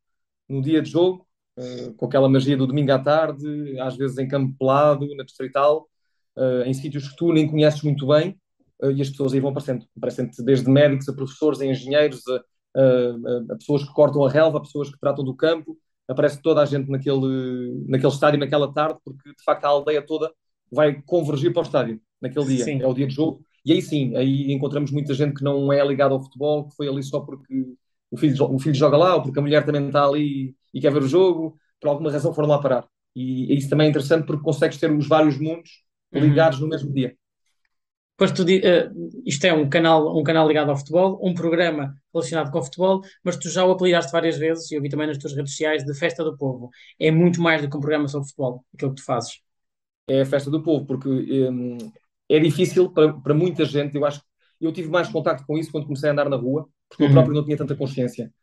no 0.49 0.61
dia 0.61 0.81
de 0.81 0.89
jogo, 0.89 1.24
uh, 1.57 1.93
com 1.93 2.05
aquela 2.05 2.29
magia 2.29 2.57
do 2.57 2.67
domingo 2.67 2.91
à 2.91 2.99
tarde, 2.99 3.79
às 3.79 3.95
vezes 3.95 4.17
em 4.17 4.27
campo 4.27 4.55
pelado, 4.57 5.07
na 5.15 5.23
distrital, 5.23 5.87
uh, 6.37 6.63
em 6.65 6.73
sítios 6.73 7.09
que 7.09 7.15
tu 7.15 7.31
nem 7.33 7.47
conheces 7.47 7.81
muito 7.81 8.07
bem, 8.07 8.37
e 8.93 9.01
as 9.01 9.09
pessoas 9.09 9.33
aí 9.33 9.39
vão 9.39 9.51
aparecendo. 9.51 9.85
Aparecem 9.95 10.29
desde 10.39 10.69
médicos 10.69 11.07
a 11.07 11.13
professores, 11.13 11.61
a 11.61 11.65
engenheiros, 11.65 12.21
a, 12.27 12.35
a, 12.75 13.53
a, 13.53 13.55
pessoas 13.55 13.83
que 13.83 13.93
cortam 13.93 14.25
a 14.25 14.29
relva, 14.29 14.57
a 14.57 14.61
pessoas 14.61 14.89
que 14.89 14.99
tratam 14.99 15.23
do 15.23 15.33
campo, 15.33 15.77
aparece 16.07 16.41
toda 16.41 16.61
a 16.61 16.65
gente 16.65 16.89
naquele, 16.89 17.83
naquele 17.87 18.11
estádio, 18.11 18.39
naquela 18.39 18.71
tarde, 18.71 18.99
porque 19.03 19.29
de 19.29 19.43
facto 19.43 19.65
a 19.65 19.69
aldeia 19.69 20.01
toda 20.01 20.31
vai 20.71 21.01
convergir 21.05 21.53
para 21.53 21.61
o 21.61 21.65
estádio 21.65 22.01
naquele 22.21 22.45
dia. 22.45 22.63
Sim. 22.63 22.81
É 22.81 22.87
o 22.87 22.93
dia 22.93 23.07
de 23.07 23.13
jogo. 23.13 23.41
E 23.65 23.73
aí 23.73 23.81
sim, 23.81 24.15
aí 24.15 24.51
encontramos 24.51 24.91
muita 24.91 25.13
gente 25.13 25.35
que 25.35 25.43
não 25.43 25.73
é 25.73 25.85
ligada 25.85 26.13
ao 26.13 26.21
futebol, 26.21 26.67
que 26.67 26.75
foi 26.75 26.87
ali 26.87 27.01
só 27.01 27.19
porque 27.19 27.65
o 28.15 28.17
filho, 28.17 28.53
o 28.53 28.59
filho 28.59 28.75
joga 28.75 28.97
lá, 28.97 29.15
ou 29.15 29.21
porque 29.21 29.39
a 29.39 29.41
mulher 29.41 29.65
também 29.65 29.87
está 29.87 30.05
ali 30.05 30.55
e 30.73 30.81
quer 30.81 30.91
ver 30.91 31.03
o 31.03 31.07
jogo, 31.07 31.57
por 31.79 31.89
alguma 31.89 32.11
razão 32.11 32.33
foram 32.33 32.49
lá 32.49 32.59
parar. 32.59 32.87
E 33.15 33.55
isso 33.55 33.69
também 33.69 33.87
é 33.87 33.89
interessante 33.89 34.25
porque 34.25 34.43
consegues 34.43 34.77
ter 34.77 34.91
os 34.91 35.07
vários 35.07 35.39
mundos 35.39 35.83
uhum. 36.13 36.21
ligados 36.21 36.59
uhum. 36.59 36.65
no 36.65 36.69
mesmo 36.71 36.91
dia. 36.93 37.15
Pois 38.17 38.31
tu, 38.31 38.43
uh, 38.43 39.11
isto 39.25 39.45
é 39.45 39.53
um 39.53 39.69
canal, 39.69 40.17
um 40.17 40.23
canal 40.23 40.47
ligado 40.47 40.69
ao 40.69 40.77
futebol, 40.77 41.19
um 41.21 41.33
programa 41.33 41.93
relacionado 42.13 42.49
com 42.49 42.59
o 42.59 42.63
futebol, 42.63 43.01
mas 43.23 43.35
tu 43.35 43.49
já 43.49 43.65
o 43.65 43.71
apelidaste 43.71 44.11
várias 44.11 44.37
vezes, 44.37 44.71
e 44.71 44.75
eu 44.75 44.81
vi 44.81 44.87
também 44.89 45.07
nas 45.07 45.17
tuas 45.17 45.35
redes 45.35 45.51
sociais, 45.51 45.83
de 45.83 45.93
Festa 45.93 46.23
do 46.23 46.37
Povo. 46.37 46.69
É 46.97 47.11
muito 47.11 47.41
mais 47.41 47.61
do 47.61 47.69
que 47.69 47.75
um 47.75 47.81
programa 47.81 48.07
sobre 48.07 48.27
futebol, 48.27 48.65
aquilo 48.73 48.91
que 48.91 49.01
tu 49.01 49.05
fazes. 49.05 49.41
É 50.07 50.21
a 50.21 50.25
Festa 50.25 50.49
do 50.49 50.63
Povo, 50.63 50.85
porque 50.85 51.09
um, 51.09 51.77
é 52.29 52.39
difícil 52.39 52.89
para, 52.91 53.13
para 53.13 53.33
muita 53.33 53.65
gente. 53.65 53.95
Eu 53.95 54.05
acho 54.05 54.21
que 54.21 54.25
eu 54.61 54.71
tive 54.71 54.89
mais 54.89 55.09
contato 55.09 55.45
com 55.45 55.57
isso 55.57 55.71
quando 55.71 55.85
comecei 55.85 56.09
a 56.09 56.13
andar 56.13 56.29
na 56.29 56.37
rua, 56.37 56.69
porque 56.95 57.03
uhum. 57.03 57.09
eu 57.09 57.13
próprio 57.13 57.35
não 57.35 57.43
tinha 57.43 57.57
tanta 57.57 57.75
consciência. 57.75 58.33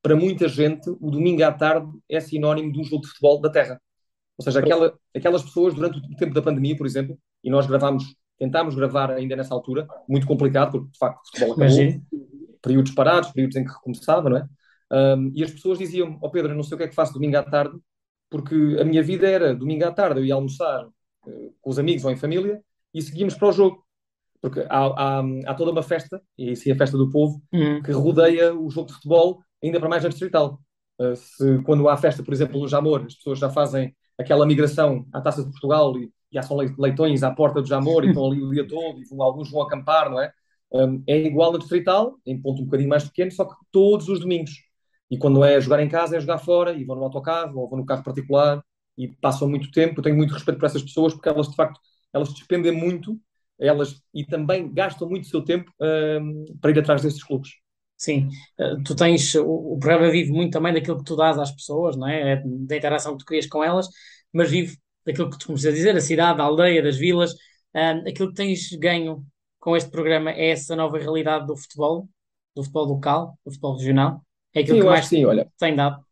Para 0.00 0.16
muita 0.16 0.48
gente, 0.48 0.88
o 0.88 1.10
domingo 1.10 1.42
à 1.44 1.52
tarde 1.52 1.90
é 2.08 2.18
sinónimo 2.20 2.72
de 2.72 2.80
um 2.80 2.84
jogo 2.84 3.02
de 3.02 3.08
futebol 3.08 3.40
da 3.40 3.50
terra. 3.50 3.80
Ou 4.38 4.44
seja, 4.44 4.60
aquela, 4.60 4.96
aquelas 5.14 5.42
pessoas, 5.42 5.74
durante 5.74 5.98
o 5.98 6.16
tempo 6.16 6.32
da 6.32 6.40
pandemia, 6.40 6.76
por 6.76 6.86
exemplo, 6.86 7.18
e 7.44 7.50
nós 7.50 7.66
gravámos, 7.66 8.04
tentámos 8.38 8.74
gravar 8.74 9.10
ainda 9.10 9.36
nessa 9.36 9.52
altura, 9.52 9.86
muito 10.08 10.26
complicado, 10.26 10.72
porque 10.72 10.90
de 10.92 10.98
facto 10.98 11.18
o 11.18 11.26
futebol 11.26 11.52
acabou, 11.52 11.66
Imagina. 11.66 12.02
períodos 12.62 12.92
parados, 12.92 13.30
períodos 13.32 13.56
em 13.56 13.64
que 13.64 13.72
recomeçava, 13.72 14.30
não 14.30 14.36
é? 14.38 14.48
Um, 14.90 15.32
e 15.34 15.44
as 15.44 15.50
pessoas 15.50 15.78
diziam: 15.78 16.18
Ó 16.22 16.28
oh 16.28 16.30
Pedro, 16.30 16.52
eu 16.52 16.56
não 16.56 16.62
sei 16.62 16.76
o 16.76 16.78
que 16.78 16.84
é 16.84 16.88
que 16.88 16.94
faço 16.94 17.12
domingo 17.12 17.36
à 17.36 17.42
tarde, 17.42 17.76
porque 18.30 18.54
a 18.80 18.84
minha 18.84 19.02
vida 19.02 19.28
era 19.28 19.54
domingo 19.54 19.84
à 19.84 19.92
tarde, 19.92 20.20
eu 20.20 20.24
ia 20.24 20.34
almoçar 20.34 20.86
uh, 20.86 21.54
com 21.60 21.70
os 21.70 21.78
amigos 21.78 22.04
ou 22.04 22.10
em 22.10 22.16
família, 22.16 22.62
e 22.94 23.02
seguimos 23.02 23.34
para 23.34 23.48
o 23.48 23.52
jogo. 23.52 23.84
Porque 24.40 24.60
há, 24.68 24.86
há, 24.86 25.22
há 25.46 25.54
toda 25.54 25.72
uma 25.72 25.82
festa, 25.82 26.22
e 26.36 26.52
isso 26.52 26.68
é 26.68 26.72
a 26.72 26.76
festa 26.76 26.96
do 26.96 27.10
povo, 27.10 27.42
uhum. 27.52 27.82
que 27.82 27.92
rodeia 27.92 28.54
o 28.54 28.70
jogo 28.70 28.88
de 28.88 28.94
futebol, 28.94 29.42
ainda 29.62 29.80
para 29.80 29.88
mais 29.88 30.02
na 30.02 30.08
distrital. 30.08 30.60
Uh, 31.00 31.16
se, 31.16 31.62
quando 31.62 31.88
há 31.88 31.96
festa, 31.96 32.22
por 32.22 32.32
exemplo, 32.32 32.60
no 32.60 32.68
Jamor, 32.68 33.04
as 33.06 33.14
pessoas 33.14 33.38
já 33.38 33.50
fazem 33.50 33.94
aquela 34.18 34.46
migração 34.46 35.06
à 35.12 35.20
Taça 35.20 35.44
de 35.44 35.50
Portugal 35.50 35.96
e 35.96 36.10
já 36.32 36.42
são 36.42 36.56
leitões 36.56 37.22
à 37.22 37.30
porta 37.30 37.62
do 37.62 37.68
Jamor 37.68 38.04
e 38.04 38.08
estão 38.08 38.26
ali 38.26 38.42
o 38.42 38.50
dia 38.50 38.66
todo 38.66 39.00
e 39.00 39.04
vão, 39.04 39.22
alguns 39.22 39.50
vão 39.50 39.62
acampar, 39.62 40.10
não 40.10 40.20
é? 40.20 40.32
Um, 40.70 41.02
é 41.06 41.18
igual 41.18 41.52
na 41.52 41.58
distrital, 41.58 42.16
em 42.26 42.40
ponto 42.40 42.60
um 42.60 42.64
bocadinho 42.64 42.90
mais 42.90 43.04
pequeno, 43.04 43.30
só 43.30 43.44
que 43.44 43.54
todos 43.72 44.08
os 44.08 44.20
domingos. 44.20 44.52
E 45.10 45.16
quando 45.16 45.42
é 45.42 45.58
jogar 45.60 45.80
em 45.80 45.88
casa, 45.88 46.16
é 46.16 46.20
jogar 46.20 46.38
fora, 46.38 46.72
e 46.72 46.84
vão 46.84 46.96
no 46.96 47.04
autocarro, 47.04 47.58
ou 47.58 47.68
vão 47.68 47.78
no 47.78 47.86
carro 47.86 48.02
particular, 48.04 48.62
e 48.96 49.08
passam 49.08 49.48
muito 49.48 49.70
tempo. 49.70 50.00
Eu 50.00 50.02
tenho 50.04 50.16
muito 50.16 50.34
respeito 50.34 50.58
por 50.58 50.66
essas 50.66 50.82
pessoas, 50.82 51.14
porque 51.14 51.28
elas, 51.28 51.48
de 51.48 51.56
facto, 51.56 51.80
elas 52.12 52.32
despendem 52.34 52.72
muito 52.72 53.18
elas 53.58 54.00
e 54.14 54.24
também 54.24 54.72
gastam 54.72 55.08
muito 55.08 55.24
o 55.24 55.28
seu 55.28 55.42
tempo 55.42 55.72
um, 55.80 56.44
para 56.60 56.70
ir 56.70 56.78
atrás 56.78 57.02
destes 57.02 57.24
clubes. 57.24 57.50
Sim, 57.96 58.28
uh, 58.60 58.80
tu 58.84 58.94
tens, 58.94 59.34
o, 59.34 59.74
o, 59.74 59.78
programa 59.78 60.10
vive 60.10 60.30
muito 60.30 60.52
também 60.52 60.72
daquilo 60.72 60.98
que 60.98 61.04
tu 61.04 61.16
dás 61.16 61.36
às 61.36 61.50
pessoas, 61.50 61.96
não 61.96 62.06
é? 62.06 62.34
é? 62.34 62.42
Da 62.44 62.76
interação 62.76 63.12
que 63.12 63.24
tu 63.24 63.26
crias 63.26 63.46
com 63.46 63.62
elas, 63.64 63.88
mas 64.32 64.50
vive 64.50 64.78
daquilo 65.04 65.28
que 65.28 65.38
tu 65.38 65.46
começas 65.46 65.66
a 65.66 65.74
dizer, 65.74 65.96
a 65.96 66.00
cidade, 66.00 66.40
a 66.40 66.44
aldeia, 66.44 66.82
das 66.82 66.96
vilas. 66.96 67.32
Uh, 67.74 68.08
aquilo 68.08 68.28
que 68.28 68.34
tens 68.34 68.70
ganho 68.78 69.26
com 69.58 69.76
este 69.76 69.90
programa 69.90 70.30
é 70.30 70.50
essa 70.50 70.76
nova 70.76 70.96
realidade 70.96 71.46
do 71.46 71.56
futebol, 71.56 72.08
do 72.54 72.62
futebol 72.62 72.86
local, 72.86 73.38
do 73.44 73.50
futebol 73.50 73.76
regional? 73.76 74.24
É 74.54 74.60
aquilo 74.60 74.76
sim, 74.76 74.82
que 74.82 74.88
mais 74.88 75.06
sim, 75.06 75.24
olha, 75.24 75.50
tem 75.58 75.74
dado? 75.74 76.02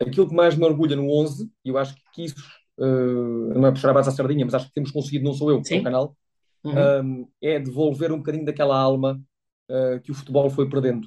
Aquilo 0.00 0.28
que 0.28 0.34
mais 0.34 0.56
me 0.56 0.64
orgulha 0.64 0.96
no 0.96 1.08
11, 1.10 1.48
e 1.64 1.68
eu 1.68 1.78
acho 1.78 1.94
que 2.12 2.24
isso 2.24 2.34
uh, 2.78 3.54
não 3.54 3.66
é 3.66 3.70
puxar 3.70 3.90
a 3.90 3.94
base 3.94 4.08
à 4.08 4.12
sardinha, 4.12 4.44
mas 4.44 4.54
acho 4.54 4.66
que 4.66 4.74
temos 4.74 4.90
conseguido, 4.90 5.24
não 5.24 5.32
sou 5.32 5.50
eu, 5.50 5.62
é 5.64 5.76
o 5.78 5.82
canal, 5.82 6.16
uhum. 6.64 7.02
um, 7.02 7.28
é 7.42 7.58
devolver 7.58 8.12
um 8.12 8.18
bocadinho 8.18 8.44
daquela 8.44 8.78
alma 8.78 9.20
uh, 9.70 10.00
que 10.00 10.10
o 10.10 10.14
futebol 10.14 10.48
foi 10.50 10.68
perdendo. 10.68 11.06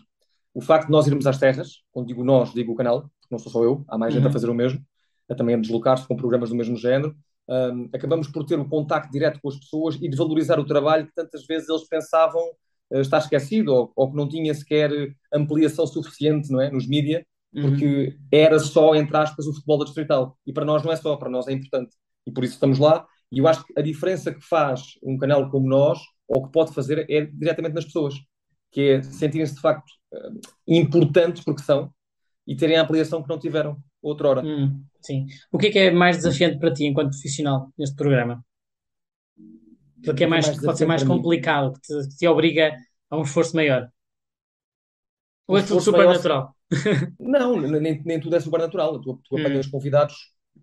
O 0.54 0.62
facto 0.62 0.88
de 0.88 0.92
nós 0.92 1.08
irmos 1.08 1.28
às 1.28 1.38
terras, 1.38 1.84
quando 1.92 2.08
digo 2.08 2.24
nós, 2.24 2.54
digo 2.54 2.72
o 2.72 2.76
canal, 2.76 3.02
porque 3.02 3.32
não 3.32 3.40
sou 3.40 3.52
só 3.52 3.64
eu, 3.64 3.86
há 3.88 3.98
mais 3.98 4.14
uhum. 4.14 4.20
gente 4.20 4.26
a 4.26 4.28
uhum. 4.28 4.34
fazer 4.34 4.50
o 4.50 4.54
mesmo, 4.54 4.80
a 5.30 5.36
também 5.36 5.56
a 5.56 5.60
deslocar-se 5.60 6.08
com 6.08 6.16
programas 6.16 6.50
do 6.50 6.56
mesmo 6.56 6.76
género, 6.76 7.16
um, 7.50 7.90
acabamos 7.94 8.28
por 8.28 8.46
ter 8.46 8.60
o 8.60 8.62
um 8.62 8.70
contacto 8.70 9.12
direto 9.12 9.40
com 9.42 9.50
as 9.50 9.58
pessoas 9.58 9.96
e 9.96 10.10
de 10.10 10.18
valorizar 10.18 10.60
o 10.60 10.66
trabalho 10.66 11.08
que 11.08 11.14
tantas 11.14 11.46
vezes 11.46 11.70
eles 11.70 11.88
pensavam 11.88 12.42
uh, 12.92 13.00
estar 13.00 13.20
esquecido 13.20 13.74
ou, 13.74 13.92
ou, 13.96 14.10
que 14.12 14.18
não 14.18 14.28
tinha 14.28 14.54
sequer 14.54 14.92
ampliação 15.34 15.88
suficiente 15.88 16.52
não 16.52 16.60
é, 16.60 16.70
nos 16.70 16.88
mídias 16.88 17.24
porque 17.54 17.86
uhum. 17.86 18.28
era 18.32 18.60
só, 18.60 18.96
entre 18.96 19.16
aspas, 19.18 19.48
o 19.48 19.54
futebol 19.54 19.80
da 19.80 19.86
distrital. 19.86 20.38
E 20.46 20.54
para 20.54 20.66
nós 20.66 20.84
não 20.84 20.92
é 20.92 20.96
só, 20.96 21.16
para 21.16 21.30
nós 21.30 21.48
é 21.48 21.54
importante. 21.54 21.96
E 22.26 22.32
por 22.32 22.44
isso 22.44 22.54
estamos 22.54 22.78
lá. 22.78 23.06
E 23.32 23.40
eu 23.40 23.48
acho 23.48 23.66
que 23.66 23.74
a 23.78 23.82
diferença 23.82 24.34
que 24.34 24.42
faz 24.42 24.98
um 25.04 25.18
canal 25.18 25.50
como 25.50 25.68
nós, 25.68 26.00
ou 26.28 26.46
que 26.46 26.52
pode 26.52 26.74
fazer, 26.74 27.06
é 27.10 27.26
diretamente 27.26 27.76
nas 27.76 27.86
pessoas. 27.86 28.16
Que 28.72 28.82
é 28.82 29.02
sentirem-se 29.02 29.56
de 29.56 29.62
facto 29.62 29.92
eh, 30.14 30.30
importantes, 30.68 31.44
porque 31.44 31.62
são, 31.62 31.92
e 32.46 32.56
terem 32.56 32.78
a 32.78 32.84
ampliação 32.84 33.22
que 33.22 33.30
não 33.30 33.40
tiveram 33.40 33.78
outrora. 34.02 34.42
Hum, 34.44 34.84
sim. 35.02 35.26
O 35.52 35.58
que 35.58 35.68
é 35.68 35.72
que 35.72 35.80
é 35.80 35.92
mais 35.92 36.18
desafiante 36.18 36.60
para 36.60 36.74
ti 36.74 36.86
enquanto 36.86 37.12
profissional 37.12 37.72
neste 37.78 37.96
programa? 37.96 38.44
Aquilo 40.00 40.16
que 40.16 40.24
é 40.24 40.28
mais, 40.28 40.50
que 40.50 40.64
pode 40.64 40.78
ser 40.78 40.86
mais 40.86 41.04
complicado, 41.04 41.74
que 41.74 41.82
te, 41.82 42.10
que 42.10 42.18
te, 42.18 42.28
obriga 42.28 42.76
a 43.10 43.18
um 43.18 43.24
esforço 43.24 43.56
maior? 43.56 43.90
Ou 45.48 45.58
é 45.58 45.64
tudo 45.64 45.82
super 45.82 46.06
natural? 46.06 46.56
não, 47.20 47.60
nem, 47.60 48.02
nem 48.04 48.20
tudo 48.20 48.36
é 48.36 48.40
sobrenatural. 48.40 49.00
Tu, 49.02 49.22
tu 49.24 49.38
apanhas 49.38 49.68
hum. 49.68 49.72
convidados 49.72 50.16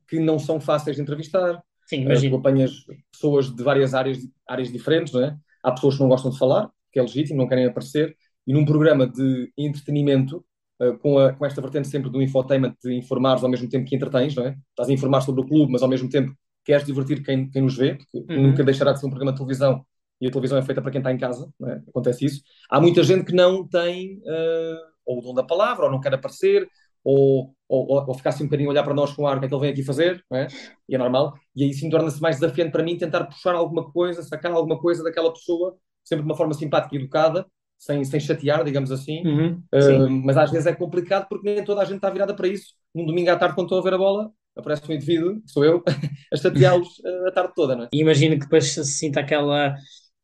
que 0.07 0.19
não 0.19 0.39
são 0.39 0.61
fáceis 0.61 0.97
de 0.97 1.03
entrevistar. 1.03 1.63
Sim, 1.87 2.03
imagino. 2.03 2.37
Tu 2.37 2.41
apanhas 2.41 2.73
pessoas 3.13 3.55
de 3.55 3.63
várias 3.63 3.95
áreas, 3.95 4.19
áreas 4.49 4.73
diferentes, 4.73 5.13
não 5.13 5.25
é? 5.25 5.37
Há 5.63 5.73
pessoas 5.73 5.97
que 5.97 6.01
não 6.01 6.09
gostam 6.09 6.31
de 6.31 6.39
falar, 6.39 6.71
que 6.93 6.99
é 6.99 7.03
legítimo, 7.03 7.39
não 7.39 7.49
querem 7.49 7.67
aparecer. 7.67 8.17
E 8.47 8.53
num 8.53 8.65
programa 8.65 9.07
de 9.07 9.53
entretenimento, 9.57 10.45
uh, 10.81 10.99
com, 10.99 11.19
a, 11.19 11.33
com 11.33 11.47
esta 11.47 11.61
vertente 11.61 11.89
sempre 11.89 12.11
do 12.11 12.23
infotainment, 12.23 12.75
de 12.83 12.95
informares 12.95 13.43
ao 13.43 13.51
mesmo 13.51 13.69
tempo 13.69 13.87
que 13.87 13.97
entretens, 13.97 14.35
não 14.35 14.47
é? 14.47 14.57
Estás 14.71 14.89
a 14.89 14.93
informar 14.93 15.21
sobre 15.23 15.41
o 15.41 15.47
clube, 15.47 15.73
mas 15.73 15.83
ao 15.83 15.89
mesmo 15.89 16.09
tempo 16.09 16.35
queres 16.65 16.87
divertir 16.87 17.23
quem, 17.23 17.51
quem 17.51 17.63
nos 17.63 17.77
vê, 17.77 17.95
porque 17.97 18.33
uhum. 18.33 18.43
nunca 18.43 18.65
deixará 18.65 18.93
de 18.93 19.01
ser 19.01 19.07
um 19.07 19.11
programa 19.11 19.33
de 19.33 19.39
televisão 19.39 19.85
e 20.21 20.27
a 20.27 20.31
televisão 20.31 20.57
é 20.59 20.63
feita 20.63 20.81
para 20.81 20.91
quem 20.91 21.01
está 21.01 21.13
em 21.13 21.19
casa, 21.19 21.51
é? 21.67 21.83
acontece 21.89 22.25
isso. 22.25 22.43
Há 22.71 22.81
muita 22.81 23.03
gente 23.03 23.25
que 23.25 23.35
não 23.35 23.67
tem 23.67 24.19
uh, 24.19 24.95
ou 25.05 25.19
o 25.19 25.21
dom 25.21 25.35
da 25.35 25.43
palavra, 25.43 25.85
ou 25.85 25.91
não 25.91 26.01
quer 26.01 26.15
aparecer, 26.15 26.67
ou, 27.03 27.55
ou, 27.75 28.07
ou 28.07 28.15
ficar 28.15 28.31
assim 28.31 28.45
um 28.45 28.47
bocadinho 28.47 28.69
a 28.69 28.73
olhar 28.73 28.83
para 28.83 28.95
nós 28.95 29.13
com 29.13 29.27
ar, 29.27 29.37
o 29.37 29.41
que 29.41 29.47
é 29.47 29.49
que 29.49 29.55
ele 29.55 29.61
vem 29.61 29.71
aqui 29.71 29.83
fazer, 29.83 30.25
é? 30.33 30.47
e 30.89 30.95
é 30.95 30.99
normal. 30.99 31.35
E 31.55 31.65
aí 31.65 31.73
sim 31.73 31.89
torna-se 31.91 32.21
mais 32.21 32.39
desafiante 32.39 32.71
para 32.71 32.83
mim 32.83 32.97
tentar 32.97 33.25
puxar 33.25 33.55
alguma 33.55 33.91
coisa, 33.91 34.23
sacar 34.23 34.53
alguma 34.53 34.79
coisa 34.79 35.03
daquela 35.03 35.33
pessoa, 35.33 35.77
sempre 36.03 36.25
de 36.25 36.31
uma 36.31 36.37
forma 36.37 36.55
simpática 36.55 36.95
e 36.95 36.99
educada, 36.99 37.47
sem, 37.79 38.05
sem 38.05 38.21
chatear, 38.21 38.65
digamos 38.65 38.91
assim. 38.91 39.27
Uhum, 39.27 39.63
uh, 39.75 40.11
mas 40.25 40.37
às 40.37 40.51
vezes 40.51 40.67
é 40.67 40.75
complicado 40.75 41.27
porque 41.29 41.55
nem 41.55 41.65
toda 41.65 41.83
a 41.83 41.85
gente 41.85 41.97
está 41.97 42.11
virada 42.11 42.35
para 42.35 42.49
isso. 42.49 42.75
Num 42.95 43.05
domingo 43.07 43.31
à 43.31 43.37
tarde, 43.37 43.55
quando 43.55 43.67
estou 43.67 43.79
a 43.79 43.83
ver 43.83 43.95
a 43.95 43.99
bola, 43.99 44.31
aparece 44.57 44.91
um 44.91 44.95
indivíduo, 44.95 45.41
que 45.43 45.51
sou 45.51 45.65
eu, 45.65 45.83
a 46.33 46.37
chateá-los 46.37 46.89
a 47.29 47.33
tarde 47.33 47.53
toda, 47.55 47.77
não 47.77 47.85
é? 47.85 47.89
E 47.93 48.01
imagino 48.01 48.35
que 48.37 48.45
depois 48.45 48.73
se 48.73 48.85
sinta 48.85 49.21
aquela 49.21 49.75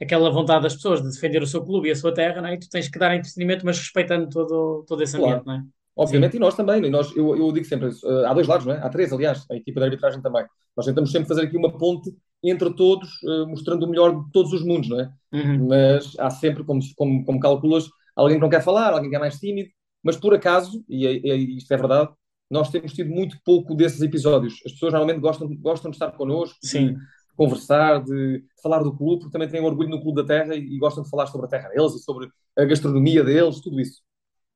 aquela 0.03 0.31
vontade 0.31 0.63
das 0.63 0.75
pessoas 0.75 1.03
de 1.03 1.11
defender 1.11 1.43
o 1.43 1.47
seu 1.47 1.63
clube 1.63 1.89
e 1.89 1.91
a 1.93 1.97
sua 1.97 2.15
terra, 2.15 2.41
não 2.41 2.49
é? 2.49 2.55
e 2.55 2.59
tu 2.59 2.71
tens 2.71 2.89
que 2.89 2.99
dar 2.99 3.15
entretenimento, 3.15 3.67
mas 3.67 3.79
respeitando 3.79 4.29
todo, 4.31 4.83
todo 4.89 5.03
esse 5.03 5.17
ambiente, 5.17 5.45
claro. 5.45 5.47
não 5.47 5.55
é? 5.55 5.80
Obviamente, 6.01 6.33
Sim. 6.33 6.39
e 6.39 6.41
nós 6.41 6.55
também, 6.55 6.83
e 6.83 6.89
nós, 6.89 7.15
eu, 7.15 7.37
eu 7.37 7.53
digo 7.53 7.67
sempre, 7.67 7.89
uh, 7.89 8.27
há 8.27 8.33
dois 8.33 8.49
lados, 8.49 8.65
não 8.65 8.73
é? 8.73 8.79
Há 8.79 8.89
três, 8.89 9.13
aliás, 9.13 9.45
a 9.51 9.55
equipa 9.55 9.81
de 9.81 9.85
arbitragem 9.85 10.23
também. 10.23 10.47
Nós 10.75 10.87
tentamos 10.87 11.13
sempre 11.13 11.29
fazer 11.29 11.43
aqui 11.43 11.59
uma 11.59 11.77
ponte 11.77 12.11
entre 12.43 12.75
todos, 12.75 13.11
uh, 13.23 13.47
mostrando 13.47 13.83
o 13.83 13.87
melhor 13.87 14.25
de 14.25 14.33
todos 14.33 14.51
os 14.55 14.65
mundos, 14.65 14.89
não 14.89 14.99
é? 14.99 15.13
Uhum. 15.31 15.69
Mas 15.69 16.19
há 16.19 16.31
sempre, 16.31 16.65
como, 16.65 16.81
como, 16.97 17.23
como 17.23 17.39
calculas, 17.39 17.91
alguém 18.17 18.39
que 18.39 18.41
não 18.41 18.49
quer 18.49 18.63
falar, 18.63 18.95
alguém 18.95 19.11
que 19.11 19.17
é 19.17 19.19
mais 19.19 19.39
tímido, 19.39 19.69
mas 20.03 20.17
por 20.17 20.33
acaso, 20.33 20.83
e, 20.89 21.05
e 21.07 21.59
isto 21.59 21.71
é 21.75 21.77
verdade, 21.77 22.09
nós 22.51 22.71
temos 22.71 22.95
tido 22.95 23.11
muito 23.11 23.37
pouco 23.45 23.75
desses 23.75 24.01
episódios. 24.01 24.55
As 24.65 24.73
pessoas 24.73 24.95
normalmente 24.95 25.21
gostam, 25.21 25.55
gostam 25.57 25.91
de 25.91 25.97
estar 25.97 26.13
connosco, 26.13 26.57
Sim. 26.63 26.95
De, 26.95 27.01
conversar, 27.37 28.03
de 28.03 28.43
falar 28.63 28.83
do 28.83 28.95
clube, 28.97 29.21
porque 29.21 29.33
também 29.33 29.49
têm 29.49 29.63
orgulho 29.63 29.89
no 29.89 30.01
Clube 30.01 30.23
da 30.23 30.27
Terra 30.27 30.55
e, 30.55 30.61
e 30.61 30.79
gostam 30.79 31.03
de 31.03 31.11
falar 31.11 31.27
sobre 31.27 31.47
a 31.47 31.49
terra 31.49 31.69
deles 31.69 31.95
e 31.95 31.99
sobre 31.99 32.29
a 32.57 32.65
gastronomia 32.65 33.23
deles, 33.23 33.61
tudo 33.61 33.81
isso. 33.81 34.03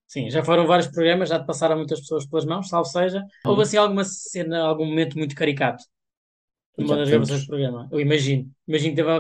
Sim, 0.07 0.31
já 0.31 0.45
foram 0.45 0.67
vários 0.67 0.89
programas, 0.89 1.29
já 1.29 1.41
te 1.41 1.47
passaram 1.47 1.77
muitas 1.77 2.01
pessoas 2.01 2.27
pelas 2.27 2.45
mãos, 2.45 2.69
salvo 2.69 2.89
seja. 2.89 3.19
Uhum. 3.19 3.51
Houve 3.51 3.63
assim 3.63 3.77
alguma 3.77 4.05
cena, 4.05 4.61
algum 4.61 4.87
momento 4.87 5.19
muito 5.19 5.35
caricato 5.35 5.83
numa 6.77 6.97
das 6.97 7.09
gravações 7.09 7.43
do 7.43 7.47
programa? 7.47 7.89
Eu 7.91 8.01
imagino. 8.01 8.51
Imagino 8.67 8.95
que 8.95 9.03
deve 9.03 9.11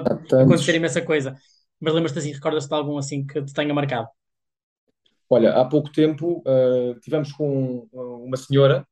acontecer 0.42 0.74
imensa 0.74 1.02
coisa. 1.02 1.36
Mas 1.80 1.94
lembras-te 1.94 2.18
assim, 2.18 2.32
recordas-te 2.32 2.68
de 2.68 2.74
algum 2.74 2.98
assim 2.98 3.26
que 3.26 3.42
te 3.42 3.52
tenha 3.52 3.74
marcado? 3.74 4.08
Olha, 5.28 5.54
há 5.54 5.64
pouco 5.64 5.90
tempo 5.90 6.42
uh, 6.46 6.98
tivemos 7.00 7.32
com 7.32 7.88
uma 7.92 8.36
senhora 8.36 8.86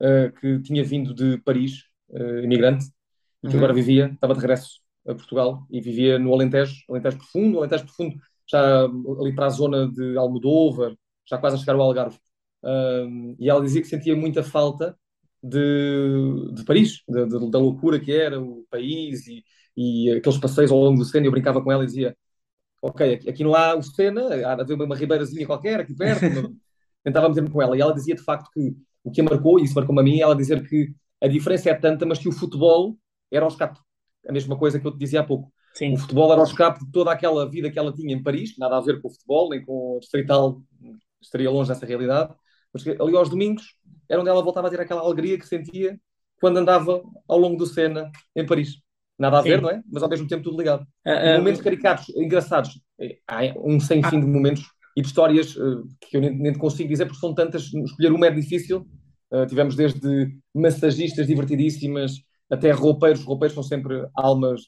uh, 0.00 0.32
que 0.40 0.60
tinha 0.60 0.84
vindo 0.84 1.14
de 1.14 1.38
Paris, 1.38 1.84
uh, 2.10 2.40
imigrante, 2.40 2.86
e 3.42 3.48
que 3.48 3.54
uhum. 3.54 3.58
agora 3.58 3.72
vivia, 3.72 4.10
estava 4.12 4.34
de 4.34 4.40
regresso 4.40 4.80
a 5.06 5.14
Portugal 5.14 5.66
e 5.70 5.80
vivia 5.80 6.18
no 6.18 6.32
Alentejo, 6.32 6.74
Alentejo 6.88 7.16
Profundo, 7.16 7.58
Alentejo 7.58 7.84
Profundo, 7.84 8.16
já 8.48 8.84
ali 8.84 9.34
para 9.34 9.46
a 9.46 9.50
zona 9.50 9.90
de 9.90 10.16
Almodóvar, 10.16 10.94
já 11.30 11.38
quase 11.38 11.56
a 11.56 11.58
chegar 11.58 11.74
ao 11.74 11.82
Algarve. 11.82 12.18
Um, 12.62 13.36
e 13.38 13.48
ela 13.48 13.62
dizia 13.62 13.80
que 13.80 13.88
sentia 13.88 14.14
muita 14.16 14.42
falta 14.42 14.96
de, 15.42 16.52
de 16.52 16.64
Paris, 16.64 17.02
de, 17.08 17.26
de, 17.26 17.50
da 17.50 17.58
loucura 17.58 17.98
que 17.98 18.12
era 18.12 18.40
o 18.40 18.66
país 18.70 19.26
e, 19.26 19.44
e 19.76 20.10
aqueles 20.12 20.38
passeios 20.38 20.70
ao 20.70 20.78
longo 20.78 20.98
do 20.98 21.04
Sena. 21.04 21.26
Eu 21.26 21.30
brincava 21.30 21.62
com 21.62 21.72
ela 21.72 21.84
e 21.84 21.86
dizia: 21.86 22.16
Ok, 22.82 23.14
aqui, 23.14 23.30
aqui 23.30 23.44
não 23.44 23.54
há 23.54 23.74
o 23.74 23.82
Sena, 23.82 24.26
há 24.46 24.54
de 24.54 24.62
haver 24.62 24.74
uma, 24.74 24.96
ribeirazinha 24.96 25.46
qualquer 25.46 25.80
aqui 25.80 25.94
perto. 25.94 26.20
Tentava 27.02 27.28
meter-me 27.28 27.50
com 27.50 27.62
ela. 27.62 27.76
E 27.76 27.80
ela 27.80 27.94
dizia 27.94 28.14
de 28.14 28.22
facto 28.22 28.50
que 28.52 28.76
o 29.02 29.10
que 29.10 29.22
a 29.22 29.24
marcou, 29.24 29.58
e 29.58 29.64
isso 29.64 29.74
marcou-me 29.74 30.00
a 30.00 30.04
mim, 30.04 30.20
ela 30.20 30.36
dizer 30.36 30.66
que 30.68 30.92
a 31.22 31.26
diferença 31.28 31.70
é 31.70 31.74
tanta, 31.74 32.04
mas 32.04 32.18
que 32.18 32.28
o 32.28 32.32
futebol 32.32 32.98
era 33.30 33.44
o 33.44 33.48
escape. 33.48 33.78
A 34.28 34.32
mesma 34.32 34.58
coisa 34.58 34.78
que 34.78 34.86
eu 34.86 34.92
te 34.92 34.98
dizia 34.98 35.20
há 35.20 35.24
pouco. 35.24 35.50
Sim. 35.74 35.94
O 35.94 35.98
futebol 35.98 36.30
era 36.32 36.40
o 36.40 36.44
escape 36.44 36.84
de 36.84 36.90
toda 36.90 37.10
aquela 37.10 37.48
vida 37.48 37.70
que 37.70 37.78
ela 37.78 37.92
tinha 37.92 38.14
em 38.14 38.22
Paris, 38.22 38.54
nada 38.58 38.76
a 38.76 38.80
ver 38.80 39.00
com 39.00 39.08
o 39.08 39.10
futebol, 39.10 39.48
nem 39.48 39.64
com 39.64 39.96
o 39.96 40.00
distrital, 40.00 40.60
estaria 41.20 41.50
longe 41.50 41.68
dessa 41.68 41.86
realidade. 41.86 42.34
Mas 42.72 42.86
ali 42.86 43.16
aos 43.16 43.28
domingos 43.28 43.74
era 44.08 44.20
onde 44.20 44.30
ela 44.30 44.42
voltava 44.42 44.68
a 44.68 44.70
ter 44.70 44.80
aquela 44.80 45.00
alegria 45.00 45.38
que 45.38 45.46
sentia 45.46 45.98
quando 46.40 46.56
andava 46.56 47.02
ao 47.28 47.38
longo 47.38 47.56
do 47.56 47.66
Sena 47.66 48.10
em 48.34 48.46
Paris. 48.46 48.76
Nada 49.18 49.38
a 49.38 49.42
ver, 49.42 49.56
Sim. 49.56 49.62
não 49.62 49.70
é? 49.70 49.82
Mas 49.92 50.02
ao 50.02 50.08
mesmo 50.08 50.26
tempo 50.26 50.42
tudo 50.42 50.56
ligado. 50.56 50.82
Uh, 51.06 51.34
uh, 51.34 51.38
momentos 51.38 51.60
caricatos, 51.60 52.08
engraçados. 52.16 52.80
Há 53.28 53.40
um 53.58 53.78
sem 53.78 54.02
fim 54.02 54.18
de 54.18 54.26
momentos 54.26 54.64
e 54.96 55.02
de 55.02 55.06
histórias 55.06 55.54
uh, 55.56 55.84
que 56.00 56.16
eu 56.16 56.20
nem, 56.22 56.38
nem 56.38 56.54
consigo 56.54 56.88
dizer 56.88 57.04
porque 57.04 57.20
são 57.20 57.34
tantas. 57.34 57.64
Escolher 57.64 58.12
uma 58.12 58.26
é 58.26 58.30
difícil. 58.30 58.86
Uh, 59.30 59.46
tivemos 59.46 59.76
desde 59.76 60.34
massagistas 60.54 61.26
divertidíssimas 61.26 62.14
até 62.50 62.70
roupeiros. 62.70 63.22
Roupeiros 63.22 63.54
são 63.54 63.62
sempre 63.62 64.06
almas, 64.14 64.62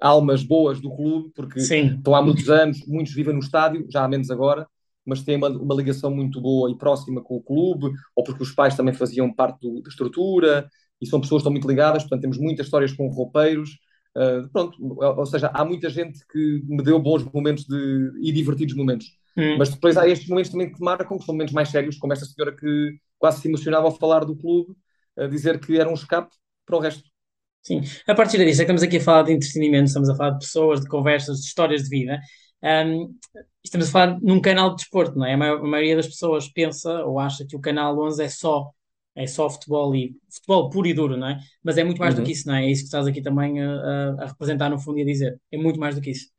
almas 0.00 0.42
boas 0.42 0.80
do 0.80 0.90
clube, 0.94 1.30
porque 1.34 1.60
Sim. 1.60 1.96
estão 1.96 2.14
há 2.14 2.22
muitos 2.22 2.48
anos, 2.48 2.84
muitos 2.86 3.12
vivem 3.12 3.34
no 3.34 3.40
estádio, 3.40 3.86
já 3.90 4.04
há 4.04 4.08
menos 4.08 4.30
agora, 4.30 4.66
mas 5.08 5.22
têm 5.22 5.36
uma, 5.36 5.48
uma 5.48 5.74
ligação 5.74 6.10
muito 6.10 6.40
boa 6.40 6.70
e 6.70 6.76
próxima 6.76 7.22
com 7.22 7.36
o 7.36 7.42
clube, 7.42 7.90
ou 8.14 8.22
porque 8.22 8.42
os 8.42 8.52
pais 8.52 8.76
também 8.76 8.94
faziam 8.94 9.32
parte 9.32 9.60
do, 9.60 9.80
da 9.80 9.88
estrutura, 9.88 10.68
e 11.00 11.06
são 11.06 11.20
pessoas 11.20 11.40
que 11.40 11.42
estão 11.42 11.52
muito 11.52 11.68
ligadas, 11.68 12.02
portanto 12.02 12.20
temos 12.20 12.38
muitas 12.38 12.66
histórias 12.66 12.92
com 12.92 13.08
roupeiros. 13.08 13.70
Uh, 14.16 14.48
pronto, 14.50 14.76
ou, 14.80 15.18
ou 15.18 15.26
seja, 15.26 15.50
há 15.54 15.64
muita 15.64 15.88
gente 15.88 16.18
que 16.30 16.62
me 16.66 16.82
deu 16.82 16.98
bons 17.00 17.24
momentos 17.32 17.64
de, 17.64 18.12
e 18.20 18.32
divertidos 18.32 18.74
momentos. 18.74 19.06
Hum. 19.36 19.56
Mas 19.56 19.70
depois 19.70 19.96
há 19.96 20.08
estes 20.08 20.28
momentos 20.28 20.50
também 20.50 20.72
que 20.72 20.80
marcam, 20.80 21.16
que 21.16 21.24
são 21.24 21.34
momentos 21.34 21.54
mais 21.54 21.68
sérios, 21.68 21.96
como 21.96 22.12
esta 22.12 22.26
senhora 22.26 22.54
que 22.54 22.98
quase 23.18 23.40
se 23.40 23.48
emocionava 23.48 23.86
ao 23.86 23.96
falar 23.96 24.24
do 24.24 24.36
clube, 24.36 24.74
a 25.16 25.26
dizer 25.26 25.58
que 25.60 25.78
era 25.78 25.88
um 25.88 25.94
escape 25.94 26.30
para 26.66 26.76
o 26.76 26.80
resto. 26.80 27.08
Sim, 27.62 27.82
a 28.06 28.14
partir 28.14 28.38
disso, 28.38 28.60
estamos 28.62 28.82
aqui 28.82 28.96
a 28.96 29.00
falar 29.00 29.24
de 29.24 29.32
entretenimento, 29.32 29.86
estamos 29.86 30.08
a 30.08 30.16
falar 30.16 30.30
de 30.30 30.38
pessoas, 30.38 30.80
de 30.80 30.88
conversas, 30.88 31.40
de 31.40 31.46
histórias 31.46 31.84
de 31.84 31.88
vida. 31.90 32.18
Um, 32.62 33.14
estamos 33.64 33.88
a 33.88 33.92
falar 33.92 34.20
num 34.20 34.40
canal 34.40 34.70
de 34.70 34.76
desporto, 34.76 35.18
não 35.18 35.26
é? 35.26 35.34
A, 35.34 35.36
maior, 35.36 35.58
a 35.60 35.68
maioria 35.68 35.96
das 35.96 36.08
pessoas 36.08 36.48
pensa 36.48 37.04
ou 37.04 37.18
acha 37.18 37.46
que 37.46 37.56
o 37.56 37.60
canal 37.60 37.98
11 37.98 38.22
é 38.22 38.28
só 38.28 38.72
é 39.18 39.26
só 39.26 39.50
futebol 39.50 39.94
e 39.96 40.16
futebol 40.32 40.70
puro 40.70 40.86
e 40.86 40.94
duro, 40.94 41.16
não 41.16 41.26
é? 41.26 41.40
Mas 41.62 41.76
é 41.76 41.82
muito 41.82 41.98
mais 41.98 42.14
uhum. 42.14 42.20
do 42.20 42.26
que 42.26 42.32
isso, 42.32 42.46
não 42.46 42.54
é? 42.54 42.64
É 42.64 42.70
isso 42.70 42.82
que 42.82 42.86
estás 42.86 43.04
aqui 43.04 43.20
também 43.20 43.60
a, 43.60 44.14
a, 44.20 44.26
representar 44.26 44.70
no 44.70 44.78
fundo 44.78 44.98
e 45.00 45.02
a 45.02 45.04
dizer. 45.04 45.40
É 45.50 45.58
muito 45.58 45.80
mais 45.80 45.96
do 45.96 46.00
que 46.00 46.10
isso. 46.10 46.30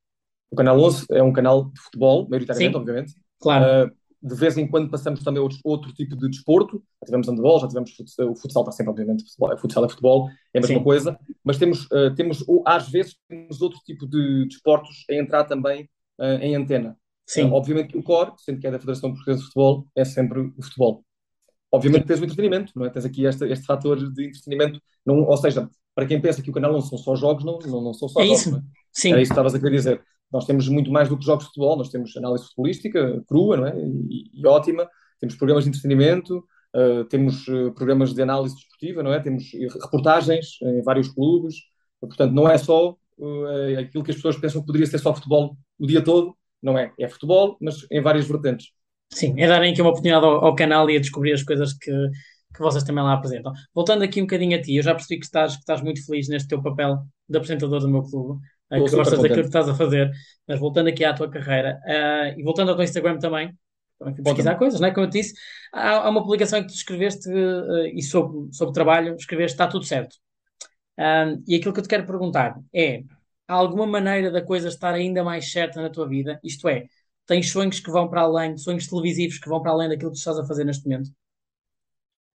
O 0.49 0.55
canal 0.55 0.79
11 0.79 1.05
é 1.11 1.21
um 1.21 1.33
canal 1.33 1.65
de 1.65 1.79
futebol, 1.79 2.27
maioritariamente, 2.29 2.71
Sim, 2.71 2.79
obviamente. 2.79 3.13
Claro. 3.37 3.89
Uh, 3.89 3.99
de 4.21 4.35
vez 4.35 4.57
em 4.57 4.65
quando 4.65 4.89
passamos 4.89 5.23
também 5.23 5.41
outro, 5.41 5.59
outro 5.63 5.93
tipo 5.93 6.15
de 6.15 6.29
desporto. 6.29 6.81
Já 7.01 7.05
tivemos 7.05 7.27
handball, 7.27 7.59
já 7.59 7.67
tivemos 7.67 7.91
futsal, 7.91 8.31
o 8.31 8.35
futsal 8.35 8.63
está 8.63 8.71
sempre, 8.71 8.91
obviamente, 8.91 9.23
futebol, 9.25 9.57
futsal 9.57 9.85
é 9.85 9.89
futebol, 9.89 10.29
é 10.53 10.59
a 10.59 10.61
mesma 10.61 10.77
Sim. 10.77 10.83
coisa, 10.83 11.19
mas 11.43 11.57
temos, 11.57 11.85
uh, 11.85 12.13
temos 12.15 12.47
ou, 12.47 12.63
às 12.65 12.89
vezes, 12.89 13.15
temos 13.27 13.61
outro 13.61 13.79
tipo 13.85 14.07
de 14.07 14.45
desportos 14.47 15.05
a 15.09 15.15
entrar 15.15 15.43
também 15.43 15.89
uh, 16.19 16.41
em 16.41 16.55
antena. 16.55 16.97
Sim. 17.25 17.43
Uh, 17.43 17.53
obviamente 17.53 17.89
que 17.89 17.97
o 17.97 18.03
core, 18.03 18.33
sendo 18.37 18.59
que 18.59 18.67
é 18.67 18.71
da 18.71 18.79
Federação 18.79 19.11
Portuguesa 19.11 19.39
de 19.39 19.45
Futebol, 19.45 19.87
é 19.95 20.03
sempre 20.05 20.39
o 20.39 20.63
futebol. 20.63 21.03
Obviamente 21.71 22.05
tens 22.05 22.19
o 22.19 22.25
entretenimento, 22.25 22.73
não 22.75 22.85
é? 22.85 22.89
Tens 22.89 23.05
aqui 23.05 23.25
este, 23.25 23.45
este 23.45 23.65
fator 23.65 23.97
de 23.97 24.27
entretenimento, 24.27 24.81
não, 25.05 25.23
ou 25.23 25.37
seja, 25.37 25.69
para 25.93 26.07
quem 26.07 26.19
pensa 26.19 26.41
que 26.41 26.49
o 26.49 26.53
canal 26.53 26.71
não 26.71 26.81
são 26.81 26.97
só 26.97 27.15
jogos, 27.15 27.43
não, 27.43 27.59
não, 27.59 27.81
não 27.81 27.93
são 27.93 28.09
só 28.09 28.21
é 28.21 28.25
jogos. 28.25 28.41
Isso. 28.41 28.55
É? 28.55 28.61
Sim. 28.91 29.11
Era 29.11 29.21
isso 29.21 29.29
que 29.29 29.33
estavas 29.33 29.53
a 29.53 29.59
querer 29.59 29.75
dizer. 29.75 30.01
Nós 30.31 30.45
temos 30.45 30.67
muito 30.67 30.91
mais 30.91 31.09
do 31.09 31.17
que 31.17 31.25
jogos 31.25 31.43
de 31.43 31.49
futebol, 31.49 31.77
nós 31.77 31.89
temos 31.89 32.15
análise 32.15 32.45
futebolística 32.45 33.23
crua 33.27 33.57
não 33.57 33.67
é? 33.67 33.79
e, 34.09 34.29
e 34.33 34.47
ótima, 34.47 34.87
temos 35.19 35.35
programas 35.35 35.63
de 35.63 35.69
entretenimento, 35.69 36.43
uh, 36.75 37.03
temos 37.05 37.45
programas 37.75 38.13
de 38.13 38.21
análise 38.21 38.55
desportiva, 38.55 39.03
não 39.03 39.13
é? 39.13 39.19
temos 39.19 39.51
reportagens 39.81 40.59
em 40.61 40.81
vários 40.83 41.09
clubes, 41.09 41.55
portanto, 41.99 42.31
não 42.31 42.47
é 42.49 42.57
só 42.57 42.95
uh, 43.19 43.79
aquilo 43.79 44.03
que 44.03 44.11
as 44.11 44.17
pessoas 44.17 44.37
pensam 44.37 44.61
que 44.61 44.67
poderia 44.67 44.87
ser 44.87 44.97
só 44.97 45.13
futebol 45.13 45.57
o 45.77 45.85
dia 45.85 46.03
todo, 46.03 46.35
não 46.61 46.77
é? 46.77 46.91
É 46.99 47.07
futebol, 47.07 47.57
mas 47.61 47.85
em 47.91 48.01
várias 48.01 48.27
vertentes. 48.27 48.67
Sim, 49.11 49.33
é 49.37 49.47
darem 49.47 49.71
aqui 49.71 49.81
uma 49.81 49.89
oportunidade 49.89 50.25
ao, 50.25 50.45
ao 50.45 50.55
canal 50.55 50.89
e 50.89 50.97
a 50.97 50.99
descobrir 50.99 51.33
as 51.33 51.43
coisas 51.43 51.73
que, 51.73 51.91
que 51.91 52.59
vocês 52.59 52.83
também 52.83 53.03
lá 53.03 53.13
apresentam. 53.13 53.51
Voltando 53.73 54.03
aqui 54.03 54.21
um 54.21 54.25
bocadinho 54.25 54.57
a 54.57 54.61
ti, 54.61 54.75
eu 54.75 54.83
já 54.83 54.93
percebi 54.93 55.19
que 55.19 55.25
estás, 55.25 55.53
que 55.53 55.61
estás 55.61 55.81
muito 55.81 56.05
feliz 56.05 56.27
neste 56.27 56.47
teu 56.47 56.61
papel 56.61 56.99
de 57.27 57.37
apresentador 57.37 57.79
do 57.79 57.89
meu 57.89 58.03
clube 58.03 58.39
uh, 58.71 58.85
que 58.85 58.95
gostas 58.95 59.19
daquilo 59.19 59.41
que 59.41 59.47
estás 59.47 59.67
a 59.67 59.75
fazer. 59.75 60.11
Mas 60.47 60.59
voltando 60.59 60.87
aqui 60.89 61.03
à 61.03 61.13
tua 61.13 61.29
carreira 61.29 61.79
uh, 61.85 62.39
e 62.39 62.43
voltando 62.43 62.69
ao 62.69 62.75
teu 62.75 62.83
Instagram 62.83 63.17
também, 63.17 63.51
também 63.97 64.15
fui 64.15 64.23
pesquisar 64.23 64.55
coisas, 64.55 64.79
não 64.79 64.87
é? 64.87 64.91
Como 64.91 65.05
eu 65.05 65.09
te 65.09 65.19
disse, 65.19 65.33
há, 65.73 66.05
há 66.05 66.09
uma 66.09 66.21
publicação 66.21 66.61
que 66.61 66.67
tu 66.67 66.73
escreveste 66.73 67.29
uh, 67.29 67.85
e 67.93 68.01
sobre, 68.01 68.53
sobre 68.53 68.73
trabalho, 68.73 69.15
escreveste 69.15 69.55
está 69.55 69.67
tudo 69.67 69.85
certo. 69.85 70.15
E 71.47 71.55
aquilo 71.55 71.73
que 71.73 71.79
eu 71.79 71.83
te 71.83 71.89
quero 71.89 72.05
perguntar 72.05 72.59
é: 72.73 73.03
há 73.47 73.53
alguma 73.53 73.87
maneira 73.87 74.31
da 74.31 74.41
coisa 74.41 74.67
estar 74.67 74.93
ainda 74.93 75.23
mais 75.23 75.51
certa 75.51 75.81
na 75.81 75.89
tua 75.89 76.07
vida? 76.07 76.39
Isto 76.43 76.67
é, 76.67 76.87
Tens 77.29 77.51
sonhos 77.51 77.79
que 77.79 77.91
vão 77.91 78.09
para 78.09 78.21
além, 78.21 78.57
sonhos 78.57 78.87
televisivos 78.87 79.37
que 79.37 79.47
vão 79.47 79.61
para 79.61 79.69
além 79.69 79.87
daquilo 79.87 80.09
que 80.09 80.15
tu 80.15 80.17
estás 80.17 80.39
a 80.39 80.47
fazer 80.47 80.63
neste 80.63 80.89
momento? 80.89 81.11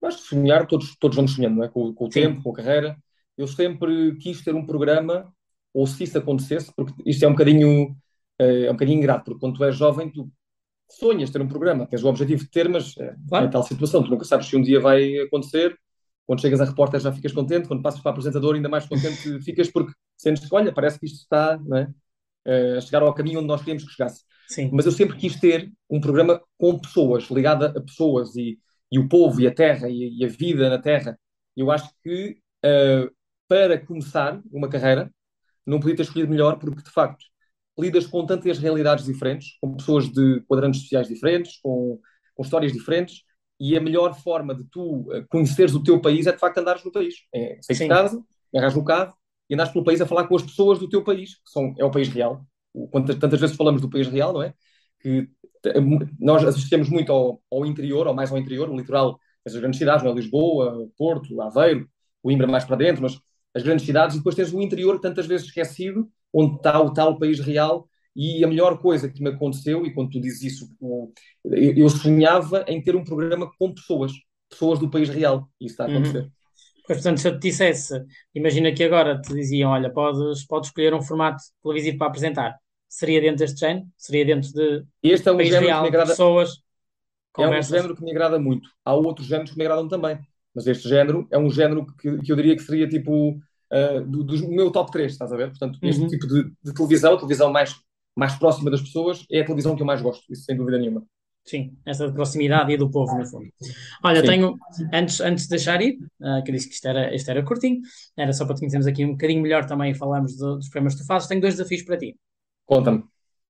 Mas 0.02 0.14
sonhar, 0.16 0.66
todos, 0.66 0.96
todos 0.96 1.14
vamos 1.14 1.32
sonhando, 1.34 1.58
não 1.58 1.62
é? 1.62 1.68
Com, 1.68 1.94
com 1.94 2.06
o 2.06 2.10
Sim. 2.10 2.22
tempo, 2.22 2.42
com 2.42 2.50
a 2.50 2.54
carreira. 2.56 2.98
Eu 3.38 3.46
sempre 3.46 4.16
quis 4.16 4.42
ter 4.42 4.52
um 4.52 4.66
programa, 4.66 5.32
ou 5.72 5.86
se 5.86 6.02
isso 6.02 6.18
acontecesse, 6.18 6.72
porque 6.74 6.92
isto 7.06 7.24
é 7.24 7.28
um 7.28 7.32
bocadinho, 7.32 7.96
eh, 8.40 8.64
é 8.66 8.70
um 8.70 8.72
bocadinho 8.72 8.98
ingrato, 8.98 9.26
porque 9.26 9.38
quando 9.38 9.58
tu 9.58 9.64
és 9.64 9.76
jovem, 9.76 10.10
tu 10.10 10.28
sonhas 10.90 11.30
ter 11.30 11.40
um 11.40 11.46
programa, 11.46 11.86
tens 11.86 12.02
o 12.02 12.08
objetivo 12.08 12.42
de 12.42 12.50
ter, 12.50 12.68
mas 12.68 12.96
é, 12.98 13.14
claro. 13.28 13.46
é 13.46 13.48
tal 13.48 13.62
situação, 13.62 14.02
tu 14.02 14.10
nunca 14.10 14.24
sabes 14.24 14.48
se 14.48 14.56
um 14.56 14.62
dia 14.62 14.80
vai 14.80 15.18
acontecer. 15.20 15.78
Quando 16.30 16.42
chegas 16.42 16.60
a 16.60 16.64
repórter 16.64 17.00
já 17.00 17.10
ficas 17.10 17.32
contente, 17.32 17.66
quando 17.66 17.82
passas 17.82 18.00
para 18.00 18.12
apresentador 18.12 18.54
ainda 18.54 18.68
mais 18.68 18.86
contente 18.86 19.18
ficas 19.42 19.68
porque 19.68 19.92
sentes 20.16 20.48
que, 20.48 20.54
olha, 20.54 20.72
parece 20.72 20.96
que 20.96 21.06
isto 21.06 21.22
está 21.22 21.60
é? 21.74 21.88
Eh, 22.44 22.76
a 22.76 22.80
chegar 22.80 23.02
ao 23.02 23.12
caminho 23.12 23.40
onde 23.40 23.48
nós 23.48 23.58
queríamos 23.58 23.82
que 23.82 23.90
chegasse. 23.90 24.22
Sim. 24.46 24.70
Mas 24.72 24.86
eu 24.86 24.92
sempre 24.92 25.16
quis 25.16 25.40
ter 25.40 25.72
um 25.90 26.00
programa 26.00 26.40
com 26.56 26.78
pessoas, 26.78 27.24
ligado 27.24 27.64
a 27.64 27.80
pessoas 27.80 28.36
e, 28.36 28.60
e 28.92 28.96
o 28.96 29.08
povo 29.08 29.40
e 29.40 29.48
a 29.48 29.52
terra 29.52 29.88
e, 29.88 30.20
e 30.20 30.24
a 30.24 30.28
vida 30.28 30.70
na 30.70 30.78
terra. 30.78 31.18
Eu 31.56 31.68
acho 31.68 31.90
que 32.00 32.38
uh, 32.64 33.12
para 33.48 33.84
começar 33.84 34.40
uma 34.52 34.68
carreira 34.68 35.12
não 35.66 35.80
podia 35.80 35.96
ter 35.96 36.02
escolhido 36.02 36.30
melhor 36.30 36.60
porque 36.60 36.80
de 36.80 36.90
facto 36.90 37.24
lidas 37.76 38.06
com 38.06 38.24
tantas 38.24 38.56
realidades 38.56 39.04
diferentes, 39.04 39.58
com 39.60 39.74
pessoas 39.74 40.08
de 40.08 40.42
quadrantes 40.42 40.82
sociais 40.82 41.08
diferentes, 41.08 41.58
com, 41.60 42.00
com 42.36 42.42
histórias 42.44 42.72
diferentes 42.72 43.24
e 43.60 43.76
a 43.76 43.80
melhor 43.80 44.14
forma 44.14 44.54
de 44.54 44.64
tu 44.64 45.02
uh, 45.10 45.26
conheceres 45.28 45.74
o 45.74 45.82
teu 45.82 46.00
país 46.00 46.26
é 46.26 46.32
de 46.32 46.38
facto 46.38 46.58
andares 46.58 46.82
no 46.82 46.90
país. 46.90 47.14
É, 47.34 47.58
saís 47.60 47.78
de 47.78 47.88
casa, 47.88 48.24
agarras 48.54 48.74
no 48.74 48.84
carro 48.84 49.14
e 49.48 49.54
andares 49.54 49.72
pelo 49.72 49.84
país 49.84 50.00
a 50.00 50.06
falar 50.06 50.26
com 50.26 50.34
as 50.34 50.42
pessoas 50.42 50.78
do 50.78 50.88
teu 50.88 51.04
país, 51.04 51.34
que 51.34 51.50
são, 51.50 51.74
é 51.78 51.84
o 51.84 51.90
país 51.90 52.08
real. 52.08 52.44
Quantas, 52.90 53.16
tantas 53.16 53.40
vezes 53.40 53.56
falamos 53.56 53.82
do 53.82 53.90
país 53.90 54.08
real, 54.08 54.32
não 54.32 54.42
é? 54.42 54.54
Que 55.00 55.28
nós 56.18 56.42
assistimos 56.44 56.88
muito 56.88 57.12
ao, 57.12 57.42
ao, 57.50 57.66
interior, 57.66 58.06
ou 58.06 58.14
mais 58.14 58.32
ao 58.32 58.38
interior, 58.38 58.70
o 58.70 58.76
litoral, 58.76 59.18
as 59.44 59.54
grandes 59.54 59.78
cidades, 59.78 60.04
não 60.04 60.12
é? 60.12 60.14
Lisboa, 60.14 60.88
Porto, 60.96 61.40
Aveiro, 61.42 61.86
o 62.22 62.30
Imbra 62.30 62.46
mais 62.46 62.64
para 62.64 62.76
dentro, 62.76 63.02
mas 63.02 63.18
as 63.54 63.62
grandes 63.62 63.84
cidades, 63.84 64.14
e 64.14 64.18
depois 64.18 64.34
tens 64.34 64.52
o 64.52 64.60
interior, 64.60 65.00
tantas 65.00 65.26
vezes 65.26 65.46
esquecido, 65.46 66.08
onde 66.32 66.56
está 66.56 66.80
o 66.80 66.92
tal 66.92 67.18
país 67.18 67.40
real. 67.40 67.88
E 68.14 68.44
a 68.44 68.48
melhor 68.48 68.78
coisa 68.78 69.08
que 69.08 69.22
me 69.22 69.30
aconteceu, 69.30 69.86
e 69.86 69.94
quando 69.94 70.10
tu 70.10 70.20
dizes 70.20 70.42
isso, 70.42 70.76
eu 71.52 71.88
sonhava 71.88 72.64
em 72.66 72.82
ter 72.82 72.96
um 72.96 73.04
programa 73.04 73.50
com 73.58 73.72
pessoas, 73.72 74.12
pessoas 74.48 74.78
do 74.78 74.90
país 74.90 75.08
real, 75.08 75.48
e 75.60 75.66
isso 75.66 75.74
está 75.74 75.84
a 75.84 75.88
uhum. 75.88 75.94
acontecer. 75.94 76.22
Uhum. 76.22 76.30
Pois, 76.86 76.98
portanto, 76.98 77.18
se 77.18 77.28
eu 77.28 77.38
te 77.38 77.42
dissesse, 77.48 78.04
imagina 78.34 78.72
que 78.72 78.82
agora 78.82 79.20
te 79.20 79.32
diziam, 79.32 79.70
olha, 79.70 79.92
podes, 79.92 80.44
podes 80.44 80.70
escolher 80.70 80.92
um 80.92 81.00
formato 81.00 81.40
televisivo 81.62 81.98
para 81.98 82.08
apresentar, 82.08 82.56
seria 82.88 83.20
dentro 83.20 83.38
deste 83.38 83.60
género? 83.60 83.86
Seria 83.96 84.24
dentro 84.24 84.52
de 84.52 84.84
este 85.02 85.28
é 85.28 85.32
um 85.32 85.38
género 85.38 85.66
real, 85.66 85.84
que 85.84 85.90
me 85.90 85.96
agrada, 85.96 86.10
pessoas, 86.10 86.58
conversas? 87.32 87.72
É 87.72 87.76
um 87.76 87.78
género 87.78 87.96
que 87.96 88.02
me 88.02 88.10
agrada 88.10 88.38
muito. 88.40 88.68
Há 88.84 88.92
outros 88.92 89.28
géneros 89.28 89.52
que 89.52 89.56
me 89.56 89.64
agradam 89.64 89.86
também, 89.86 90.18
mas 90.52 90.66
este 90.66 90.88
género 90.88 91.28
é 91.30 91.38
um 91.38 91.48
género 91.48 91.86
que, 91.96 92.18
que 92.18 92.32
eu 92.32 92.36
diria 92.36 92.56
que 92.56 92.62
seria 92.62 92.88
tipo 92.88 93.36
uh, 93.36 94.00
do, 94.04 94.24
do, 94.24 94.48
meu 94.48 94.72
top 94.72 94.90
3, 94.90 95.12
estás 95.12 95.32
a 95.32 95.36
ver? 95.36 95.50
Portanto, 95.50 95.78
este 95.82 96.02
uhum. 96.02 96.08
tipo 96.08 96.26
de, 96.26 96.52
de 96.62 96.74
televisão, 96.74 97.16
televisão 97.16 97.52
mais, 97.52 97.76
mais 98.20 98.36
próxima 98.36 98.70
das 98.70 98.82
pessoas, 98.82 99.24
é 99.30 99.40
a 99.40 99.44
televisão 99.44 99.74
que 99.74 99.80
eu 99.80 99.86
mais 99.86 100.02
gosto, 100.02 100.30
isso 100.30 100.44
sem 100.44 100.54
dúvida 100.54 100.78
nenhuma. 100.78 101.02
Sim, 101.42 101.74
essa 101.86 102.06
de 102.06 102.12
proximidade 102.12 102.70
e 102.70 102.76
do 102.76 102.90
povo, 102.90 103.16
no 103.16 103.26
fundo. 103.26 103.48
Olha, 104.04 104.20
Sim. 104.20 104.26
tenho, 104.26 104.58
antes, 104.92 105.20
antes 105.20 105.44
de 105.44 105.50
deixar 105.50 105.80
ir, 105.80 105.96
uh, 106.20 106.44
que 106.44 106.50
eu 106.50 106.54
disse 106.54 106.68
que 106.68 106.74
isto 106.74 106.86
era, 106.86 107.14
isto 107.14 107.30
era 107.30 107.42
curtinho, 107.42 107.80
era 108.14 108.30
só 108.34 108.44
para 108.44 108.54
te 108.54 108.58
conhecermos 108.58 108.86
aqui 108.86 109.06
um 109.06 109.12
bocadinho 109.12 109.40
melhor 109.40 109.64
também 109.64 109.92
e 109.92 109.94
falarmos 109.94 110.36
do, 110.36 110.56
dos 110.56 110.68
programas 110.68 110.94
que 110.94 111.00
tu 111.00 111.06
fazes, 111.06 111.28
tenho 111.28 111.40
dois 111.40 111.54
desafios 111.54 111.82
para 111.82 111.96
ti. 111.96 112.14
Conta-me. 112.66 113.02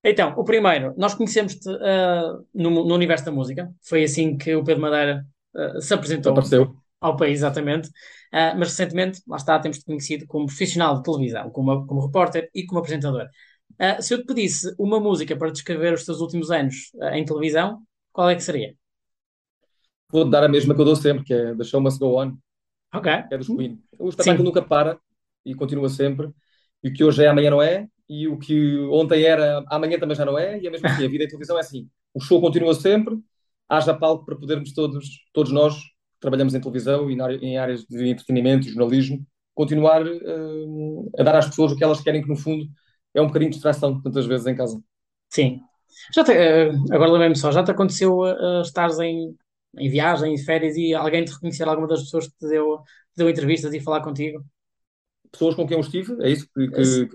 Então, 0.05 0.33
o 0.37 0.45
primeiro, 0.45 0.95
nós 0.97 1.15
conhecemos-te 1.15 1.69
uh, 1.69 2.47
no, 2.55 2.71
no, 2.71 2.95
universo 2.95 3.25
da 3.25 3.33
música, 3.33 3.69
foi 3.83 4.05
assim 4.05 4.37
que 4.37 4.55
o 4.55 4.63
Pedro 4.63 4.83
Madeira 4.83 5.27
uh, 5.55 5.83
se 5.83 5.93
apresentou 5.93 6.31
Apareceu. 6.31 6.73
ao 7.01 7.17
país, 7.17 7.41
exatamente, 7.41 7.91
mas 8.33 8.69
recentemente, 8.69 9.21
lá 9.27 9.37
está, 9.37 9.59
temos-te 9.59 9.85
conhecido 9.85 10.25
como 10.29 10.47
profissional 10.47 10.97
de 10.97 11.03
televisão, 11.03 11.51
como, 11.51 11.85
como 11.85 12.07
repórter 12.07 12.49
e 12.55 12.65
como 12.65 12.79
apresentador. 12.79 13.27
Se 14.01 14.15
eu 14.15 14.19
te 14.19 14.27
pedisse 14.27 14.75
uma 14.79 15.01
música 15.01 15.37
para 15.37 15.51
descrever 15.51 15.95
os 15.95 16.05
teus 16.05 16.21
últimos 16.21 16.51
anos 16.51 16.91
em 17.13 17.25
televisão, 17.25 17.83
qual 18.13 18.29
é 18.29 18.35
que 18.35 18.43
seria? 18.43 18.75
Vou 20.11 20.29
dar 20.29 20.43
a 20.43 20.49
mesma 20.49 20.75
que 20.75 20.81
eu 20.81 20.85
dou 20.85 20.97
sempre, 20.97 21.25
que 21.25 21.33
é 21.33 21.55
The 21.55 21.65
Show 21.65 21.81
Must 21.81 21.99
Go 21.99 22.21
On. 22.21 22.37
Ok. 22.93 23.11
É 23.31 23.39
dos 23.39 23.47
Queen. 23.47 23.81
O 23.99 24.09
espetáculo 24.09 24.45
nunca 24.45 24.61
para 24.61 24.99
e 25.45 25.55
continua 25.55 25.89
sempre. 25.89 26.31
E 26.83 26.89
o 26.89 26.93
que 26.93 27.05
hoje 27.05 27.25
é, 27.25 27.29
amanhã 27.29 27.51
não 27.51 27.63
é. 27.63 27.87
E 28.09 28.27
o 28.27 28.37
que 28.37 28.79
ontem 28.91 29.23
era, 29.23 29.65
amanhã 29.69 29.99
também 29.99 30.17
já 30.17 30.25
não 30.25 30.37
é. 30.37 30.59
E 30.61 30.67
é 30.67 30.71
mesmo 30.71 30.87
assim, 30.89 31.05
a 31.05 31.09
vida 31.09 31.25
em 31.25 31.29
televisão 31.29 31.57
é 31.57 31.61
assim. 31.61 31.89
O 32.13 32.21
show 32.21 32.41
continua 32.41 32.75
sempre. 32.75 33.17
Haja 33.69 33.95
palco 33.95 34.25
para 34.25 34.35
podermos 34.35 34.73
todos, 34.73 35.07
todos 35.33 35.53
nós, 35.53 35.77
que 35.77 36.21
trabalhamos 36.21 36.55
em 36.55 36.61
televisão 36.61 37.09
e 37.09 37.17
em 37.41 37.57
áreas 37.57 37.85
de 37.85 38.09
entretenimento 38.09 38.67
e 38.67 38.71
jornalismo, 38.71 39.25
continuar 39.55 40.05
uh, 40.05 41.11
a 41.17 41.23
dar 41.23 41.37
às 41.37 41.47
pessoas 41.47 41.71
o 41.71 41.77
que 41.77 41.85
elas 41.85 42.01
querem, 42.01 42.21
que 42.21 42.29
no 42.29 42.35
fundo 42.35 42.67
é 43.15 43.21
um 43.21 43.27
bocadinho 43.27 43.51
de 43.51 43.57
distração, 43.57 44.01
tantas 44.01 44.27
vezes 44.27 44.47
em 44.47 44.55
casa. 44.55 44.81
Sim, 45.29 45.61
já 46.15 46.25
te, 46.25 46.33
eh, 46.33 46.71
agora 46.91 47.13
lembrei-me 47.13 47.37
só, 47.37 47.53
já 47.53 47.63
te 47.63 47.71
aconteceu 47.71 48.21
uh, 48.21 48.63
estares 48.63 48.99
em, 48.99 49.35
em 49.79 49.89
viagem, 49.89 50.35
em 50.35 50.39
férias 50.39 50.77
e 50.77 50.95
alguém 50.95 51.25
te 51.25 51.33
reconhecer 51.33 51.69
alguma 51.69 51.89
das 51.89 52.03
pessoas 52.03 52.27
que 52.27 52.35
te 52.39 52.49
deu, 52.49 52.79
te 52.79 53.17
deu 53.17 53.31
entrevistas 53.31 53.73
e 53.75 53.81
falar 53.81 54.01
contigo? 54.01 54.45
Pessoas 55.31 55.55
com 55.55 55.67
quem 55.67 55.77
eu 55.77 55.81
estive, 55.81 56.17
é 56.23 56.31
isso 56.31 56.49
que, 56.55 56.69
que... 56.69 57.09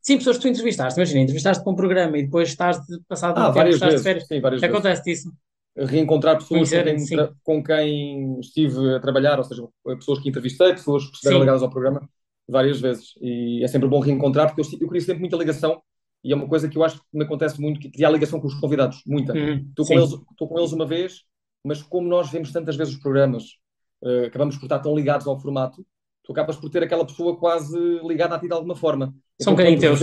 Sim, 0.00 0.18
pessoas 0.18 0.36
que 0.36 0.42
tu 0.42 0.48
entrevistaste, 0.48 1.00
imagina, 1.00 1.20
entrevistaste 1.20 1.64
para 1.64 1.72
um 1.72 1.76
programa 1.76 2.16
e 2.16 2.22
depois 2.22 2.48
estás 2.48 2.78
de, 2.86 3.00
passado 3.08 3.38
ah, 3.38 3.50
um 3.50 3.52
tempo, 3.52 3.68
estás 3.70 3.92
vezes, 3.92 4.04
de 4.04 4.08
férias. 4.08 4.28
Sim, 4.28 4.40
várias 4.40 4.62
Acontece 4.62 5.02
vezes. 5.02 5.24
isso? 5.24 5.34
Reencontrar 5.76 6.38
pessoas 6.38 6.70
com 6.70 6.84
quem, 6.84 7.34
com 7.42 7.62
quem, 7.62 8.40
estive 8.40 8.94
a 8.94 9.00
trabalhar, 9.00 9.36
ou 9.38 9.44
seja, 9.44 9.66
pessoas 9.84 10.20
que 10.20 10.28
entrevistei, 10.28 10.72
pessoas 10.72 11.06
que 11.06 11.14
estiveram 11.14 11.40
ligadas 11.40 11.62
ao 11.62 11.68
programa, 11.68 12.08
várias 12.48 12.80
vezes. 12.80 13.14
E 13.20 13.62
é 13.62 13.68
sempre 13.68 13.88
bom 13.88 14.00
reencontrar, 14.00 14.48
porque 14.54 14.60
eu, 14.62 14.80
eu 14.80 14.88
queria 14.88 15.00
sempre 15.00 15.20
muita 15.20 15.36
ligação 15.36 15.82
e 16.26 16.32
é 16.32 16.36
uma 16.36 16.48
coisa 16.48 16.68
que 16.68 16.76
eu 16.76 16.82
acho 16.82 16.98
que 16.98 17.04
me 17.12 17.24
acontece 17.24 17.60
muito, 17.60 17.78
que 17.78 17.88
cria 17.88 18.10
ligação 18.10 18.40
com 18.40 18.48
os 18.48 18.54
convidados, 18.58 19.00
muita. 19.06 19.32
Uhum, 19.32 19.64
estou, 19.68 19.86
com 19.86 19.92
eles, 19.92 20.10
estou 20.10 20.48
com 20.48 20.58
eles 20.58 20.72
uma 20.72 20.84
vez, 20.84 21.22
mas 21.64 21.80
como 21.82 22.08
nós 22.08 22.30
vemos 22.30 22.50
tantas 22.50 22.74
vezes 22.74 22.94
os 22.94 23.00
programas, 23.00 23.44
uh, 24.02 24.26
acabamos 24.26 24.56
por 24.56 24.64
estar 24.64 24.80
tão 24.80 24.92
ligados 24.96 25.24
ao 25.28 25.38
formato, 25.38 25.86
tu 26.24 26.32
acabas 26.32 26.56
por 26.56 26.68
ter 26.68 26.82
aquela 26.82 27.06
pessoa 27.06 27.36
quase 27.36 27.78
ligada 28.04 28.34
a 28.34 28.40
ti 28.40 28.48
de 28.48 28.52
alguma 28.52 28.74
forma. 28.74 29.14
São 29.40 29.52
então, 29.52 29.66
um 29.66 29.78
teus. 29.78 30.00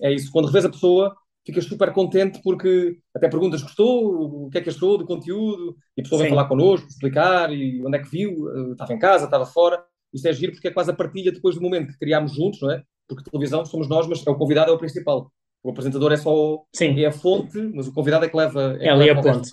É 0.00 0.10
isso, 0.10 0.30
quando 0.32 0.46
revês 0.46 0.64
a 0.64 0.70
pessoa, 0.70 1.14
ficas 1.44 1.66
super 1.66 1.92
contente 1.92 2.40
porque 2.42 2.96
até 3.14 3.28
perguntas 3.28 3.62
gostou, 3.62 4.46
o 4.46 4.50
que 4.50 4.56
é 4.56 4.60
que 4.62 4.70
achou 4.70 4.96
do 4.96 5.04
conteúdo, 5.04 5.76
e 5.94 6.00
a 6.00 6.02
pessoa 6.02 6.18
Sim. 6.20 6.24
vem 6.24 6.34
falar 6.34 6.48
connosco, 6.48 6.88
explicar, 6.88 7.52
e 7.52 7.84
onde 7.84 7.98
é 7.98 8.02
que 8.02 8.08
viu, 8.08 8.32
uh, 8.44 8.72
estava 8.72 8.94
em 8.94 8.98
casa, 8.98 9.26
estava 9.26 9.44
fora. 9.44 9.84
Isso 10.12 10.28
é 10.28 10.32
giro 10.32 10.52
porque 10.52 10.68
é 10.68 10.70
quase 10.70 10.90
a 10.90 10.94
partilha 10.94 11.32
depois 11.32 11.54
do 11.54 11.60
momento 11.60 11.92
que 11.92 11.98
criámos 11.98 12.34
juntos, 12.34 12.60
não 12.60 12.70
é? 12.70 12.82
Porque 13.08 13.30
televisão 13.30 13.64
somos 13.64 13.88
nós, 13.88 14.06
mas 14.06 14.26
é 14.26 14.30
o 14.30 14.36
convidado 14.36 14.70
é 14.70 14.74
o 14.74 14.78
principal. 14.78 15.32
O 15.62 15.70
apresentador 15.70 16.12
é 16.12 16.16
só 16.16 16.62
Sim. 16.74 17.00
é 17.00 17.06
a 17.06 17.12
fonte, 17.12 17.58
mas 17.74 17.86
o 17.86 17.92
convidado 17.92 18.24
é 18.24 18.28
que 18.28 18.36
leva. 18.36 18.76
É, 18.80 18.86
é 18.86 18.90
ali 18.90 19.10
a 19.10 19.20
ponte. 19.20 19.50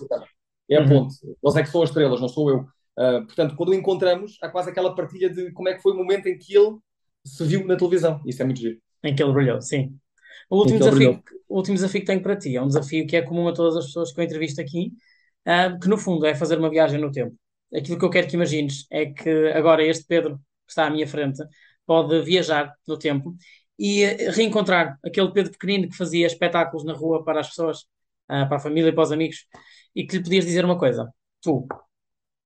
É 0.68 0.76
a 0.76 0.80
uhum. 0.80 0.88
ponte. 0.88 1.16
Eles 1.42 1.56
é 1.56 1.62
que 1.62 1.68
são 1.68 1.82
as 1.82 1.90
estrelas, 1.90 2.20
não 2.20 2.28
sou 2.28 2.50
eu. 2.50 2.58
Uh, 2.98 3.24
portanto, 3.24 3.54
quando 3.56 3.70
o 3.70 3.74
encontramos, 3.74 4.36
há 4.42 4.48
quase 4.48 4.70
aquela 4.70 4.94
partilha 4.94 5.30
de 5.30 5.52
como 5.52 5.68
é 5.68 5.74
que 5.74 5.82
foi 5.82 5.92
o 5.92 5.96
momento 5.96 6.26
em 6.26 6.36
que 6.36 6.56
ele 6.56 6.76
se 7.24 7.44
viu 7.44 7.66
na 7.66 7.76
televisão. 7.76 8.20
Isso 8.26 8.42
é 8.42 8.44
muito 8.44 8.60
giro. 8.60 8.78
Em 9.04 9.14
que 9.14 9.22
ele 9.22 9.32
brilhou, 9.32 9.60
sim. 9.60 9.96
O 10.48 10.58
último, 10.58 10.78
desafio, 10.78 11.22
o 11.48 11.56
último 11.56 11.76
desafio 11.76 12.00
que 12.00 12.06
tenho 12.06 12.22
para 12.22 12.36
ti 12.36 12.56
é 12.56 12.62
um 12.62 12.66
desafio 12.66 13.06
que 13.06 13.16
é 13.16 13.22
comum 13.22 13.48
a 13.48 13.52
todas 13.52 13.76
as 13.76 13.86
pessoas 13.86 14.12
que 14.12 14.20
eu 14.20 14.24
entrevisto 14.24 14.60
aqui, 14.60 14.92
uh, 15.46 15.78
que 15.78 15.88
no 15.88 15.96
fundo 15.96 16.26
é 16.26 16.34
fazer 16.34 16.58
uma 16.58 16.68
viagem 16.68 17.00
no 17.00 17.12
tempo. 17.12 17.34
Aquilo 17.74 17.98
que 17.98 18.04
eu 18.04 18.10
quero 18.10 18.26
que 18.26 18.34
imagines 18.34 18.86
é 18.90 19.06
que 19.06 19.30
agora 19.54 19.84
este 19.84 20.04
Pedro, 20.04 20.40
que 20.70 20.80
está 20.80 20.86
à 20.86 20.90
minha 20.90 21.06
frente, 21.06 21.42
pode 21.84 22.22
viajar 22.22 22.72
no 22.86 22.96
tempo 22.96 23.34
e 23.78 24.04
reencontrar 24.30 24.98
aquele 25.04 25.32
Pedro 25.32 25.52
pequenino 25.52 25.88
que 25.88 25.96
fazia 25.96 26.26
espetáculos 26.26 26.84
na 26.84 26.92
rua 26.92 27.24
para 27.24 27.40
as 27.40 27.48
pessoas, 27.48 27.80
uh, 28.30 28.46
para 28.46 28.56
a 28.56 28.60
família 28.60 28.90
e 28.90 28.92
para 28.92 29.02
os 29.02 29.10
amigos, 29.10 29.46
e 29.94 30.06
que 30.06 30.18
lhe 30.18 30.22
podias 30.22 30.44
dizer 30.44 30.64
uma 30.64 30.78
coisa, 30.78 31.10
tu, 31.42 31.66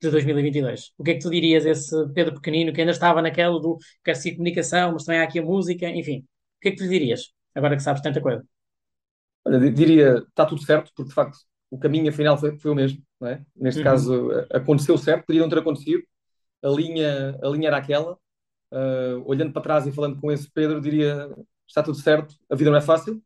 de 0.01 0.11
2022, 0.11 0.93
o 0.97 1.05
que 1.05 1.11
é 1.11 1.15
que 1.15 1.21
tu 1.21 1.31
dirias 1.31 1.67
a 1.67 1.71
esse 1.71 2.13
Pedro 2.15 2.35
pequenino 2.35 2.73
que 2.73 2.81
ainda 2.81 2.93
estava 2.93 3.21
naquela 3.21 3.61
do 3.61 3.77
quer 4.05 4.15
seguir 4.15 4.37
comunicação, 4.37 4.93
mas 4.93 5.05
também 5.05 5.21
há 5.21 5.25
aqui 5.25 5.39
a 5.41 5.43
música, 5.43 5.89
enfim, 5.89 6.21
o 6.21 6.61
que 6.61 6.69
é 6.69 6.71
que 6.71 6.77
tu 6.79 6.85
lhe 6.85 6.91
dirias, 6.91 7.33
agora 7.55 7.77
que 7.77 7.83
sabes 7.83 8.01
tanta 8.01 8.21
coisa? 8.21 8.45
Olha, 9.45 9.71
diria, 9.71 10.25
está 10.29 10.47
tudo 10.47 10.63
certo, 10.63 10.91
porque 10.95 11.09
de 11.09 11.15
facto 11.15 11.37
o 11.71 11.79
caminho 11.79 12.09
afinal 12.09 12.39
foi, 12.39 12.57
foi 12.59 12.71
o 12.71 12.75
mesmo, 12.75 13.03
não 13.21 13.29
é? 13.29 13.45
Neste 13.57 13.79
uhum. 13.79 13.85
caso 13.85 14.31
aconteceu 14.53 14.97
certo, 14.97 15.27
podia 15.27 15.43
não 15.43 15.49
ter 15.49 15.59
acontecido, 15.59 16.03
a 16.65 16.69
linha, 16.69 17.39
a 17.43 17.49
linha 17.49 17.69
era 17.69 17.77
aquela, 17.77 18.15
uh, 18.73 19.23
olhando 19.27 19.53
para 19.53 19.63
trás 19.63 19.87
e 19.87 19.93
falando 19.93 20.19
com 20.21 20.33
esse 20.33 20.51
Pedro, 20.51 20.81
diria: 20.81 21.29
está 21.67 21.83
tudo 21.83 21.99
certo, 21.99 22.35
a 22.51 22.57
vida 22.57 22.71
não 22.71 22.79
é 22.79 22.81
fácil, 22.81 23.23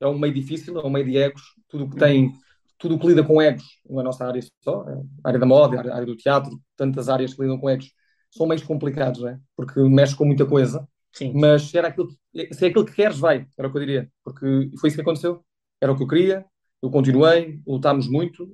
é 0.00 0.06
um 0.06 0.18
meio 0.18 0.34
difícil, 0.34 0.78
é 0.78 0.84
um 0.84 0.90
meio 0.90 1.06
de 1.06 1.16
egos, 1.16 1.42
tudo 1.68 1.88
que 1.88 1.96
tem, 1.96 2.32
tudo 2.78 2.98
que 2.98 3.06
lida 3.06 3.22
com 3.22 3.40
egos, 3.40 3.64
não 3.88 3.98
é 3.98 4.00
a 4.00 4.04
nossa 4.04 4.26
área 4.26 4.42
só, 4.62 4.84
é 4.88 4.94
a 5.24 5.28
área 5.28 5.40
da 5.40 5.46
moda, 5.46 5.80
a 5.80 5.94
área 5.94 6.06
do 6.06 6.16
teatro, 6.16 6.60
tantas 6.76 7.08
áreas 7.08 7.32
que 7.32 7.40
lidam 7.40 7.58
com 7.58 7.70
egos, 7.70 7.92
são 8.30 8.46
meios 8.46 8.64
complicados, 8.64 9.20
não 9.20 9.28
é? 9.28 9.38
Porque 9.56 9.80
mexe 9.80 10.16
com 10.16 10.24
muita 10.24 10.44
coisa. 10.44 10.86
Sim. 11.12 11.32
Mas 11.34 11.62
se, 11.64 11.76
era 11.76 11.88
aquilo, 11.88 12.08
se 12.52 12.64
é 12.64 12.68
aquilo 12.68 12.86
que 12.86 12.94
queres, 12.94 13.18
vai, 13.18 13.46
era 13.56 13.68
o 13.68 13.70
que 13.70 13.76
eu 13.76 13.80
diria, 13.80 14.10
porque 14.24 14.70
foi 14.80 14.88
isso 14.88 14.96
que 14.96 15.02
aconteceu, 15.02 15.44
era 15.80 15.92
o 15.92 15.96
que 15.96 16.02
eu 16.02 16.08
queria, 16.08 16.44
eu 16.82 16.90
continuei, 16.90 17.60
lutámos 17.66 18.08
muito, 18.08 18.50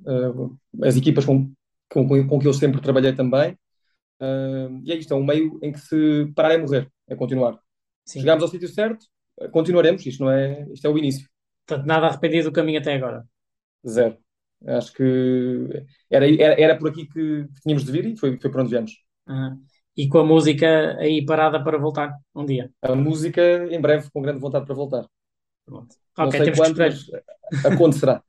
as 0.83 0.95
equipas 0.97 1.25
com, 1.25 1.51
com, 1.89 2.27
com 2.27 2.39
que 2.39 2.47
eu 2.47 2.53
sempre 2.53 2.81
trabalhei 2.81 3.13
também, 3.13 3.57
e 4.83 4.91
é 4.91 4.95
isto, 4.95 5.13
é 5.13 5.17
um 5.17 5.23
meio 5.23 5.59
em 5.61 5.71
que 5.71 5.79
se 5.79 6.31
parar 6.35 6.53
é 6.53 6.57
morrer, 6.57 6.91
é 7.07 7.15
continuar. 7.15 7.59
Sim. 8.05 8.19
Chegámos 8.19 8.43
ao 8.43 8.49
sítio 8.49 8.67
certo, 8.67 9.05
continuaremos, 9.51 10.05
isto, 10.05 10.23
não 10.23 10.31
é, 10.31 10.67
isto 10.73 10.85
é 10.85 10.89
o 10.89 10.97
início. 10.97 11.27
Portanto, 11.65 11.87
nada 11.87 12.07
arrependido 12.07 12.49
do 12.49 12.53
caminho 12.53 12.79
até 12.79 12.95
agora? 12.95 13.25
Zero. 13.87 14.17
Acho 14.65 14.91
que 14.93 15.85
era, 16.09 16.27
era, 16.27 16.61
era 16.61 16.77
por 16.77 16.89
aqui 16.89 17.05
que 17.07 17.47
tínhamos 17.61 17.85
de 17.85 17.91
vir 17.91 18.05
e 18.07 18.17
foi, 18.17 18.37
foi 18.39 18.51
por 18.51 18.61
onde 18.61 18.71
viemos. 18.71 18.91
Uhum. 19.27 19.61
E 19.95 20.07
com 20.07 20.19
a 20.19 20.25
música 20.25 20.97
aí 20.97 21.25
parada 21.25 21.63
para 21.63 21.77
voltar 21.77 22.13
um 22.35 22.45
dia? 22.45 22.71
A 22.81 22.95
música 22.95 23.67
em 23.69 23.79
breve, 23.79 24.09
com 24.11 24.21
grande 24.21 24.39
vontade 24.39 24.65
para 24.65 24.75
voltar. 24.75 25.05
Pronto. 25.65 25.95
Não 26.17 26.27
okay, 26.27 26.45
sei 26.45 26.55
quando, 26.55 26.77
mas 26.77 27.05
acontecerá. 27.65 28.23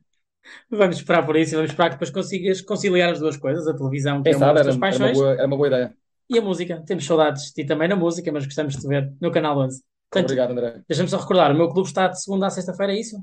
vamos 0.70 0.96
esperar 0.96 1.24
por 1.24 1.36
isso 1.36 1.54
e 1.54 1.56
vamos 1.56 1.70
esperar 1.70 1.90
que 1.90 1.96
depois 1.96 2.10
consigas 2.10 2.60
conciliar 2.60 3.10
as 3.12 3.18
duas 3.18 3.36
coisas, 3.36 3.66
a 3.66 3.76
televisão, 3.76 4.22
que 4.22 4.30
Quem 4.30 4.32
é 4.32 4.36
uma 4.36 4.52
das 4.52 4.62
tuas 4.62 4.76
paixões. 4.76 5.18
Era 5.18 5.18
uma, 5.18 5.24
boa, 5.24 5.32
era 5.34 5.46
uma 5.46 5.56
boa 5.56 5.68
ideia. 5.68 5.94
E 6.28 6.38
a 6.38 6.42
música. 6.42 6.82
Temos 6.86 7.04
saudades 7.04 7.46
de 7.46 7.54
ti 7.54 7.64
também 7.64 7.88
na 7.88 7.96
música, 7.96 8.30
mas 8.30 8.44
gostamos 8.44 8.74
de 8.74 8.80
te 8.80 8.86
ver 8.86 9.12
no 9.20 9.30
canal 9.30 9.58
11. 9.58 9.82
Portanto, 10.10 10.30
Obrigado, 10.30 10.50
André. 10.50 10.82
Deixa-me 10.88 11.08
só 11.08 11.18
recordar, 11.18 11.52
o 11.52 11.54
meu 11.54 11.68
clube 11.68 11.88
está 11.88 12.08
de 12.08 12.20
segunda 12.20 12.46
a 12.46 12.50
sexta-feira, 12.50 12.92
é 12.92 13.00
isso? 13.00 13.16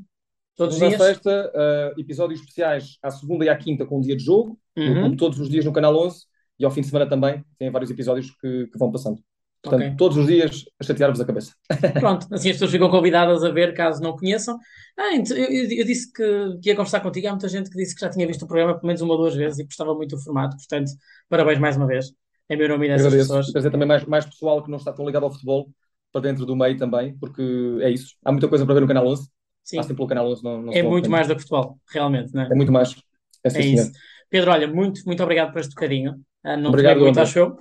Todos 0.56 0.75
os 0.75 0.88
dias? 0.88 0.99
sexta, 0.99 1.51
uh, 1.53 1.99
episódios 1.99 2.39
especiais 2.39 2.97
à 3.03 3.12
segunda 3.12 3.45
e 3.45 3.49
à 3.49 3.56
quinta 3.56 3.86
com 3.86 3.99
o 3.99 4.01
dia 4.01 4.15
de 4.15 4.23
jogo, 4.23 4.60
uhum. 4.75 5.15
todos 5.15 5.39
os 5.39 5.49
dias 5.49 5.63
no 5.63 5.71
canal 5.71 5.95
11, 5.95 6.25
e 6.60 6.65
ao 6.65 6.71
fim 6.71 6.82
de 6.82 6.88
semana 6.88 7.08
também 7.08 7.45
tem 7.60 7.69
vários 7.69 7.91
episódios 7.91 8.32
que, 8.41 8.67
que 8.67 8.77
vão 8.80 8.91
passando. 8.91 9.21
Portanto, 9.61 9.81
okay. 9.81 9.95
todos 9.97 10.17
os 10.17 10.27
dias 10.27 10.65
a 10.79 10.83
chatear-vos 10.83 11.19
a 11.19 11.25
cabeça. 11.25 11.53
Pronto, 11.99 12.27
assim 12.31 12.49
as 12.49 12.55
pessoas 12.55 12.71
ficam 12.71 12.89
convidadas 12.89 13.43
a 13.43 13.49
ver, 13.49 13.73
caso 13.73 14.01
não 14.01 14.15
conheçam. 14.15 14.57
Ah, 14.97 15.15
eu, 15.15 15.35
eu, 15.35 15.85
disse 15.85 16.11
que, 16.11 16.57
que, 16.61 16.69
ia 16.69 16.75
conversar 16.75 17.01
contigo. 17.01 17.27
Há 17.27 17.31
muita 17.31 17.49
gente 17.49 17.69
que 17.69 17.77
disse 17.77 17.95
que 17.95 18.01
já 18.01 18.09
tinha 18.09 18.25
visto 18.25 18.43
o 18.43 18.47
programa 18.47 18.75
pelo 18.75 18.87
menos 18.87 19.01
uma 19.01 19.13
ou 19.13 19.19
duas 19.19 19.35
vezes 19.35 19.59
e 19.59 19.63
gostava 19.63 19.93
muito 19.93 20.15
do 20.15 20.21
formato. 20.21 20.55
Portanto, 20.55 20.91
parabéns 21.27 21.59
mais 21.59 21.75
uma 21.75 21.87
vez. 21.87 22.11
É 22.49 22.55
meu 22.55 22.69
nome 22.69 22.87
dessas 22.87 23.07
Agradeço. 23.07 23.29
pessoas. 23.29 23.51
Trazer 23.51 23.71
também 23.71 23.87
mais, 23.87 24.05
mais 24.05 24.25
pessoal 24.25 24.63
que 24.63 24.69
não 24.69 24.77
está 24.77 24.93
tão 24.93 25.05
ligado 25.05 25.23
ao 25.23 25.31
futebol 25.31 25.69
para 26.11 26.21
dentro 26.21 26.45
do 26.45 26.55
meio 26.55 26.77
também, 26.77 27.17
porque 27.17 27.41
é 27.81 27.89
isso. 27.89 28.15
Há 28.23 28.31
muita 28.31 28.47
coisa 28.47 28.65
para 28.65 28.75
ver 28.75 28.81
no 28.81 28.87
canal 28.87 29.07
11. 29.07 29.29
Sim. 29.63 29.77
Passem 29.77 29.95
pelo 29.95 30.07
canal 30.07 30.31
11. 30.31 30.43
Não, 30.43 30.61
não 30.61 30.73
é 30.73 30.81
muito 30.81 31.09
mais 31.09 31.27
do 31.27 31.35
que 31.35 31.41
futebol, 31.41 31.77
realmente, 31.91 32.33
não 32.33 32.43
é? 32.43 32.47
É 32.51 32.55
muito 32.55 32.71
mais. 32.71 32.95
É, 33.43 33.49
é 33.49 33.65
isso. 33.65 33.91
Pedro, 34.29 34.51
olha, 34.51 34.67
muito, 34.67 35.01
muito 35.05 35.21
obrigado 35.21 35.51
por 35.51 35.59
este 35.59 35.73
bocadinho. 35.73 36.21
Uh, 36.47 36.55
não 36.55 36.69
obrigado, 36.69 36.97
te 36.97 37.01
muito 37.01 37.19
ao 37.19 37.25
show, 37.25 37.57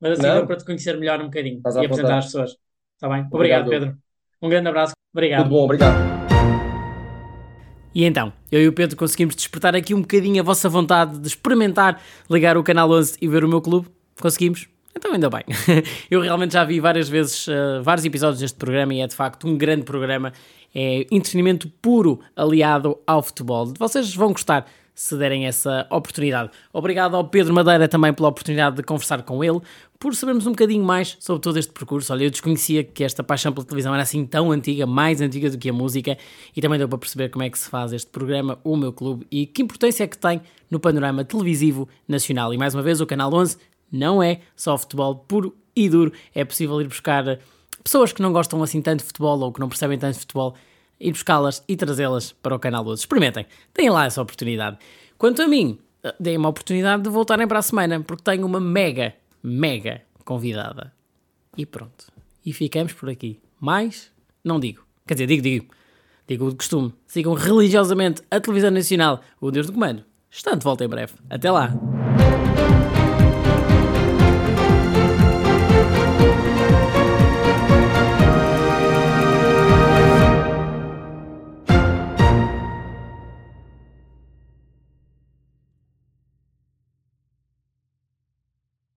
mas 0.00 0.18
assim 0.18 0.22
não. 0.22 0.46
para 0.46 0.56
te 0.56 0.64
conhecer 0.64 0.98
melhor 0.98 1.20
um 1.20 1.26
bocadinho 1.26 1.60
e 1.64 1.84
apresentar 1.84 2.18
as 2.18 2.24
pessoas. 2.24 2.56
Está 2.94 3.08
bem? 3.08 3.24
Obrigado, 3.30 3.66
obrigado, 3.66 3.68
Pedro. 3.68 3.98
Um 4.42 4.48
grande 4.48 4.68
abraço. 4.68 4.94
Obrigado. 5.14 5.44
Tudo 5.44 5.50
bom, 5.50 5.64
obrigado. 5.64 5.94
E 7.94 8.04
então, 8.04 8.32
eu 8.50 8.60
e 8.60 8.68
o 8.68 8.72
Pedro 8.72 8.96
conseguimos 8.96 9.36
despertar 9.36 9.76
aqui 9.76 9.94
um 9.94 10.00
bocadinho 10.00 10.40
a 10.40 10.44
vossa 10.44 10.68
vontade 10.68 11.18
de 11.18 11.28
experimentar 11.28 12.02
ligar 12.28 12.56
o 12.56 12.64
canal 12.64 12.90
11 12.90 13.16
e 13.22 13.28
ver 13.28 13.44
o 13.44 13.48
meu 13.48 13.60
clube. 13.60 13.88
Conseguimos? 14.20 14.68
Então 14.94 15.12
ainda 15.12 15.30
bem. 15.30 15.44
Eu 16.10 16.20
realmente 16.20 16.54
já 16.54 16.64
vi 16.64 16.80
várias 16.80 17.08
vezes 17.08 17.46
uh, 17.46 17.82
vários 17.82 18.04
episódios 18.04 18.40
deste 18.40 18.58
programa 18.58 18.92
e 18.92 19.00
é 19.00 19.06
de 19.06 19.14
facto 19.14 19.46
um 19.46 19.56
grande 19.56 19.84
programa. 19.84 20.32
É 20.74 21.06
entretenimento 21.10 21.70
puro 21.80 22.20
aliado 22.34 22.98
ao 23.06 23.22
futebol. 23.22 23.72
Vocês 23.78 24.14
vão 24.14 24.32
gostar 24.32 24.66
se 24.96 25.14
derem 25.14 25.46
essa 25.46 25.86
oportunidade. 25.90 26.50
Obrigado 26.72 27.14
ao 27.14 27.28
Pedro 27.28 27.52
Madeira 27.52 27.86
também 27.86 28.14
pela 28.14 28.30
oportunidade 28.30 28.76
de 28.76 28.82
conversar 28.82 29.22
com 29.22 29.44
ele, 29.44 29.60
por 29.98 30.14
sabermos 30.14 30.46
um 30.46 30.52
bocadinho 30.52 30.82
mais 30.82 31.18
sobre 31.20 31.42
todo 31.42 31.58
este 31.58 31.70
percurso. 31.70 32.14
Olha, 32.14 32.24
eu 32.24 32.30
desconhecia 32.30 32.82
que 32.82 33.04
esta 33.04 33.22
paixão 33.22 33.52
pela 33.52 33.66
televisão 33.66 33.92
era 33.92 34.02
assim 34.02 34.24
tão 34.24 34.50
antiga, 34.50 34.86
mais 34.86 35.20
antiga 35.20 35.50
do 35.50 35.58
que 35.58 35.68
a 35.68 35.72
música, 35.72 36.16
e 36.56 36.62
também 36.62 36.78
deu 36.78 36.88
para 36.88 36.96
perceber 36.96 37.28
como 37.28 37.44
é 37.44 37.50
que 37.50 37.58
se 37.58 37.68
faz 37.68 37.92
este 37.92 38.10
programa, 38.10 38.58
O 38.64 38.74
Meu 38.74 38.90
Clube, 38.90 39.26
e 39.30 39.44
que 39.44 39.60
importância 39.60 40.02
é 40.02 40.06
que 40.06 40.16
tem 40.16 40.40
no 40.70 40.80
panorama 40.80 41.22
televisivo 41.26 41.86
nacional. 42.08 42.54
E 42.54 42.56
mais 42.56 42.74
uma 42.74 42.82
vez, 42.82 42.98
o 42.98 43.06
Canal 43.06 43.32
11 43.34 43.58
não 43.92 44.22
é 44.22 44.40
só 44.56 44.78
futebol 44.78 45.14
puro 45.14 45.54
e 45.76 45.90
duro, 45.90 46.10
é 46.34 46.42
possível 46.42 46.80
ir 46.80 46.88
buscar 46.88 47.38
pessoas 47.84 48.14
que 48.14 48.22
não 48.22 48.32
gostam 48.32 48.62
assim 48.62 48.80
tanto 48.80 49.00
de 49.00 49.06
futebol 49.06 49.38
ou 49.40 49.52
que 49.52 49.60
não 49.60 49.68
percebem 49.68 49.98
tanto 49.98 50.14
de 50.14 50.20
futebol 50.20 50.54
ir 51.00 51.12
buscá-las 51.12 51.62
e 51.68 51.76
trazê-las 51.76 52.32
para 52.32 52.54
o 52.54 52.58
canal 52.58 52.84
12. 52.84 53.00
Experimentem, 53.00 53.46
deem 53.74 53.90
lá 53.90 54.06
essa 54.06 54.22
oportunidade. 54.22 54.78
Quanto 55.18 55.42
a 55.42 55.48
mim, 55.48 55.78
eh, 56.02 56.14
deem 56.18 56.36
uma 56.36 56.48
oportunidade 56.48 57.02
de 57.02 57.08
voltarem 57.08 57.46
para 57.46 57.58
a 57.58 57.62
semana, 57.62 58.00
porque 58.00 58.22
tenho 58.22 58.46
uma 58.46 58.60
mega, 58.60 59.14
mega 59.42 60.02
convidada. 60.24 60.92
E 61.56 61.64
pronto. 61.64 62.06
E 62.44 62.52
ficamos 62.52 62.92
por 62.92 63.08
aqui. 63.08 63.40
Mais, 63.60 64.10
não 64.44 64.60
digo. 64.60 64.84
Quer 65.06 65.14
dizer, 65.14 65.26
digo, 65.26 65.42
digo. 65.42 65.66
Digo 66.28 66.46
o 66.46 66.50
de 66.50 66.56
costume. 66.56 66.92
Sigam 67.06 67.34
religiosamente 67.34 68.22
a 68.30 68.40
televisão 68.40 68.70
nacional, 68.70 69.20
o 69.40 69.50
Deus 69.50 69.66
do 69.66 69.72
Comando. 69.72 70.04
Está 70.30 70.54
de 70.54 70.64
volta 70.64 70.84
em 70.84 70.88
breve. 70.88 71.14
Até 71.30 71.50
lá. 71.50 71.72